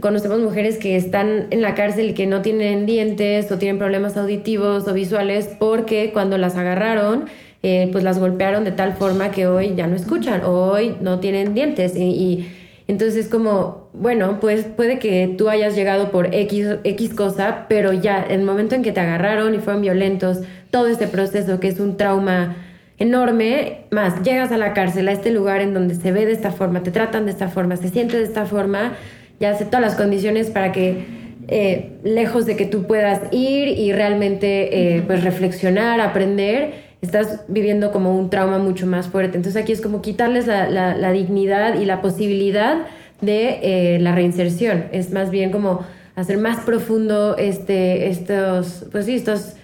conocemos 0.00 0.40
mujeres 0.40 0.78
que 0.78 0.96
están 0.96 1.46
en 1.50 1.60
la 1.60 1.74
cárcel 1.74 2.10
y 2.10 2.14
que 2.14 2.26
no 2.26 2.40
tienen 2.40 2.86
dientes 2.86 3.52
o 3.52 3.58
tienen 3.58 3.78
problemas 3.78 4.16
auditivos 4.16 4.88
o 4.88 4.94
visuales 4.94 5.50
porque 5.58 6.10
cuando 6.12 6.38
las 6.38 6.56
agarraron, 6.56 7.26
eh, 7.62 7.88
pues 7.92 8.02
las 8.02 8.18
golpearon 8.18 8.64
de 8.64 8.72
tal 8.72 8.94
forma 8.94 9.30
que 9.30 9.46
hoy 9.46 9.74
ya 9.76 9.86
no 9.86 9.96
escuchan 9.96 10.42
o 10.44 10.70
hoy 10.70 10.96
no 11.00 11.20
tienen 11.20 11.54
dientes. 11.54 11.94
Y, 11.96 12.02
y 12.02 12.59
entonces 12.90 13.26
es 13.26 13.30
como, 13.30 13.88
bueno, 13.92 14.40
pues 14.40 14.64
puede 14.64 14.98
que 14.98 15.32
tú 15.38 15.48
hayas 15.48 15.76
llegado 15.76 16.10
por 16.10 16.34
X, 16.34 16.78
X 16.82 17.14
cosa, 17.14 17.66
pero 17.68 17.92
ya 17.92 18.20
el 18.20 18.42
momento 18.42 18.74
en 18.74 18.82
que 18.82 18.90
te 18.90 18.98
agarraron 18.98 19.54
y 19.54 19.58
fueron 19.58 19.80
violentos, 19.80 20.40
todo 20.72 20.88
este 20.88 21.06
proceso 21.06 21.60
que 21.60 21.68
es 21.68 21.78
un 21.78 21.96
trauma 21.96 22.56
enorme, 22.98 23.84
más 23.92 24.24
llegas 24.24 24.50
a 24.50 24.58
la 24.58 24.72
cárcel, 24.72 25.06
a 25.06 25.12
este 25.12 25.30
lugar 25.30 25.60
en 25.60 25.72
donde 25.72 25.94
se 25.94 26.10
ve 26.10 26.26
de 26.26 26.32
esta 26.32 26.50
forma, 26.50 26.82
te 26.82 26.90
tratan 26.90 27.26
de 27.26 27.30
esta 27.30 27.48
forma, 27.48 27.76
se 27.76 27.90
siente 27.90 28.16
de 28.16 28.24
esta 28.24 28.44
forma, 28.44 28.94
ya 29.38 29.50
hace 29.50 29.66
todas 29.66 29.82
las 29.82 29.94
condiciones 29.94 30.50
para 30.50 30.72
que 30.72 31.04
eh, 31.46 31.92
lejos 32.02 32.44
de 32.44 32.56
que 32.56 32.66
tú 32.66 32.88
puedas 32.88 33.20
ir 33.30 33.68
y 33.68 33.92
realmente 33.92 34.96
eh, 34.96 35.02
pues 35.06 35.22
reflexionar, 35.22 36.00
aprender, 36.00 36.89
estás 37.02 37.40
viviendo 37.48 37.92
como 37.92 38.16
un 38.16 38.30
trauma 38.30 38.58
mucho 38.58 38.86
más 38.86 39.08
fuerte. 39.08 39.36
Entonces 39.36 39.60
aquí 39.62 39.72
es 39.72 39.80
como 39.80 40.02
quitarles 40.02 40.46
la, 40.46 40.68
la- 40.68 40.94
la 40.96 41.12
dignidad 41.12 41.80
y 41.80 41.84
la 41.84 42.02
posibilidad 42.02 42.86
de 43.20 43.60
eh, 43.62 43.98
la 44.00 44.14
reinserción. 44.14 44.84
Es 44.92 45.12
más 45.12 45.30
bien 45.30 45.50
como 45.50 45.84
hacer 46.16 46.38
más 46.38 46.58
profundo 46.64 47.36
este, 47.36 48.08
estos, 48.08 48.86
pues 48.92 49.06
sí, 49.06 49.14
estos 49.14 49.54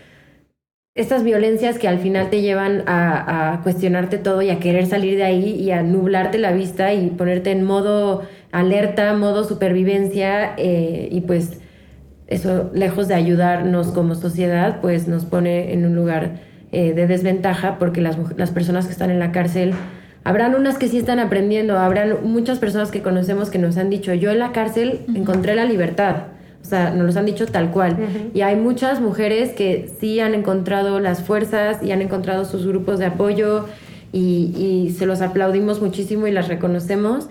estas 0.95 1.25
violencias 1.25 1.79
que 1.79 1.89
al 1.89 1.99
final 1.99 2.31
te 2.31 2.41
llevan 2.41 2.83
a, 2.87 3.61
cuestionarte 3.63 4.17
todo 4.17 4.41
y 4.41 4.49
a 4.49 4.59
querer 4.59 4.87
salir 4.87 5.17
de 5.19 5.25
ahí 5.25 5.51
y 5.51 5.71
a 5.71 5.83
nublarte 5.83 6.39
la 6.39 6.53
vista 6.53 6.95
y 6.95 7.11
ponerte 7.11 7.51
en 7.51 7.65
modo 7.65 8.23
alerta, 8.51 9.13
modo 9.13 9.45
supervivencia 9.45 10.55
eh, 10.57 11.09
y 11.13 11.21
pues 11.21 11.61
eso 12.29 12.71
lejos 12.73 13.09
de 13.09 13.15
ayudarnos 13.15 13.89
como 13.89 14.15
sociedad 14.15 14.81
pues 14.81 15.07
nos 15.07 15.27
pone 15.27 15.75
en 15.75 15.85
un 15.85 15.95
lugar 15.95 16.41
eh, 16.77 16.93
de 16.93 17.07
desventaja 17.07 17.79
porque 17.79 18.01
las, 18.01 18.19
las 18.37 18.51
personas 18.51 18.87
que 18.87 18.93
están 18.93 19.11
en 19.11 19.19
la 19.19 19.33
cárcel 19.33 19.75
Habrán 20.27 20.57
unas 20.57 20.77
que 20.77 20.89
sí 20.89 20.99
están 20.99 21.21
aprendiendo, 21.21 21.79
habrán 21.79 22.17
muchas 22.25 22.59
personas 22.59 22.91
que 22.91 23.01
conocemos 23.01 23.49
que 23.49 23.61
nos 23.61 23.77
han 23.77 23.91
dicho, 23.91 24.13
yo 24.13 24.33
en 24.33 24.41
la 24.41 24.51
cárcel 24.51 25.03
encontré 25.15 25.55
la 25.55 25.65
libertad. 25.67 26.25
O 26.61 26.65
sea, 26.69 26.91
nos 26.91 27.15
lo 27.15 27.21
han 27.21 27.27
dicho 27.27 27.47
tal 27.47 27.71
cual. 27.71 27.97
Y 28.35 28.41
hay 28.41 28.57
muchas 28.57 29.01
mujeres 29.01 29.53
que 29.53 29.89
sí 30.01 30.19
han 30.19 30.35
encontrado 30.35 30.99
las 30.99 31.23
fuerzas 31.23 31.81
y 31.81 31.93
han 31.93 32.03
encontrado 32.03 32.45
sus 32.45 32.67
grupos 32.67 32.99
de 32.99 33.07
apoyo 33.07 33.67
y, 34.13 34.53
y 34.57 34.95
se 34.99 35.07
los 35.07 35.23
aplaudimos 35.23 35.81
muchísimo 35.81 36.27
y 36.27 36.33
las 36.33 36.49
reconocemos, 36.49 37.29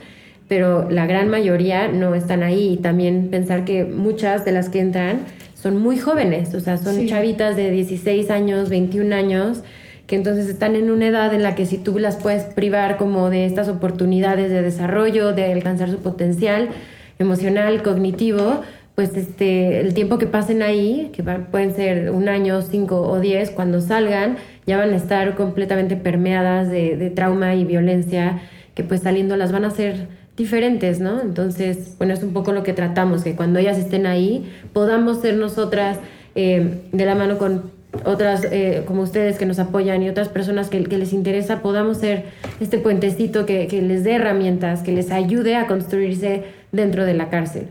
pero 0.47 0.89
la 0.89 1.05
gran 1.05 1.27
mayoría 1.27 1.89
no 1.89 2.15
están 2.15 2.43
ahí. 2.43 2.75
Y 2.75 2.77
también 2.77 3.27
pensar 3.29 3.65
que 3.65 3.83
muchas 3.83 4.45
de 4.45 4.53
las 4.53 4.69
que 4.69 4.79
entran 4.79 5.19
son 5.65 5.77
muy 5.77 5.97
jóvenes, 5.97 6.53
o 6.53 6.59
sea, 6.59 6.77
son 6.77 7.07
chavitas 7.07 7.55
de 7.55 7.71
16 7.71 8.29
años, 8.29 8.69
21 8.69 9.15
años 9.15 9.63
que 10.05 10.15
entonces 10.15 10.47
están 10.47 10.75
en 10.75 10.91
una 10.91 11.07
edad 11.07 11.33
en 11.33 11.41
la 11.41 11.55
que 11.55 11.65
si 11.65 11.79
tú 11.79 11.97
las 11.97 12.17
puedes 12.17 12.43
privar 12.43 12.97
como 12.97 13.31
de 13.31 13.47
estas 13.47 13.67
oportunidades 13.67 14.51
de 14.51 14.61
desarrollo, 14.61 15.33
de 15.33 15.51
alcanzar 15.51 15.89
su 15.89 15.97
potencial 15.97 16.69
emocional, 17.17 17.81
cognitivo, 17.81 18.61
pues 18.93 19.17
este, 19.17 19.79
el 19.79 19.95
tiempo 19.95 20.19
que 20.19 20.27
pasen 20.27 20.61
ahí, 20.61 21.09
que 21.15 21.23
pueden 21.23 21.73
ser 21.73 22.11
un 22.11 22.29
año, 22.29 22.61
cinco 22.61 23.01
o 23.01 23.19
diez, 23.19 23.49
cuando 23.49 23.81
salgan, 23.81 24.37
ya 24.67 24.77
van 24.77 24.93
a 24.93 24.97
estar 24.97 25.33
completamente 25.33 25.95
permeadas 25.95 26.69
de, 26.69 26.95
de 26.95 27.09
trauma 27.09 27.55
y 27.55 27.65
violencia, 27.65 28.39
que 28.75 28.83
pues 28.83 29.01
saliendo 29.01 29.35
las 29.35 29.51
van 29.51 29.65
a 29.65 29.71
ser 29.71 30.24
diferentes, 30.35 30.99
¿no? 30.99 31.21
Entonces, 31.21 31.95
bueno, 31.97 32.13
es 32.13 32.23
un 32.23 32.33
poco 32.33 32.51
lo 32.51 32.63
que 32.63 32.73
tratamos, 32.73 33.23
que 33.23 33.35
cuando 33.35 33.59
ellas 33.59 33.77
estén 33.77 34.05
ahí, 34.05 34.51
podamos 34.73 35.21
ser 35.21 35.35
nosotras 35.35 35.99
eh, 36.35 36.81
de 36.91 37.05
la 37.05 37.15
mano 37.15 37.37
con 37.37 37.75
otras 38.03 38.43
eh, 38.51 38.83
como 38.85 39.03
ustedes 39.03 39.37
que 39.37 39.45
nos 39.45 39.59
apoyan 39.59 40.03
y 40.03 40.09
otras 40.09 40.27
personas 40.27 40.69
que, 40.69 40.81
les 40.81 41.13
interesa, 41.13 41.61
podamos 41.61 41.97
ser 41.97 42.25
este 42.59 42.77
puentecito 42.77 43.45
que, 43.45 43.67
les 43.81 44.03
dé 44.03 44.15
herramientas, 44.15 44.81
que 44.81 44.91
les 44.91 45.11
ayude 45.11 45.55
a 45.55 45.67
construirse 45.67 46.43
dentro 46.71 47.05
de 47.05 47.13
la 47.13 47.29
cárcel. 47.29 47.69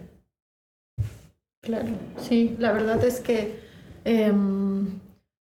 Claro, 1.61 1.89
sí, 2.19 2.57
la 2.59 2.73
verdad 2.73 3.05
es 3.05 3.21
que 3.21 3.57
em, 4.05 4.87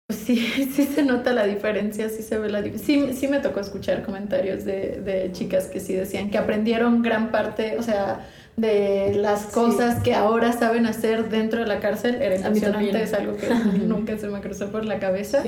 sí, 0.09 0.37
sí 0.75 0.83
se 0.83 1.03
nota 1.03 1.33
la 1.33 1.45
diferencia, 1.45 2.09
sí 2.09 2.23
se 2.23 2.37
ve 2.37 2.49
la 2.49 2.61
diferencia. 2.61 3.13
Sí, 3.13 3.19
sí 3.19 3.27
me 3.27 3.39
tocó 3.39 3.59
escuchar 3.59 4.03
comentarios 4.03 4.65
de, 4.65 5.01
de 5.01 5.31
chicas 5.31 5.65
que 5.67 5.79
sí 5.79 5.93
decían 5.93 6.29
que 6.29 6.37
aprendieron 6.37 7.01
gran 7.01 7.31
parte, 7.31 7.77
o 7.77 7.83
sea, 7.83 8.27
de 8.57 9.13
las 9.13 9.43
cosas 9.45 10.01
que 10.01 10.15
ahora 10.15 10.51
saben 10.51 10.87
hacer 10.87 11.29
dentro 11.29 11.59
de 11.59 11.67
la 11.67 11.79
cárcel 11.79 12.15
era 12.23 12.35
impresionante, 12.37 13.03
es 13.03 13.13
algo 13.13 13.37
que 13.37 13.47
nunca 13.85 14.17
se 14.17 14.27
me 14.29 14.41
cruzó 14.41 14.71
por 14.71 14.83
la 14.83 14.97
cabeza. 14.97 15.43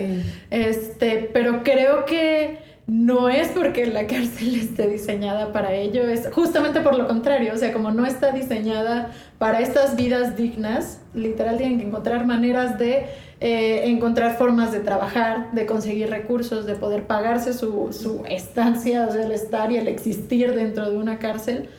Este, 0.51 1.30
pero 1.34 1.64
creo 1.64 2.05
que 2.05 2.60
no 2.90 3.30
es 3.30 3.50
porque 3.50 3.86
la 3.86 4.08
cárcel 4.08 4.56
esté 4.60 4.88
diseñada 4.88 5.54
para 5.54 5.74
ello, 5.74 6.08
es 6.08 6.28
justamente 6.32 6.82
por 6.82 6.98
lo 6.98 7.08
contrario, 7.08 7.54
o 7.54 7.58
sea, 7.58 7.72
como 7.72 7.92
no 7.92 8.06
está 8.06 8.32
diseñada 8.32 9.12
para 9.38 9.62
estas 9.62 9.96
vidas 9.96 10.36
dignas, 10.36 11.02
literal 11.14 11.58
tienen 11.58 11.80
que 11.80 11.86
encontrar 11.86 12.26
maneras 12.26 12.80
de 12.80 13.06
eh, 13.42 13.84
encontrar 13.86 14.38
formas 14.38 14.72
de 14.72 14.80
trabajar, 14.80 15.52
de 15.52 15.66
conseguir 15.66 16.10
recursos, 16.10 16.66
de 16.66 16.76
poder 16.76 17.04
pagarse 17.06 17.54
su, 17.54 17.94
su 17.94 18.24
estancia, 18.28 19.08
o 19.08 19.12
sea, 19.12 19.24
el 19.24 19.32
estar 19.32 19.72
y 19.72 19.78
el 19.78 19.88
existir 19.88 20.54
dentro 20.56 20.90
de 20.90 20.98
una 20.98 21.20
cárcel 21.20 21.70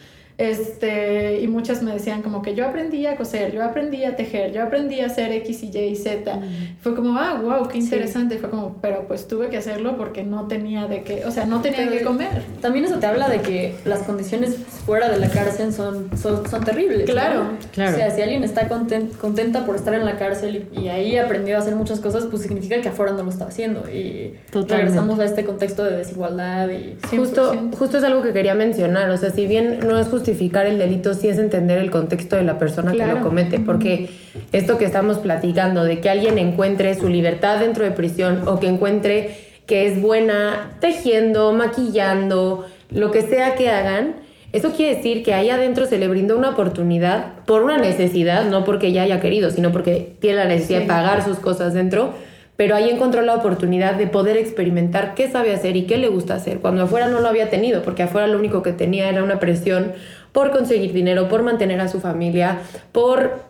este, 0.41 1.39
y 1.43 1.49
muchas 1.49 1.83
me 1.83 1.93
decían 1.93 2.23
como 2.23 2.41
que 2.41 2.55
yo 2.55 2.67
aprendí 2.67 3.05
a 3.05 3.15
coser, 3.15 3.53
yo 3.53 3.63
aprendí 3.63 4.05
a 4.05 4.17
tejer, 4.17 4.53
yo 4.53 4.63
aprendí 4.63 5.01
a 5.01 5.07
hacer 5.07 5.31
X 5.33 5.63
y 5.65 5.71
Y 5.71 5.79
y 5.79 5.97
Z. 5.97 6.41
Fue 6.81 6.95
como, 6.95 7.19
ah, 7.19 7.39
wow, 7.43 7.69
qué 7.69 7.77
interesante. 7.77 8.39
Fue 8.39 8.49
como, 8.49 8.79
pero 8.81 9.07
pues 9.07 9.29
tuve 9.29 9.51
que 9.51 9.59
hacerlo 9.59 9.99
porque 9.99 10.23
no 10.23 10.49
tenía 10.49 10.87
de 10.87 11.03
qué, 11.03 11.27
o 11.27 11.31
sea, 11.31 11.45
no 11.45 11.61
tenía 11.61 11.91
que 11.91 12.01
comer. 12.01 12.43
También 12.63 12.87
eso 12.87 12.99
te 12.99 13.05
habla 13.05 13.29
de 13.29 13.43
que 13.43 13.75
las 13.85 14.01
condiciones 14.05 14.57
fuera 14.87 15.11
de 15.11 15.19
la 15.19 15.29
cárcel 15.29 15.75
son, 15.75 16.09
son, 16.17 16.49
son 16.49 16.65
terribles. 16.65 17.05
Claro, 17.11 17.49
claro. 17.75 17.93
O 17.93 17.97
sea, 17.97 18.11
si 18.11 18.23
alguien 18.23 18.43
está 18.43 18.67
contenta 18.67 19.67
por 19.67 19.77
estar 19.77 19.93
en 19.93 20.07
la 20.07 20.17
cárcel 20.17 20.69
y, 20.73 20.89
ahí 20.89 21.19
aprendió 21.19 21.57
a 21.57 21.59
hacer 21.59 21.77
muchas 21.77 22.01
cosas, 22.01 22.25
pues 22.31 22.41
significa 22.41 22.81
que 22.81 22.89
afuera 22.89 23.13
no 23.13 23.25
lo 23.25 23.31
está 23.31 23.45
haciendo. 23.45 23.85
Y 23.91 24.37
regresamos 24.53 25.19
a 25.19 25.27
este 25.27 25.45
contexto 25.45 25.85
de 25.85 25.99
desigualdad 25.99 26.71
y... 26.71 26.97
Justo, 27.15 27.53
justo 27.79 27.99
es 27.99 28.05
algo 28.05 28.23
que 28.23 28.33
quería 28.33 28.55
mencionar. 28.55 29.11
O 29.11 29.19
sea, 29.19 29.29
si 29.29 29.47
bien 29.47 29.81
no 29.87 29.99
es 29.99 30.09
justificado 30.09 30.30
justificar 30.31 30.67
el 30.67 30.79
delito 30.79 31.15
sí 31.15 31.29
es 31.29 31.39
entender 31.39 31.79
el 31.79 31.91
contexto 31.91 32.37
de 32.37 32.43
la 32.43 32.59
persona 32.59 32.93
que 32.93 33.05
lo 33.05 33.21
comete, 33.21 33.59
porque 33.59 34.09
esto 34.53 34.79
que 34.79 34.85
estamos 34.85 35.19
platicando, 35.19 35.83
de 35.85 36.01
que 36.01 36.09
alguien 36.09 36.39
encuentre 36.39 36.95
su 36.95 37.09
libertad 37.09 37.59
dentro 37.59 37.85
de 37.85 37.91
prisión 37.91 38.47
o 38.47 38.61
que 38.61 38.69
encuentre 38.69 39.37
que 39.67 39.87
es 39.87 40.01
buena 40.01 40.71
tejiendo, 40.81 41.53
maquillando, 41.53 42.67
lo 42.91 43.11
que 43.11 43.23
sea 43.23 43.57
que 43.57 43.71
hagan, 43.71 44.17
eso 44.53 44.73
quiere 44.73 44.97
decir 44.97 45.23
que 45.23 45.35
ahí 45.35 45.51
adentro 45.51 45.87
se 45.87 45.99
le 45.99 46.09
brindó 46.09 46.37
una 46.37 46.51
oportunidad 46.51 47.45
por 47.47 47.63
una 47.63 47.79
necesidad, 47.79 48.49
no 48.49 48.65
porque 48.65 48.89
ella 48.89 49.03
haya 49.03 49.21
querido, 49.21 49.51
sino 49.51 49.73
porque 49.73 50.15
tiene 50.21 50.37
la 50.37 50.45
necesidad 50.45 50.81
de 50.81 50.87
pagar 50.87 51.25
sus 51.25 51.39
cosas 51.39 51.75
dentro 51.75 52.15
pero 52.61 52.77
ahí 52.77 52.91
encontró 52.91 53.23
la 53.23 53.35
oportunidad 53.37 53.95
de 53.95 54.07
poder 54.07 54.37
experimentar 54.37 55.15
qué 55.15 55.31
sabe 55.31 55.55
hacer 55.55 55.79
y 55.79 55.87
qué 55.87 55.97
le 55.97 56.09
gusta 56.09 56.35
hacer, 56.35 56.59
cuando 56.59 56.83
afuera 56.83 57.09
no 57.09 57.21
lo 57.21 57.27
había 57.27 57.49
tenido, 57.49 57.81
porque 57.81 58.03
afuera 58.03 58.27
lo 58.27 58.39
único 58.39 58.63
que 58.63 58.75
tenía 58.75 59.09
era 59.09 59.23
una 59.23 59.41
presión 59.41 59.93
por 60.33 60.51
conseguir 60.51 60.93
dinero, 60.93 61.29
por 61.29 61.43
mantener 61.43 61.81
a 61.81 61.89
su 61.89 62.01
familia, 62.01 62.61
por, 62.93 63.43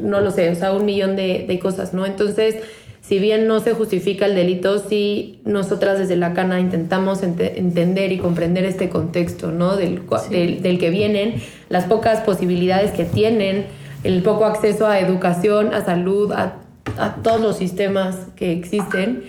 no 0.00 0.20
lo 0.20 0.30
sé, 0.30 0.50
o 0.50 0.54
sea, 0.54 0.72
un 0.72 0.84
millón 0.84 1.16
de, 1.16 1.58
cosas, 1.62 1.94
¿no? 1.94 2.06
Entonces, 2.06 2.56
si 3.00 3.18
bien 3.18 3.46
no 3.46 3.60
se 3.60 3.72
justifica 3.72 4.26
el 4.26 4.34
delito, 4.34 4.78
sí 4.80 5.40
nosotras 5.44 5.98
desde 5.98 6.16
la 6.16 6.34
cana 6.34 6.58
intentamos 6.58 7.22
entender 7.22 8.12
y 8.12 8.18
comprender 8.18 8.64
este 8.64 8.88
contexto, 8.88 9.52
¿no? 9.52 9.76
Del, 9.76 10.02
del, 10.30 10.78
que 10.78 10.90
vienen, 10.90 11.40
las 11.68 11.84
pocas 11.84 12.20
posibilidades 12.20 12.90
que 12.90 13.04
tienen, 13.04 13.66
el 14.02 14.22
poco 14.22 14.44
acceso 14.44 14.86
a 14.86 14.98
educación, 14.98 15.72
a 15.72 15.84
salud, 15.84 16.32
a, 16.32 16.58
a 16.98 17.16
todos 17.22 17.40
los 17.40 17.56
sistemas 17.56 18.16
que 18.36 18.52
existen 18.52 19.24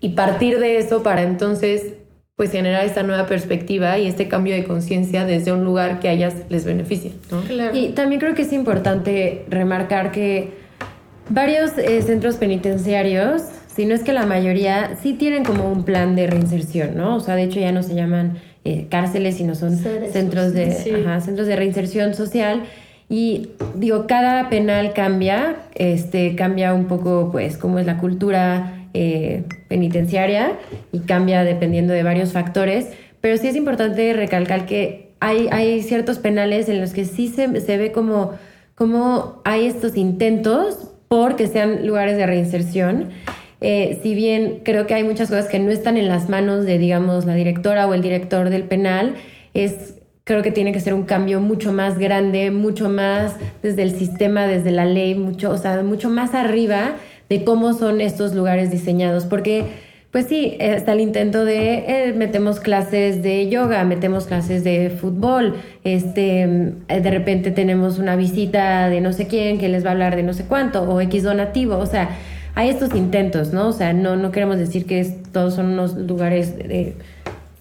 y 0.00 0.10
partir 0.10 0.58
de 0.58 0.78
eso 0.78 1.02
para 1.02 1.22
entonces 1.22 1.94
pues 2.36 2.52
generar 2.52 2.84
esta 2.84 3.02
nueva 3.02 3.26
perspectiva 3.26 3.98
y 3.98 4.06
este 4.06 4.28
cambio 4.28 4.54
de 4.54 4.64
conciencia 4.64 5.24
desde 5.24 5.52
un 5.52 5.64
lugar 5.64 6.00
que 6.00 6.08
a 6.08 6.12
ellas 6.12 6.34
les 6.50 6.66
beneficie. 6.66 7.12
Y 7.72 7.88
también 7.90 8.20
creo 8.20 8.34
que 8.34 8.42
es 8.42 8.52
importante 8.52 9.46
remarcar 9.48 10.12
que 10.12 10.50
varios 11.30 11.78
eh, 11.78 12.02
centros 12.02 12.36
penitenciarios, 12.36 13.42
si 13.74 13.86
no 13.86 13.94
es 13.94 14.02
que 14.02 14.12
la 14.12 14.26
mayoría, 14.26 14.96
sí 15.02 15.14
tienen 15.14 15.44
como 15.44 15.70
un 15.70 15.84
plan 15.84 16.14
de 16.14 16.26
reinserción, 16.26 16.94
¿no? 16.94 17.16
O 17.16 17.20
sea, 17.20 17.36
de 17.36 17.44
hecho 17.44 17.58
ya 17.58 17.72
no 17.72 17.82
se 17.82 17.94
llaman 17.94 18.38
eh, 18.66 18.86
cárceles, 18.90 19.38
sino 19.38 19.54
son 19.54 19.78
centros 19.78 20.52
de, 20.52 20.72
centros 20.72 21.46
de 21.46 21.56
reinserción 21.56 22.12
social. 22.12 22.64
Y 23.08 23.50
digo, 23.76 24.06
cada 24.06 24.50
penal 24.50 24.92
cambia, 24.92 25.56
este, 25.74 26.34
cambia 26.36 26.74
un 26.74 26.84
poco, 26.86 27.30
pues, 27.32 27.56
cómo 27.56 27.78
es 27.78 27.86
la 27.86 27.96
cultura 27.96 28.75
eh, 28.98 29.44
penitenciaria 29.68 30.52
y 30.90 31.00
cambia 31.00 31.44
dependiendo 31.44 31.92
de 31.92 32.02
varios 32.02 32.32
factores, 32.32 32.88
pero 33.20 33.36
sí 33.36 33.48
es 33.48 33.56
importante 33.56 34.14
recalcar 34.14 34.64
que 34.64 35.10
hay, 35.20 35.82
ciertos 35.82 36.18
penales 36.18 36.70
en 36.70 36.80
los 36.80 36.94
que 36.94 37.04
sí 37.04 37.28
se, 37.28 37.46
ve 37.46 37.92
como, 37.92 38.32
como 38.74 39.42
hay 39.44 39.66
estos 39.66 39.98
intentos 39.98 40.92
por 41.08 41.36
que 41.36 41.46
sean 41.46 41.86
lugares 41.86 42.16
de 42.16 42.24
reinserción. 42.24 43.10
Eh, 43.60 44.00
si 44.02 44.14
bien 44.14 44.60
creo 44.64 44.86
que 44.86 44.94
hay 44.94 45.04
muchas 45.04 45.28
cosas 45.28 45.46
que 45.48 45.58
no 45.58 45.70
están 45.70 45.98
en 45.98 46.08
las 46.08 46.30
manos 46.30 46.64
de, 46.64 46.78
digamos, 46.78 47.26
la 47.26 47.34
directora 47.34 47.86
o 47.86 47.92
el 47.92 48.00
director 48.00 48.48
del 48.48 48.62
penal, 48.62 49.14
es 49.52 49.96
creo 50.24 50.42
que 50.42 50.52
tiene 50.52 50.72
que 50.72 50.80
ser 50.80 50.94
un 50.94 51.04
cambio 51.04 51.40
mucho 51.40 51.72
más 51.72 51.98
grande, 51.98 52.50
mucho 52.50 52.88
más 52.88 53.36
desde 53.62 53.82
el 53.82 53.92
sistema, 53.92 54.46
desde 54.46 54.70
la 54.70 54.86
ley, 54.86 55.14
mucho, 55.14 55.50
o 55.50 55.58
sea, 55.58 55.82
mucho 55.82 56.08
más 56.08 56.34
arriba 56.34 56.96
de 57.28 57.44
cómo 57.44 57.72
son 57.72 58.00
estos 58.00 58.34
lugares 58.34 58.70
diseñados, 58.70 59.24
porque 59.24 59.64
pues 60.16 60.28
sí, 60.28 60.56
está 60.60 60.92
el 60.92 61.00
intento 61.00 61.44
de 61.44 61.84
eh, 61.86 62.14
metemos 62.16 62.58
clases 62.58 63.22
de 63.22 63.50
yoga, 63.50 63.84
metemos 63.84 64.26
clases 64.26 64.64
de 64.64 64.88
fútbol, 64.88 65.56
este, 65.84 66.42
eh, 66.88 67.00
de 67.02 67.10
repente 67.10 67.50
tenemos 67.50 67.98
una 67.98 68.16
visita 68.16 68.88
de 68.88 69.02
no 69.02 69.12
sé 69.12 69.26
quién 69.26 69.58
que 69.58 69.68
les 69.68 69.84
va 69.84 69.90
a 69.90 69.92
hablar 69.92 70.16
de 70.16 70.22
no 70.22 70.32
sé 70.32 70.44
cuánto, 70.44 70.82
o 70.84 71.00
X 71.02 71.22
donativo, 71.22 71.76
o 71.76 71.86
sea, 71.86 72.08
hay 72.54 72.70
estos 72.70 72.94
intentos, 72.94 73.52
¿no? 73.52 73.68
O 73.68 73.72
sea, 73.72 73.92
no, 73.92 74.16
no 74.16 74.30
queremos 74.30 74.56
decir 74.56 74.86
que 74.86 75.04
todos 75.32 75.54
son 75.54 75.66
unos 75.66 75.94
lugares 75.94 76.54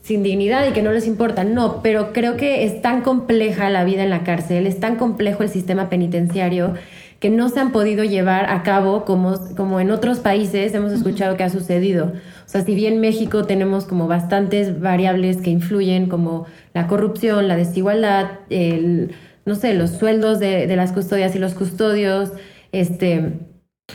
sin 0.01 0.24
dignidad 0.24 0.66
y 0.70 0.72
que 0.72 0.84
no 0.84 0.91
les 0.91 1.07
importa, 1.07 1.43
no, 1.43 1.82
pero 1.82 2.13
creo 2.13 2.38
que 2.38 2.63
es 2.63 2.82
tan 2.82 3.01
compleja 3.01 3.70
la 3.70 3.84
vida 3.84 4.03
en 4.03 4.11
la 4.11 4.24
cárcel, 4.24 4.68
es 4.68 4.80
tan 4.80 4.95
complejo 4.95 5.43
el 5.43 5.49
sistema 5.49 5.89
penitenciario 5.89 6.76
que 7.20 7.30
no 7.30 7.49
se 7.49 7.59
han 7.59 7.72
podido 7.72 8.03
llevar 8.03 8.49
a 8.49 8.63
cabo 8.63 9.05
como, 9.05 9.39
como 9.55 9.80
en 9.80 9.91
otros 9.91 10.20
países 10.20 10.74
hemos 10.74 10.91
escuchado 10.91 11.38
que 11.38 11.43
ha 11.43 11.49
sucedido. 11.49 12.13
O 12.45 12.47
sea, 12.49 12.61
si 12.61 12.76
bien 12.76 12.99
México 12.99 13.45
tenemos 13.45 13.86
como 13.86 14.07
bastantes 14.07 14.80
variables 14.80 15.38
que 15.38 15.49
influyen, 15.49 16.07
como 16.07 16.45
la 16.74 16.88
corrupción, 16.88 17.47
la 17.47 17.55
desigualdad, 17.55 18.32
el, 18.49 19.16
no 19.45 19.55
sé, 19.55 19.74
los 19.74 19.91
sueldos 19.91 20.39
de, 20.39 20.68
de 20.68 20.76
las 20.76 20.91
custodias 20.91 21.36
y 21.36 21.39
los 21.39 21.53
custodios, 21.53 22.32
este, 22.72 23.39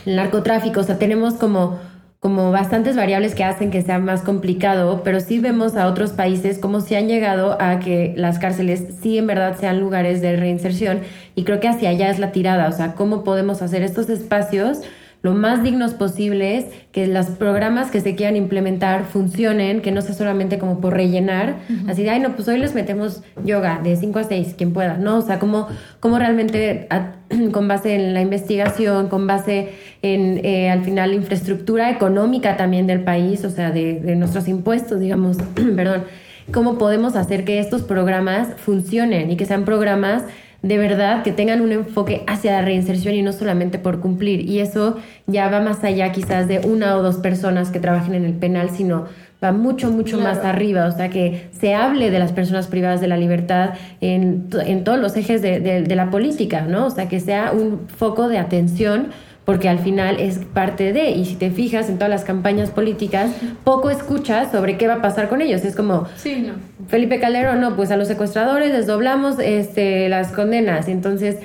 el 0.05 0.15
narcotráfico, 0.15 0.79
o 0.79 0.83
sea, 0.83 0.97
tenemos 0.97 1.35
como 1.35 1.79
como 2.21 2.51
bastantes 2.51 2.95
variables 2.95 3.33
que 3.33 3.43
hacen 3.43 3.71
que 3.71 3.81
sea 3.81 3.97
más 3.97 4.21
complicado, 4.21 5.01
pero 5.03 5.19
sí 5.19 5.39
vemos 5.39 5.75
a 5.75 5.87
otros 5.87 6.11
países 6.11 6.59
como 6.59 6.79
si 6.79 6.93
han 6.93 7.07
llegado 7.07 7.59
a 7.59 7.79
que 7.79 8.13
las 8.15 8.37
cárceles 8.37 8.83
sí 9.01 9.17
en 9.17 9.25
verdad 9.25 9.57
sean 9.59 9.79
lugares 9.79 10.21
de 10.21 10.35
reinserción 10.35 11.01
y 11.33 11.45
creo 11.45 11.59
que 11.59 11.67
hacia 11.67 11.89
allá 11.89 12.11
es 12.11 12.19
la 12.19 12.31
tirada, 12.31 12.69
o 12.69 12.71
sea, 12.73 12.93
cómo 12.93 13.23
podemos 13.23 13.63
hacer 13.63 13.81
estos 13.81 14.07
espacios 14.09 14.81
lo 15.21 15.33
más 15.33 15.63
dignos 15.63 15.93
posibles, 15.93 16.65
que 16.91 17.05
los 17.05 17.27
programas 17.27 17.91
que 17.91 18.01
se 18.01 18.15
quieran 18.15 18.35
implementar 18.35 19.05
funcionen, 19.05 19.81
que 19.81 19.91
no 19.91 20.01
sea 20.01 20.15
solamente 20.15 20.57
como 20.57 20.81
por 20.81 20.93
rellenar, 20.93 21.57
así 21.87 22.01
de, 22.01 22.09
ay, 22.09 22.19
no, 22.19 22.35
pues 22.35 22.47
hoy 22.47 22.57
les 22.57 22.73
metemos 22.73 23.21
yoga 23.45 23.79
de 23.83 23.95
5 23.95 24.17
a 24.17 24.23
6, 24.23 24.55
quien 24.57 24.73
pueda, 24.73 24.97
¿no? 24.97 25.17
O 25.17 25.21
sea, 25.21 25.37
como, 25.37 25.67
como 25.99 26.17
realmente 26.17 26.87
con 27.51 27.67
base 27.67 27.93
en 27.93 28.15
la 28.15 28.21
investigación, 28.21 29.09
con 29.09 29.27
base 29.27 29.69
en, 30.01 30.43
eh, 30.43 30.71
al 30.71 30.83
final, 30.83 31.11
la 31.11 31.15
infraestructura 31.17 31.91
económica 31.91 32.57
también 32.57 32.87
del 32.87 33.03
país, 33.03 33.45
o 33.45 33.51
sea, 33.51 33.69
de, 33.69 33.99
de 33.99 34.15
nuestros 34.15 34.47
impuestos, 34.47 34.99
digamos, 34.99 35.37
perdón, 35.75 36.03
cómo 36.51 36.79
podemos 36.79 37.15
hacer 37.15 37.45
que 37.45 37.59
estos 37.59 37.83
programas 37.83 38.49
funcionen 38.57 39.29
y 39.29 39.37
que 39.37 39.45
sean 39.45 39.65
programas 39.65 40.23
de 40.61 40.77
verdad 40.77 41.23
que 41.23 41.31
tengan 41.31 41.61
un 41.61 41.71
enfoque 41.71 42.23
hacia 42.27 42.51
la 42.51 42.61
reinserción 42.61 43.15
y 43.15 43.21
no 43.23 43.33
solamente 43.33 43.79
por 43.79 43.99
cumplir. 43.99 44.47
Y 44.47 44.59
eso 44.59 44.97
ya 45.25 45.49
va 45.49 45.59
más 45.59 45.83
allá 45.83 46.11
quizás 46.11 46.47
de 46.47 46.59
una 46.59 46.97
o 46.97 47.03
dos 47.03 47.17
personas 47.17 47.71
que 47.71 47.79
trabajen 47.79 48.13
en 48.13 48.25
el 48.25 48.33
penal, 48.33 48.69
sino 48.69 49.05
va 49.43 49.51
mucho, 49.51 49.89
mucho 49.89 50.19
más 50.19 50.37
arriba. 50.39 50.85
O 50.85 50.91
sea, 50.91 51.09
que 51.09 51.49
se 51.51 51.73
hable 51.73 52.11
de 52.11 52.19
las 52.19 52.31
personas 52.31 52.67
privadas 52.67 53.01
de 53.01 53.07
la 53.07 53.17
libertad 53.17 53.71
en, 54.01 54.49
en 54.65 54.83
todos 54.83 54.99
los 54.99 55.17
ejes 55.17 55.41
de, 55.41 55.59
de 55.59 55.95
la 55.95 56.11
política, 56.11 56.61
¿no? 56.61 56.85
O 56.85 56.89
sea, 56.91 57.09
que 57.09 57.19
sea 57.19 57.51
un 57.51 57.87
foco 57.87 58.27
de 58.27 58.37
atención 58.37 59.07
porque 59.45 59.69
al 59.69 59.79
final 59.79 60.19
es 60.19 60.37
parte 60.37 60.93
de, 60.93 61.11
y 61.11 61.25
si 61.25 61.35
te 61.35 61.49
fijas 61.49 61.89
en 61.89 61.95
todas 61.95 62.09
las 62.09 62.23
campañas 62.23 62.69
políticas, 62.69 63.31
poco 63.63 63.89
escuchas 63.89 64.51
sobre 64.51 64.77
qué 64.77 64.87
va 64.87 64.95
a 64.95 65.01
pasar 65.01 65.29
con 65.29 65.41
ellos. 65.41 65.65
Es 65.65 65.75
como, 65.75 66.07
sí, 66.15 66.45
no. 66.47 66.53
Felipe 66.87 67.19
Calderón, 67.19 67.59
no, 67.59 67.75
pues 67.75 67.89
a 67.91 67.97
los 67.97 68.07
secuestradores 68.07 68.71
les 68.71 68.85
doblamos 68.85 69.39
este, 69.39 70.09
las 70.09 70.31
condenas. 70.31 70.87
Entonces, 70.87 71.37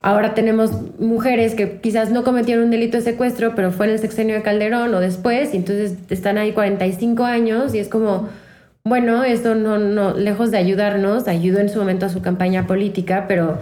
ahora 0.00 0.34
tenemos 0.34 0.72
mujeres 0.98 1.54
que 1.54 1.80
quizás 1.80 2.10
no 2.10 2.24
cometieron 2.24 2.64
un 2.64 2.70
delito 2.70 2.96
de 2.96 3.04
secuestro, 3.04 3.54
pero 3.54 3.70
fue 3.70 3.86
en 3.86 3.92
el 3.92 3.98
sexenio 4.00 4.34
de 4.34 4.42
Calderón 4.42 4.92
o 4.94 5.00
después, 5.00 5.54
y 5.54 5.58
entonces 5.58 5.94
están 6.10 6.38
ahí 6.38 6.52
45 6.52 7.24
años 7.24 7.74
y 7.74 7.78
es 7.78 7.88
como... 7.88 8.28
Bueno, 8.84 9.22
eso 9.22 9.54
no, 9.54 9.76
no, 9.78 10.14
lejos 10.14 10.50
de 10.50 10.56
ayudarnos, 10.56 11.28
ayudó 11.28 11.58
en 11.58 11.68
su 11.68 11.78
momento 11.78 12.06
a 12.06 12.08
su 12.08 12.22
campaña 12.22 12.66
política, 12.66 13.26
pero 13.28 13.58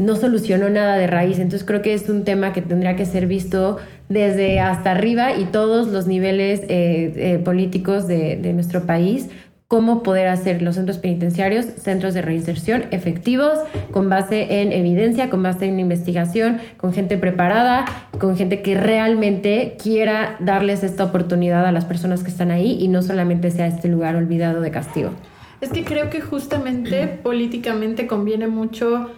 no 0.00 0.16
solucionó 0.16 0.70
nada 0.70 0.96
de 0.96 1.06
raíz. 1.06 1.38
Entonces 1.38 1.66
creo 1.66 1.82
que 1.82 1.94
es 1.94 2.08
un 2.08 2.24
tema 2.24 2.52
que 2.52 2.62
tendría 2.62 2.96
que 2.96 3.04
ser 3.04 3.26
visto 3.26 3.76
desde 4.08 4.58
hasta 4.58 4.90
arriba 4.90 5.36
y 5.36 5.44
todos 5.44 5.88
los 5.88 6.06
niveles 6.06 6.60
eh, 6.62 7.12
eh, 7.16 7.40
políticos 7.44 8.08
de, 8.08 8.36
de, 8.36 8.52
nuestro 8.54 8.86
país, 8.86 9.28
cómo 9.68 10.02
poder 10.02 10.26
hacer 10.26 10.62
los 10.62 10.74
centros 10.76 10.98
penitenciarios 10.98 11.64
centros 11.64 12.14
de 12.14 12.22
reinserción 12.22 12.86
efectivos, 12.90 13.58
con 13.92 14.08
base 14.08 14.62
en 14.62 14.72
evidencia, 14.72 15.30
con 15.30 15.42
base 15.42 15.66
en 15.66 15.78
investigación, 15.78 16.58
con 16.78 16.92
gente 16.92 17.18
preparada, 17.18 17.84
con 18.18 18.36
gente 18.36 18.62
que 18.62 18.74
realmente 18.74 19.76
quiera 19.80 20.36
darles 20.40 20.82
esta 20.82 21.04
oportunidad 21.04 21.66
a 21.66 21.72
las 21.72 21.84
personas 21.84 22.24
que 22.24 22.30
están 22.30 22.50
ahí 22.50 22.78
y 22.80 22.88
no 22.88 23.02
solamente 23.02 23.50
sea 23.50 23.66
este 23.66 23.88
lugar 23.88 24.16
olvidado 24.16 24.60
de 24.60 24.70
castigo. 24.70 25.10
Es 25.60 25.68
que 25.68 25.84
creo 25.84 26.08
que 26.08 26.22
justamente 26.22 27.06
políticamente 27.06 28.06
conviene 28.06 28.48
mucho 28.48 29.10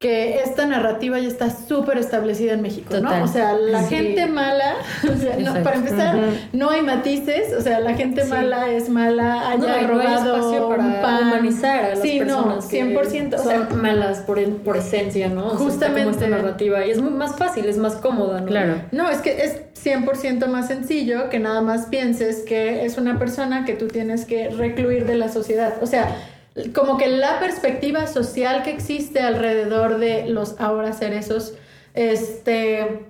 que 0.00 0.42
esta 0.42 0.64
narrativa 0.64 1.18
ya 1.18 1.26
está 1.26 1.50
súper 1.50 1.98
establecida 1.98 2.52
en 2.52 2.62
México, 2.62 3.00
¿no? 3.00 3.24
O 3.24 3.26
sea, 3.26 3.54
la 3.54 3.82
gente 3.82 4.28
mala, 4.28 4.76
o 5.02 5.16
sea, 5.16 5.36
no, 5.38 5.60
para 5.64 5.74
empezar, 5.74 6.16
no 6.52 6.70
hay 6.70 6.82
matices, 6.82 7.52
o 7.52 7.60
sea, 7.60 7.80
la 7.80 7.94
gente 7.94 8.22
mala 8.24 8.70
es 8.70 8.88
mala, 8.88 9.50
haya 9.50 9.82
no, 9.82 9.88
robado 9.88 10.36
no 10.36 10.36
espacio 10.36 10.68
para 11.00 11.18
humanizar 11.22 11.84
a 11.84 11.88
las 11.90 12.00
sí, 12.00 12.20
personas 12.20 12.64
no, 12.64 12.70
100%, 12.70 13.30
que 13.30 13.34
o 13.34 13.42
sea, 13.42 13.68
son 13.68 13.82
malas 13.82 14.18
por, 14.20 14.40
por 14.58 14.76
esencia, 14.76 15.30
¿no? 15.30 15.50
Justamente. 15.50 16.10
O 16.10 16.14
sea, 16.14 16.28
esta 16.28 16.36
narrativa 16.42 16.86
y 16.86 16.92
es 16.92 17.00
muy 17.00 17.10
más 17.10 17.34
fácil, 17.34 17.64
es 17.64 17.76
más 17.76 17.96
cómoda, 17.96 18.40
¿no? 18.40 18.46
Claro. 18.46 18.82
No, 18.92 19.10
es 19.10 19.18
que 19.18 19.42
es 19.42 19.62
100% 19.84 20.46
más 20.46 20.68
sencillo 20.68 21.28
que 21.28 21.40
nada 21.40 21.60
más 21.60 21.86
pienses 21.86 22.44
que 22.44 22.84
es 22.84 22.98
una 22.98 23.18
persona 23.18 23.64
que 23.64 23.72
tú 23.72 23.88
tienes 23.88 24.26
que 24.26 24.48
recluir 24.50 25.06
de 25.06 25.16
la 25.16 25.28
sociedad. 25.28 25.74
O 25.82 25.86
sea, 25.86 26.14
como 26.74 26.98
que 26.98 27.08
la 27.08 27.38
perspectiva 27.40 28.06
social 28.06 28.62
que 28.62 28.70
existe 28.70 29.20
alrededor 29.20 29.98
de 29.98 30.26
los 30.28 30.60
ahora 30.60 30.92
cerezos, 30.92 31.54
este, 31.94 33.06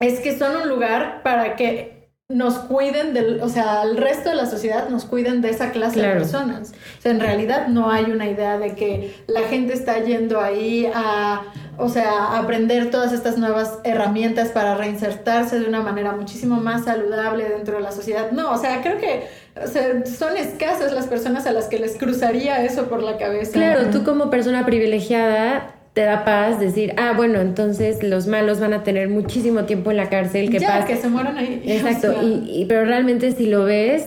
es 0.00 0.20
que 0.20 0.38
son 0.38 0.56
un 0.56 0.68
lugar 0.68 1.22
para 1.22 1.56
que 1.56 2.00
nos 2.30 2.54
cuiden 2.54 3.12
del, 3.12 3.40
o 3.42 3.48
sea, 3.48 3.82
el 3.82 3.96
resto 3.96 4.30
de 4.30 4.36
la 4.36 4.46
sociedad 4.46 4.88
nos 4.88 5.04
cuiden 5.04 5.42
de 5.42 5.50
esa 5.50 5.72
clase 5.72 6.00
de 6.00 6.08
personas. 6.12 6.72
O 6.98 7.02
sea, 7.02 7.10
en 7.10 7.18
realidad 7.18 7.66
no 7.66 7.90
hay 7.90 8.04
una 8.04 8.28
idea 8.28 8.56
de 8.56 8.76
que 8.76 9.16
la 9.26 9.40
gente 9.42 9.72
está 9.72 9.98
yendo 9.98 10.40
ahí 10.40 10.88
a, 10.94 11.42
o 11.76 11.88
sea, 11.88 12.38
aprender 12.38 12.90
todas 12.90 13.12
estas 13.12 13.36
nuevas 13.36 13.80
herramientas 13.82 14.50
para 14.50 14.76
reinsertarse 14.76 15.58
de 15.58 15.66
una 15.66 15.80
manera 15.80 16.12
muchísimo 16.12 16.60
más 16.60 16.84
saludable 16.84 17.48
dentro 17.48 17.76
de 17.76 17.82
la 17.82 17.90
sociedad. 17.90 18.30
No, 18.30 18.52
o 18.52 18.58
sea, 18.58 18.80
creo 18.80 18.98
que 18.98 19.26
o 19.56 19.66
sea, 19.66 20.04
son 20.06 20.36
escasas 20.36 20.92
las 20.92 21.06
personas 21.06 21.46
a 21.46 21.52
las 21.52 21.66
que 21.66 21.78
les 21.78 21.96
cruzaría 21.96 22.64
eso 22.64 22.88
por 22.88 23.02
la 23.02 23.18
cabeza. 23.18 23.52
Claro, 23.52 23.90
tú 23.90 24.04
como 24.04 24.30
persona 24.30 24.64
privilegiada 24.64 25.74
te 25.92 26.02
da 26.02 26.24
paz 26.24 26.60
decir, 26.60 26.94
ah, 26.96 27.12
bueno, 27.16 27.40
entonces 27.40 28.02
los 28.02 28.26
malos 28.26 28.60
van 28.60 28.72
a 28.72 28.82
tener 28.84 29.08
muchísimo 29.08 29.64
tiempo 29.64 29.90
en 29.90 29.96
la 29.96 30.08
cárcel. 30.08 30.50
Que 30.50 30.60
ya, 30.60 30.84
que 30.84 30.96
se 30.96 31.08
mueran 31.08 31.36
ahí. 31.36 31.62
Exacto, 31.66 32.14
y, 32.22 32.64
pero 32.68 32.84
realmente 32.84 33.32
si 33.32 33.46
lo 33.46 33.64
ves 33.64 34.06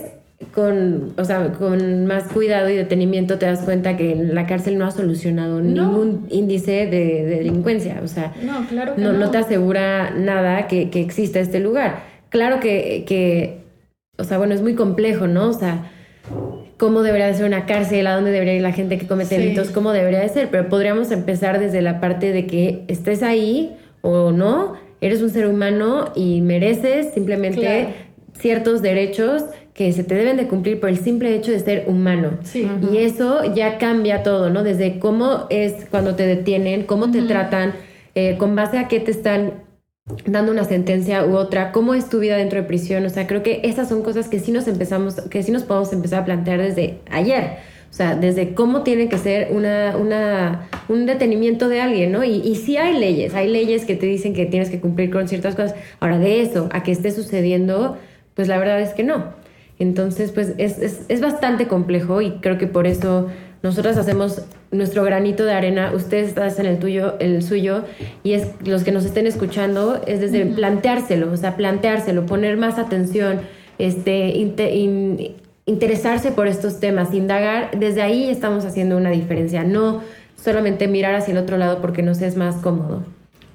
con, 0.52 1.12
o 1.16 1.24
sea, 1.24 1.52
con 1.52 2.06
más 2.06 2.24
cuidado 2.24 2.68
y 2.68 2.76
detenimiento 2.76 3.38
te 3.38 3.46
das 3.46 3.60
cuenta 3.60 3.96
que 3.96 4.14
la 4.14 4.46
cárcel 4.46 4.78
no 4.78 4.86
ha 4.86 4.90
solucionado 4.90 5.60
ningún 5.60 6.26
índice 6.30 6.86
de, 6.86 7.24
delincuencia, 7.24 8.00
o 8.02 8.08
sea, 8.08 8.32
no, 8.42 8.66
claro 8.66 8.94
no. 8.96 9.12
no, 9.12 9.30
te 9.30 9.38
asegura 9.38 10.10
nada 10.10 10.66
que, 10.66 10.90
que 10.90 11.00
exista 11.00 11.38
este 11.38 11.60
lugar. 11.60 12.02
Claro 12.30 12.60
que, 12.60 13.04
que, 13.06 13.63
o 14.16 14.24
sea, 14.24 14.38
bueno, 14.38 14.54
es 14.54 14.62
muy 14.62 14.74
complejo, 14.74 15.26
¿no? 15.26 15.48
O 15.48 15.52
sea, 15.52 15.90
cómo 16.76 17.02
debería 17.02 17.26
de 17.26 17.34
ser 17.34 17.46
una 17.46 17.66
cárcel, 17.66 18.06
a 18.06 18.14
dónde 18.14 18.30
debería 18.30 18.54
ir 18.54 18.62
la 18.62 18.72
gente 18.72 18.98
que 18.98 19.06
comete 19.06 19.38
delitos, 19.38 19.70
cómo 19.70 19.92
debería 19.92 20.20
de 20.20 20.28
ser, 20.28 20.50
pero 20.50 20.68
podríamos 20.68 21.10
empezar 21.10 21.58
desde 21.58 21.82
la 21.82 22.00
parte 22.00 22.32
de 22.32 22.46
que 22.46 22.84
estés 22.88 23.22
ahí 23.22 23.76
o 24.02 24.32
no, 24.32 24.74
eres 25.00 25.22
un 25.22 25.30
ser 25.30 25.46
humano 25.46 26.12
y 26.14 26.40
mereces 26.40 27.12
simplemente 27.14 27.88
ciertos 28.38 28.82
derechos 28.82 29.44
que 29.74 29.92
se 29.92 30.04
te 30.04 30.14
deben 30.14 30.36
de 30.36 30.46
cumplir 30.46 30.78
por 30.78 30.88
el 30.88 30.98
simple 30.98 31.34
hecho 31.34 31.50
de 31.50 31.58
ser 31.58 31.84
humano. 31.88 32.38
Y 32.92 32.98
eso 32.98 33.54
ya 33.54 33.78
cambia 33.78 34.22
todo, 34.22 34.50
¿no? 34.50 34.62
Desde 34.62 34.98
cómo 34.98 35.46
es 35.50 35.86
cuando 35.90 36.14
te 36.14 36.26
detienen, 36.26 36.84
cómo 36.84 37.10
te 37.10 37.22
tratan, 37.22 37.72
eh, 38.14 38.36
con 38.38 38.54
base 38.54 38.78
a 38.78 38.86
qué 38.86 39.00
te 39.00 39.10
están 39.10 39.63
dando 40.26 40.52
una 40.52 40.64
sentencia 40.64 41.24
u 41.24 41.34
otra, 41.34 41.72
cómo 41.72 41.94
es 41.94 42.10
tu 42.10 42.18
vida 42.18 42.36
dentro 42.36 42.60
de 42.60 42.66
prisión, 42.66 43.06
o 43.06 43.08
sea, 43.08 43.26
creo 43.26 43.42
que 43.42 43.62
esas 43.64 43.88
son 43.88 44.02
cosas 44.02 44.28
que 44.28 44.38
sí 44.38 44.52
nos 44.52 44.68
empezamos, 44.68 45.14
que 45.14 45.42
sí 45.42 45.50
nos 45.50 45.62
podemos 45.62 45.94
empezar 45.94 46.22
a 46.22 46.24
plantear 46.26 46.60
desde 46.60 46.98
ayer, 47.10 47.56
o 47.90 47.94
sea, 47.94 48.14
desde 48.14 48.52
cómo 48.52 48.82
tiene 48.82 49.08
que 49.08 49.16
ser 49.16 49.48
una, 49.52 49.96
una, 49.96 50.68
un 50.88 51.06
detenimiento 51.06 51.68
de 51.70 51.80
alguien, 51.80 52.12
¿no? 52.12 52.22
Y, 52.22 52.42
y 52.42 52.56
sí 52.56 52.76
hay 52.76 52.98
leyes, 52.98 53.34
hay 53.34 53.48
leyes 53.48 53.86
que 53.86 53.96
te 53.96 54.04
dicen 54.04 54.34
que 54.34 54.44
tienes 54.44 54.68
que 54.68 54.78
cumplir 54.78 55.10
con 55.10 55.26
ciertas 55.26 55.54
cosas, 55.54 55.74
ahora 56.00 56.18
de 56.18 56.42
eso 56.42 56.68
a 56.72 56.82
que 56.82 56.92
esté 56.92 57.10
sucediendo, 57.10 57.96
pues 58.34 58.46
la 58.46 58.58
verdad 58.58 58.82
es 58.82 58.92
que 58.92 59.04
no. 59.04 59.32
Entonces, 59.78 60.32
pues 60.32 60.52
es, 60.58 60.78
es, 60.80 61.06
es 61.08 61.20
bastante 61.22 61.66
complejo 61.66 62.20
y 62.20 62.40
creo 62.40 62.58
que 62.58 62.66
por 62.66 62.86
eso 62.86 63.28
nosotras 63.62 63.96
hacemos 63.96 64.42
nuestro 64.74 65.04
granito 65.04 65.44
de 65.44 65.52
arena, 65.52 65.92
ustedes 65.94 66.36
hacen 66.36 66.66
el 66.66 66.78
tuyo, 66.78 67.14
el 67.20 67.42
suyo, 67.42 67.84
y 68.22 68.32
es 68.32 68.48
los 68.64 68.84
que 68.84 68.92
nos 68.92 69.04
estén 69.04 69.26
escuchando, 69.26 70.02
es 70.06 70.20
desde 70.20 70.44
planteárselo, 70.46 71.32
o 71.32 71.36
sea, 71.36 71.56
planteárselo, 71.56 72.26
poner 72.26 72.56
más 72.56 72.78
atención, 72.78 73.40
este, 73.78 74.34
interesarse 75.66 76.32
por 76.32 76.46
estos 76.46 76.80
temas, 76.80 77.14
indagar, 77.14 77.78
desde 77.78 78.02
ahí 78.02 78.28
estamos 78.28 78.64
haciendo 78.64 78.96
una 78.96 79.10
diferencia, 79.10 79.64
no 79.64 80.02
solamente 80.42 80.88
mirar 80.88 81.14
hacia 81.14 81.32
el 81.32 81.38
otro 81.38 81.56
lado 81.56 81.80
porque 81.80 82.02
nos 82.02 82.20
es 82.20 82.36
más 82.36 82.56
cómodo. 82.56 83.02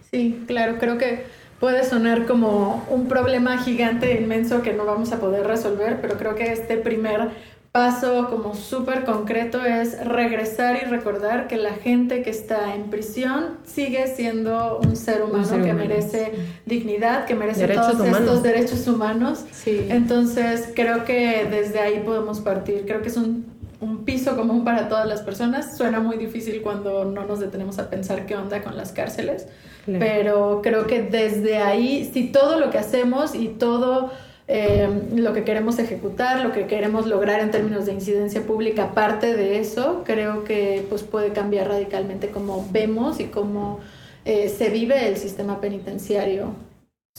Sí, 0.09 0.43
claro, 0.47 0.77
creo 0.79 0.97
que 0.97 1.23
puede 1.59 1.83
sonar 1.83 2.25
como 2.25 2.85
un 2.89 3.07
problema 3.07 3.57
gigante, 3.59 4.19
inmenso 4.19 4.61
que 4.61 4.73
no 4.73 4.85
vamos 4.85 5.11
a 5.11 5.19
poder 5.19 5.45
resolver, 5.45 5.99
pero 6.01 6.17
creo 6.17 6.35
que 6.35 6.51
este 6.51 6.77
primer 6.77 7.29
paso 7.71 8.27
como 8.29 8.55
súper 8.55 9.05
concreto 9.05 9.63
es 9.63 10.03
regresar 10.03 10.79
y 10.81 10.85
recordar 10.85 11.47
que 11.47 11.57
la 11.57 11.73
gente 11.73 12.23
que 12.23 12.31
está 12.31 12.73
en 12.73 12.89
prisión 12.89 13.57
sigue 13.63 14.07
siendo 14.07 14.79
un 14.79 14.95
ser 14.95 15.21
humano, 15.21 15.63
que 15.63 15.73
merece 15.73 16.31
dignidad, 16.65 17.25
que 17.25 17.35
merece 17.35 17.67
todos 17.67 17.99
estos 17.99 18.41
derechos 18.41 18.87
humanos. 18.87 19.45
Sí. 19.51 19.85
Entonces 19.89 20.69
creo 20.75 21.05
que 21.05 21.45
desde 21.49 21.79
ahí 21.79 22.01
podemos 22.03 22.39
partir. 22.39 22.85
Creo 22.87 23.03
que 23.03 23.09
es 23.09 23.17
un, 23.17 23.45
un 23.81 24.03
piso 24.03 24.35
común 24.35 24.63
para 24.63 24.89
todas 24.89 25.07
las 25.07 25.21
personas. 25.21 25.77
Suena 25.77 25.99
muy 25.99 26.17
difícil 26.17 26.61
cuando 26.63 27.05
no 27.05 27.25
nos 27.25 27.39
detenemos 27.39 27.77
a 27.77 27.91
pensar 27.91 28.25
qué 28.25 28.35
onda 28.35 28.63
con 28.63 28.77
las 28.77 28.91
cárceles, 28.93 29.47
claro. 29.85 29.99
pero 29.99 30.61
creo 30.63 30.87
que 30.87 31.03
desde 31.03 31.57
ahí, 31.57 32.09
si 32.11 32.31
todo 32.31 32.59
lo 32.59 32.71
que 32.71 32.79
hacemos 32.79 33.35
y 33.35 33.49
todo 33.49 34.11
eh, 34.51 34.89
lo 35.13 35.31
que 35.31 35.43
queremos 35.43 35.77
ejecutar, 35.77 36.41
lo 36.41 36.51
que 36.51 36.65
queremos 36.65 37.05
lograr 37.05 37.39
en 37.39 37.51
términos 37.51 37.85
de 37.85 37.93
incidencia 37.93 38.41
pública, 38.41 38.85
aparte 38.85 39.35
de 39.35 39.59
eso, 39.59 40.01
creo 40.03 40.43
que 40.43 40.83
pues, 40.89 41.03
puede 41.03 41.33
cambiar 41.33 41.67
radicalmente 41.67 42.29
cómo 42.29 42.67
vemos 42.71 43.19
y 43.19 43.25
cómo 43.25 43.79
eh, 44.25 44.49
se 44.49 44.71
vive 44.71 45.07
el 45.07 45.17
sistema 45.17 45.61
penitenciario. 45.61 46.55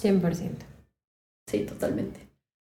100%. 0.02 0.50
Sí, 1.48 1.60
totalmente. 1.60 2.18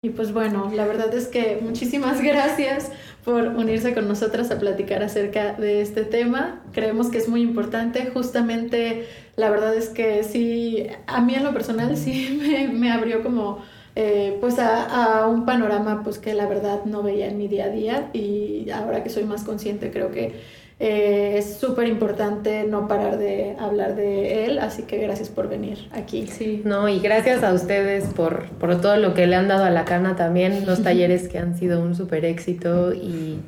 Y 0.02 0.12
pues 0.12 0.32
bueno, 0.32 0.72
la 0.74 0.86
verdad 0.86 1.14
es 1.14 1.28
que 1.28 1.60
muchísimas 1.62 2.22
gracias 2.24 2.94
por 3.26 3.48
unirse 3.48 3.94
con 3.94 4.08
nosotras 4.08 4.52
a 4.52 4.60
platicar 4.60 5.04
acerca 5.04 5.52
de 5.56 5.82
este 5.82 6.06
tema. 6.06 6.64
Creemos 6.72 7.10
que 7.10 7.18
es 7.18 7.28
muy 7.28 7.42
importante. 7.42 8.10
Justamente, 8.14 9.06
la 9.36 9.50
verdad 9.50 9.76
es 9.76 9.90
que 9.90 10.24
sí, 10.24 10.88
a 11.08 11.20
mí 11.20 11.36
en 11.36 11.44
lo 11.44 11.52
personal 11.52 11.98
sí 11.98 12.40
me, 12.42 12.70
me 12.70 12.90
abrió 12.90 13.22
como 13.22 13.75
eh, 13.96 14.38
pues 14.42 14.60
a, 14.60 15.22
a, 15.22 15.28
un 15.28 15.46
panorama 15.46 16.02
pues 16.04 16.20
que 16.20 16.34
la 16.34 16.48
verdad 16.48 16.86
no 16.86 17.02
veía 17.02 17.28
en 17.28 17.38
mi 17.38 17.48
día 17.48 17.66
a 17.66 17.70
día 17.70 18.10
y 18.14 18.70
ahora 18.70 19.04
que 19.04 19.10
soy 19.10 19.24
más 19.24 19.44
consciente 19.44 19.92
creo 19.92 20.12
que 20.12 20.34
eh, 20.78 21.38
es 21.38 21.56
súper 21.58 21.88
importante 21.88 22.66
no 22.66 22.90
parar 22.90 23.18
de 23.18 23.56
hablar 23.58 23.96
de 23.96 24.46
él, 24.46 24.60
así 24.60 24.84
que 24.84 24.98
gracias 24.98 25.30
por 25.30 25.48
venir 25.48 25.88
aquí. 25.94 26.28
Sí, 26.28 26.62
no, 26.66 26.90
y 26.90 27.00
gracias 27.00 27.44
a 27.44 27.54
ustedes 27.54 28.06
por, 28.08 28.50
por 28.58 28.82
todo 28.82 28.98
lo 28.98 29.14
que 29.14 29.26
le 29.26 29.38
han 29.38 29.48
dado 29.48 29.64
a 29.64 29.70
la 29.70 29.86
cana 29.86 30.18
también, 30.18 30.66
los 30.66 30.84
talleres 30.84 31.30
que 31.30 31.40
han 31.40 31.58
sido 31.58 31.82
un 31.82 31.96
súper 31.96 32.26
éxito 32.26 32.94
y, 32.94 33.40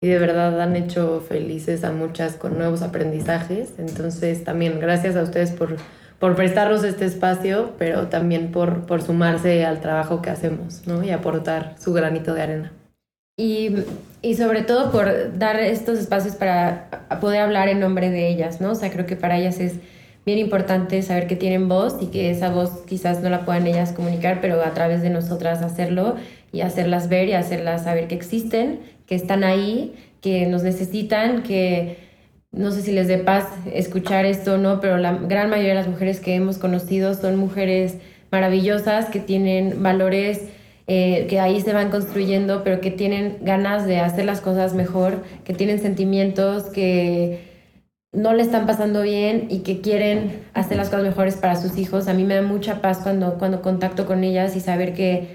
y 0.00 0.06
de 0.06 0.18
verdad 0.20 0.60
han 0.60 0.76
hecho 0.76 1.20
felices 1.28 1.82
a 1.82 1.90
muchas 1.90 2.36
con 2.36 2.56
nuevos 2.56 2.82
aprendizajes. 2.82 3.74
Entonces 3.78 4.44
también 4.44 4.78
gracias 4.78 5.16
a 5.16 5.22
ustedes 5.22 5.50
por 5.50 5.76
por 6.22 6.36
prestarnos 6.36 6.84
este 6.84 7.04
espacio, 7.04 7.72
pero 7.78 8.06
también 8.06 8.52
por, 8.52 8.86
por 8.86 9.02
sumarse 9.02 9.64
al 9.64 9.80
trabajo 9.80 10.22
que 10.22 10.30
hacemos, 10.30 10.86
¿no? 10.86 11.02
Y 11.02 11.10
aportar 11.10 11.74
su 11.80 11.92
granito 11.92 12.32
de 12.32 12.42
arena. 12.42 12.72
Y, 13.36 13.74
y, 14.22 14.36
sobre 14.36 14.62
todo 14.62 14.92
por 14.92 15.36
dar 15.36 15.58
estos 15.58 15.98
espacios 15.98 16.36
para 16.36 17.08
poder 17.20 17.40
hablar 17.40 17.68
en 17.68 17.80
nombre 17.80 18.08
de 18.10 18.28
ellas, 18.28 18.60
¿no? 18.60 18.70
O 18.70 18.74
sea, 18.76 18.92
creo 18.92 19.04
que 19.04 19.16
para 19.16 19.36
ellas 19.36 19.58
es 19.58 19.72
bien 20.24 20.38
importante 20.38 21.02
saber 21.02 21.26
que 21.26 21.34
tienen 21.34 21.68
voz 21.68 21.96
y 22.00 22.06
que 22.06 22.30
esa 22.30 22.50
voz 22.50 22.84
quizás 22.86 23.20
no 23.20 23.28
la 23.28 23.44
puedan 23.44 23.66
ellas 23.66 23.90
comunicar, 23.90 24.38
pero 24.40 24.62
a 24.62 24.74
través 24.74 25.02
de 25.02 25.10
nosotras 25.10 25.60
hacerlo 25.60 26.14
y 26.52 26.60
hacerlas 26.60 27.08
ver 27.08 27.30
y 27.30 27.32
hacerlas 27.32 27.82
saber 27.82 28.06
que 28.06 28.14
existen, 28.14 28.78
que 29.06 29.16
están 29.16 29.42
ahí, 29.42 29.96
que 30.20 30.46
nos 30.46 30.62
necesitan, 30.62 31.42
que 31.42 31.96
no 32.52 32.70
sé 32.70 32.82
si 32.82 32.92
les 32.92 33.08
dé 33.08 33.18
paz 33.18 33.46
escuchar 33.72 34.26
esto 34.26 34.54
o 34.54 34.58
no, 34.58 34.80
pero 34.80 34.98
la 34.98 35.14
gran 35.14 35.50
mayoría 35.50 35.70
de 35.70 35.80
las 35.80 35.88
mujeres 35.88 36.20
que 36.20 36.34
hemos 36.34 36.58
conocido 36.58 37.14
son 37.14 37.36
mujeres 37.36 37.96
maravillosas 38.30 39.06
que 39.06 39.20
tienen 39.20 39.82
valores 39.82 40.42
eh, 40.86 41.26
que 41.30 41.38
ahí 41.38 41.60
se 41.60 41.72
van 41.72 41.90
construyendo, 41.90 42.64
pero 42.64 42.80
que 42.80 42.90
tienen 42.90 43.38
ganas 43.42 43.86
de 43.86 44.00
hacer 44.00 44.24
las 44.24 44.40
cosas 44.40 44.74
mejor, 44.74 45.22
que 45.44 45.54
tienen 45.54 45.80
sentimientos 45.80 46.64
que 46.64 47.40
no 48.12 48.34
le 48.34 48.42
están 48.42 48.66
pasando 48.66 49.02
bien 49.02 49.46
y 49.48 49.60
que 49.60 49.80
quieren 49.80 50.42
hacer 50.54 50.76
las 50.76 50.90
cosas 50.90 51.04
mejores 51.04 51.36
para 51.36 51.56
sus 51.56 51.78
hijos. 51.78 52.08
A 52.08 52.14
mí 52.14 52.24
me 52.24 52.34
da 52.34 52.42
mucha 52.42 52.82
paz 52.82 52.98
cuando, 53.02 53.38
cuando 53.38 53.62
contacto 53.62 54.06
con 54.06 54.24
ellas 54.24 54.56
y 54.56 54.60
saber 54.60 54.92
que, 54.92 55.28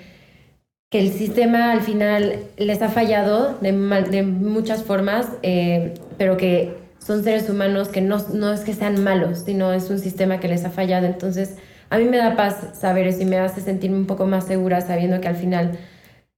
que 0.91 0.99
el 0.99 1.11
sistema 1.11 1.71
al 1.71 1.81
final 1.81 2.41
les 2.57 2.81
ha 2.81 2.89
fallado 2.89 3.57
de, 3.61 3.71
de 4.11 4.23
muchas 4.23 4.83
formas, 4.83 5.29
eh, 5.43 5.93
pero 6.17 6.37
que 6.37 6.86
son 7.07 7.23
seres 7.23 7.49
humanos 7.49 7.87
que 7.87 8.01
no, 8.01 8.17
no 8.33 8.51
es 8.51 8.61
que 8.61 8.73
sean 8.73 9.01
malos, 9.01 9.39
sino 9.45 9.71
es 9.71 9.89
un 9.89 9.97
sistema 9.97 10.41
que 10.41 10.49
les 10.49 10.65
ha 10.65 10.71
fallado. 10.71 11.05
Entonces, 11.05 11.55
a 11.89 11.97
mí 11.99 12.03
me 12.03 12.17
da 12.17 12.35
paz 12.35 12.77
saber 12.77 13.07
eso 13.07 13.21
y 13.21 13.25
me 13.25 13.39
hace 13.39 13.61
sentirme 13.61 13.95
un 13.95 14.07
poco 14.07 14.25
más 14.25 14.45
segura 14.45 14.81
sabiendo 14.81 15.21
que 15.21 15.29
al 15.29 15.37
final 15.37 15.79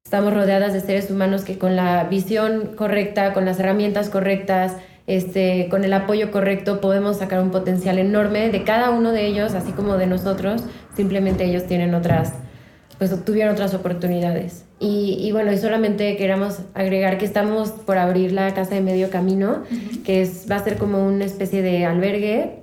estamos 0.06 0.32
rodeadas 0.32 0.74
de 0.74 0.82
seres 0.82 1.10
humanos 1.10 1.44
que 1.44 1.58
con 1.58 1.76
la 1.76 2.04
visión 2.04 2.76
correcta, 2.76 3.34
con 3.34 3.46
las 3.46 3.60
herramientas 3.60 4.10
correctas, 4.10 4.78
este, 5.08 5.70
con 5.72 5.84
el 5.84 5.92
apoyo 5.92 6.30
correcto, 6.30 6.82
podemos 6.82 7.18
sacar 7.18 7.42
un 7.42 7.50
potencial 7.50 7.98
enorme 7.98 8.52
de 8.52 8.64
cada 8.64 8.92
uno 8.92 9.12
de 9.12 9.26
ellos, 9.26 9.56
así 9.56 9.72
como 9.72 9.98
de 9.98 10.06
nosotros. 10.06 10.64
Simplemente 10.96 11.46
ellos 11.46 11.66
tienen 11.66 11.96
otras 11.96 12.34
pues 13.00 13.14
obtuvieron 13.14 13.54
otras 13.54 13.74
oportunidades. 13.74 14.66
Y, 14.80 15.18
y, 15.20 15.32
bueno, 15.32 15.52
y 15.52 15.58
solamente 15.58 16.16
queremos 16.18 16.60
agregar 16.74 17.18
que 17.18 17.26
estamos 17.26 17.70
por 17.72 17.98
abrir 17.98 18.34
la 18.34 18.54
Casa 18.54 18.76
de 18.76 18.82
Medio 18.82 19.10
Camino, 19.10 19.64
que 20.04 20.22
es, 20.22 20.46
va 20.52 20.58
a 20.58 20.64
ser 20.64 20.78
como 20.78 21.06
una 21.06 21.26
especie 21.26 21.62
de 21.62 21.86
albergue 21.86 22.60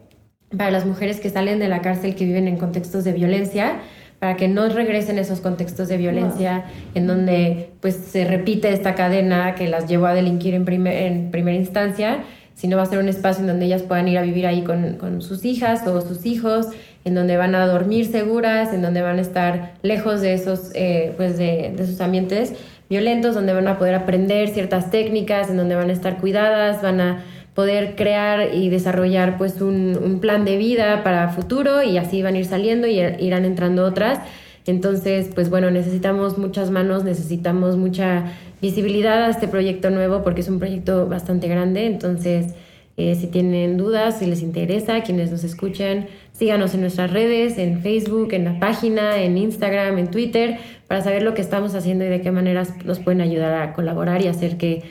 para 0.57 0.71
las 0.71 0.87
mujeres 0.87 1.21
que 1.21 1.31
salen 1.31 1.59
de 1.59 1.69
la 1.69 1.81
cárcel 1.81 2.15
que 2.15 2.27
viven 2.27 2.49
en 2.49 2.59
contextos 2.59 3.03
de 3.03 3.13
violencia, 3.13 3.81
para 4.19 4.37
que 4.37 4.49
no 4.49 4.69
regresen 4.69 5.19
esos 5.19 5.41
contextos 5.41 5.89
de 5.89 5.97
violencia 5.97 6.65
en 6.95 7.07
donde 7.07 7.71
pues 7.81 7.97
se 7.97 8.25
repite 8.25 8.73
esta 8.73 8.95
cadena 8.95 9.55
que 9.55 9.69
las 9.69 9.89
llevó 9.89 10.07
a 10.07 10.15
delinquir 10.15 10.55
en, 10.55 10.65
primer, 10.65 10.95
en 11.03 11.31
primera 11.31 11.57
instancia, 11.57 12.25
sino 12.55 12.79
va 12.79 12.85
a 12.85 12.87
ser 12.87 12.99
un 12.99 13.09
espacio 13.09 13.43
en 13.43 13.49
donde 13.49 13.67
ellas 13.67 13.83
puedan 13.83 14.09
ir 14.09 14.17
a 14.17 14.23
vivir 14.23 14.47
ahí 14.47 14.63
con, 14.63 14.95
con 14.95 15.21
sus 15.21 15.45
hijas 15.45 15.87
o 15.87 16.01
sus 16.01 16.25
hijos 16.25 16.69
en 17.07 17.15
donde 17.15 17.37
van 17.37 17.55
a 17.55 17.67
dormir 17.67 18.07
seguras, 18.07 18.75
en 18.75 18.83
donde 18.83 19.01
van 19.01 19.19
a 19.19 19.23
estar 19.23 19.75
lejos 19.83 20.21
de 20.21 20.35
esos, 20.35 20.73
eh, 20.75 21.15
pues 21.17 21.39
de, 21.39 21.73
de 21.77 21.85
esos 21.85 22.01
ambientes 22.01 22.53
violentos, 22.91 23.35
donde 23.35 23.53
van 23.53 23.69
a 23.69 23.79
poder 23.79 23.95
aprender 23.95 24.49
ciertas 24.49 24.91
técnicas, 24.91 25.49
en 25.49 25.57
donde 25.57 25.77
van 25.77 25.89
a 25.89 25.93
estar 25.93 26.19
cuidadas, 26.19 26.83
van 26.83 27.01
a 27.01 27.25
poder 27.55 27.95
crear 27.95 28.55
y 28.55 28.71
desarrollar 28.71 29.39
pues 29.39 29.61
un, 29.61 29.97
un, 30.03 30.19
plan 30.19 30.45
de 30.45 30.57
vida 30.57 31.05
para 31.05 31.29
futuro 31.29 31.83
y 31.85 31.97
así 31.97 32.23
van 32.23 32.35
a 32.35 32.39
ir 32.39 32.45
saliendo 32.45 32.89
y 32.89 32.99
irán 32.99 33.45
entrando 33.45 33.85
otras. 33.85 34.19
Entonces, 34.67 35.31
pues 35.33 35.49
bueno, 35.49 35.71
necesitamos 35.71 36.39
muchas 36.39 36.73
manos, 36.73 37.05
necesitamos 37.05 37.77
mucha 37.77 38.25
visibilidad 38.61 39.23
a 39.23 39.31
este 39.31 39.47
proyecto 39.47 39.91
nuevo 39.91 40.25
porque 40.25 40.41
es 40.41 40.49
un 40.49 40.59
proyecto 40.59 41.07
bastante 41.07 41.47
grande. 41.47 41.87
Entonces, 41.87 42.55
eh, 42.97 43.15
si 43.15 43.27
tienen 43.27 43.77
dudas, 43.77 44.19
si 44.19 44.27
les 44.27 44.43
interesa, 44.43 45.03
quienes 45.03 45.31
nos 45.31 45.45
escuchan, 45.45 46.07
síganos 46.37 46.75
en 46.75 46.83
nuestras 46.83 47.11
redes, 47.13 47.57
en 47.57 47.83
Facebook, 47.83 48.33
en 48.33 48.45
la 48.45 48.61
página, 48.61 49.23
en 49.23 49.39
Instagram, 49.39 49.99
en 49.99 50.11
Twitter, 50.11 50.59
para 50.87 51.03
saber 51.03 51.23
lo 51.23 51.35
que 51.35 51.41
estamos 51.41 51.75
haciendo 51.75 52.05
y 52.05 52.09
de 52.09 52.21
qué 52.21 52.31
maneras 52.31 52.73
nos 52.85 52.99
pueden 52.99 53.23
ayudar 53.23 53.63
a 53.63 53.73
colaborar 53.73 54.21
y 54.23 54.29
hacer 54.29 54.59
que 54.59 54.83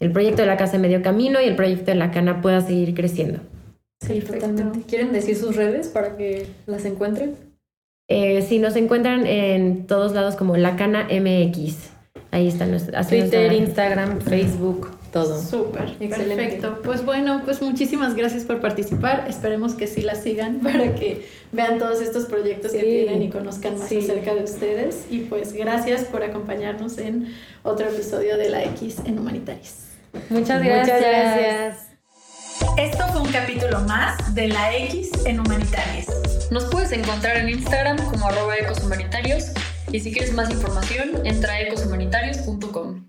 el 0.00 0.10
proyecto 0.12 0.42
de 0.42 0.46
la 0.46 0.56
Casa 0.56 0.78
Medio 0.78 1.02
Camino 1.02 1.40
y 1.40 1.44
el 1.44 1.56
proyecto 1.56 1.86
de 1.86 1.96
la 1.96 2.10
Cana 2.10 2.40
pueda 2.40 2.60
seguir 2.62 2.94
creciendo. 2.94 3.40
Sí, 4.00 4.20
totalmente. 4.20 4.80
¿Quieren 4.88 5.12
decir 5.12 5.36
sus 5.36 5.56
redes 5.56 5.88
para 5.88 6.16
que 6.16 6.46
las 6.66 6.84
encuentren? 6.84 7.36
Eh, 8.08 8.42
sí, 8.42 8.58
nos 8.58 8.76
encuentran 8.76 9.26
en 9.26 9.86
todos 9.86 10.12
lados 10.12 10.36
como 10.36 10.56
La 10.56 10.76
Cana 10.76 11.08
MX. 11.10 11.90
Ahí 12.30 12.48
están 12.48 12.70
nuestros 12.70 13.06
Twitter, 13.06 13.52
Instagram, 13.52 14.20
Facebook 14.20 14.90
todo. 15.14 15.40
Súper, 15.40 15.96
perfecto. 15.96 16.80
Pues 16.82 17.04
bueno, 17.04 17.42
pues 17.44 17.62
muchísimas 17.62 18.16
gracias 18.16 18.42
por 18.42 18.60
participar. 18.60 19.26
Esperemos 19.28 19.74
que 19.74 19.86
sí 19.86 20.02
la 20.02 20.16
sigan 20.16 20.58
para 20.62 20.96
que 20.96 21.24
vean 21.52 21.78
todos 21.78 22.02
estos 22.02 22.24
proyectos 22.24 22.72
que 22.72 22.80
tienen 22.80 23.22
y 23.22 23.30
conozcan 23.30 23.78
más 23.78 23.90
acerca 23.92 24.34
de 24.34 24.42
ustedes. 24.42 25.06
Y 25.08 25.20
pues 25.20 25.52
gracias 25.52 26.02
por 26.04 26.24
acompañarnos 26.24 26.98
en 26.98 27.32
otro 27.62 27.88
episodio 27.88 28.36
de 28.36 28.50
la 28.50 28.64
X 28.64 28.96
en 29.06 29.20
Humanitarias. 29.20 29.84
Muchas 30.30 30.62
gracias. 30.62 30.98
Muchas 30.98 31.00
gracias. 31.00 31.76
Esto 32.76 33.06
fue 33.12 33.22
un 33.22 33.32
capítulo 33.32 33.80
más 33.82 34.34
de 34.34 34.48
la 34.48 34.76
X 34.76 35.12
en 35.26 35.38
Humanitarias. 35.38 36.06
Nos 36.50 36.64
puedes 36.64 36.90
encontrar 36.90 37.36
en 37.36 37.50
Instagram 37.50 37.98
como 38.10 38.26
arroba 38.26 38.56
ecoshumanitarios 38.56 39.52
y 39.92 40.00
si 40.00 40.12
quieres 40.12 40.32
más 40.32 40.50
información 40.50 41.24
entra 41.24 41.52
a 41.52 41.60
ecoshumanitarios.com. 41.60 43.04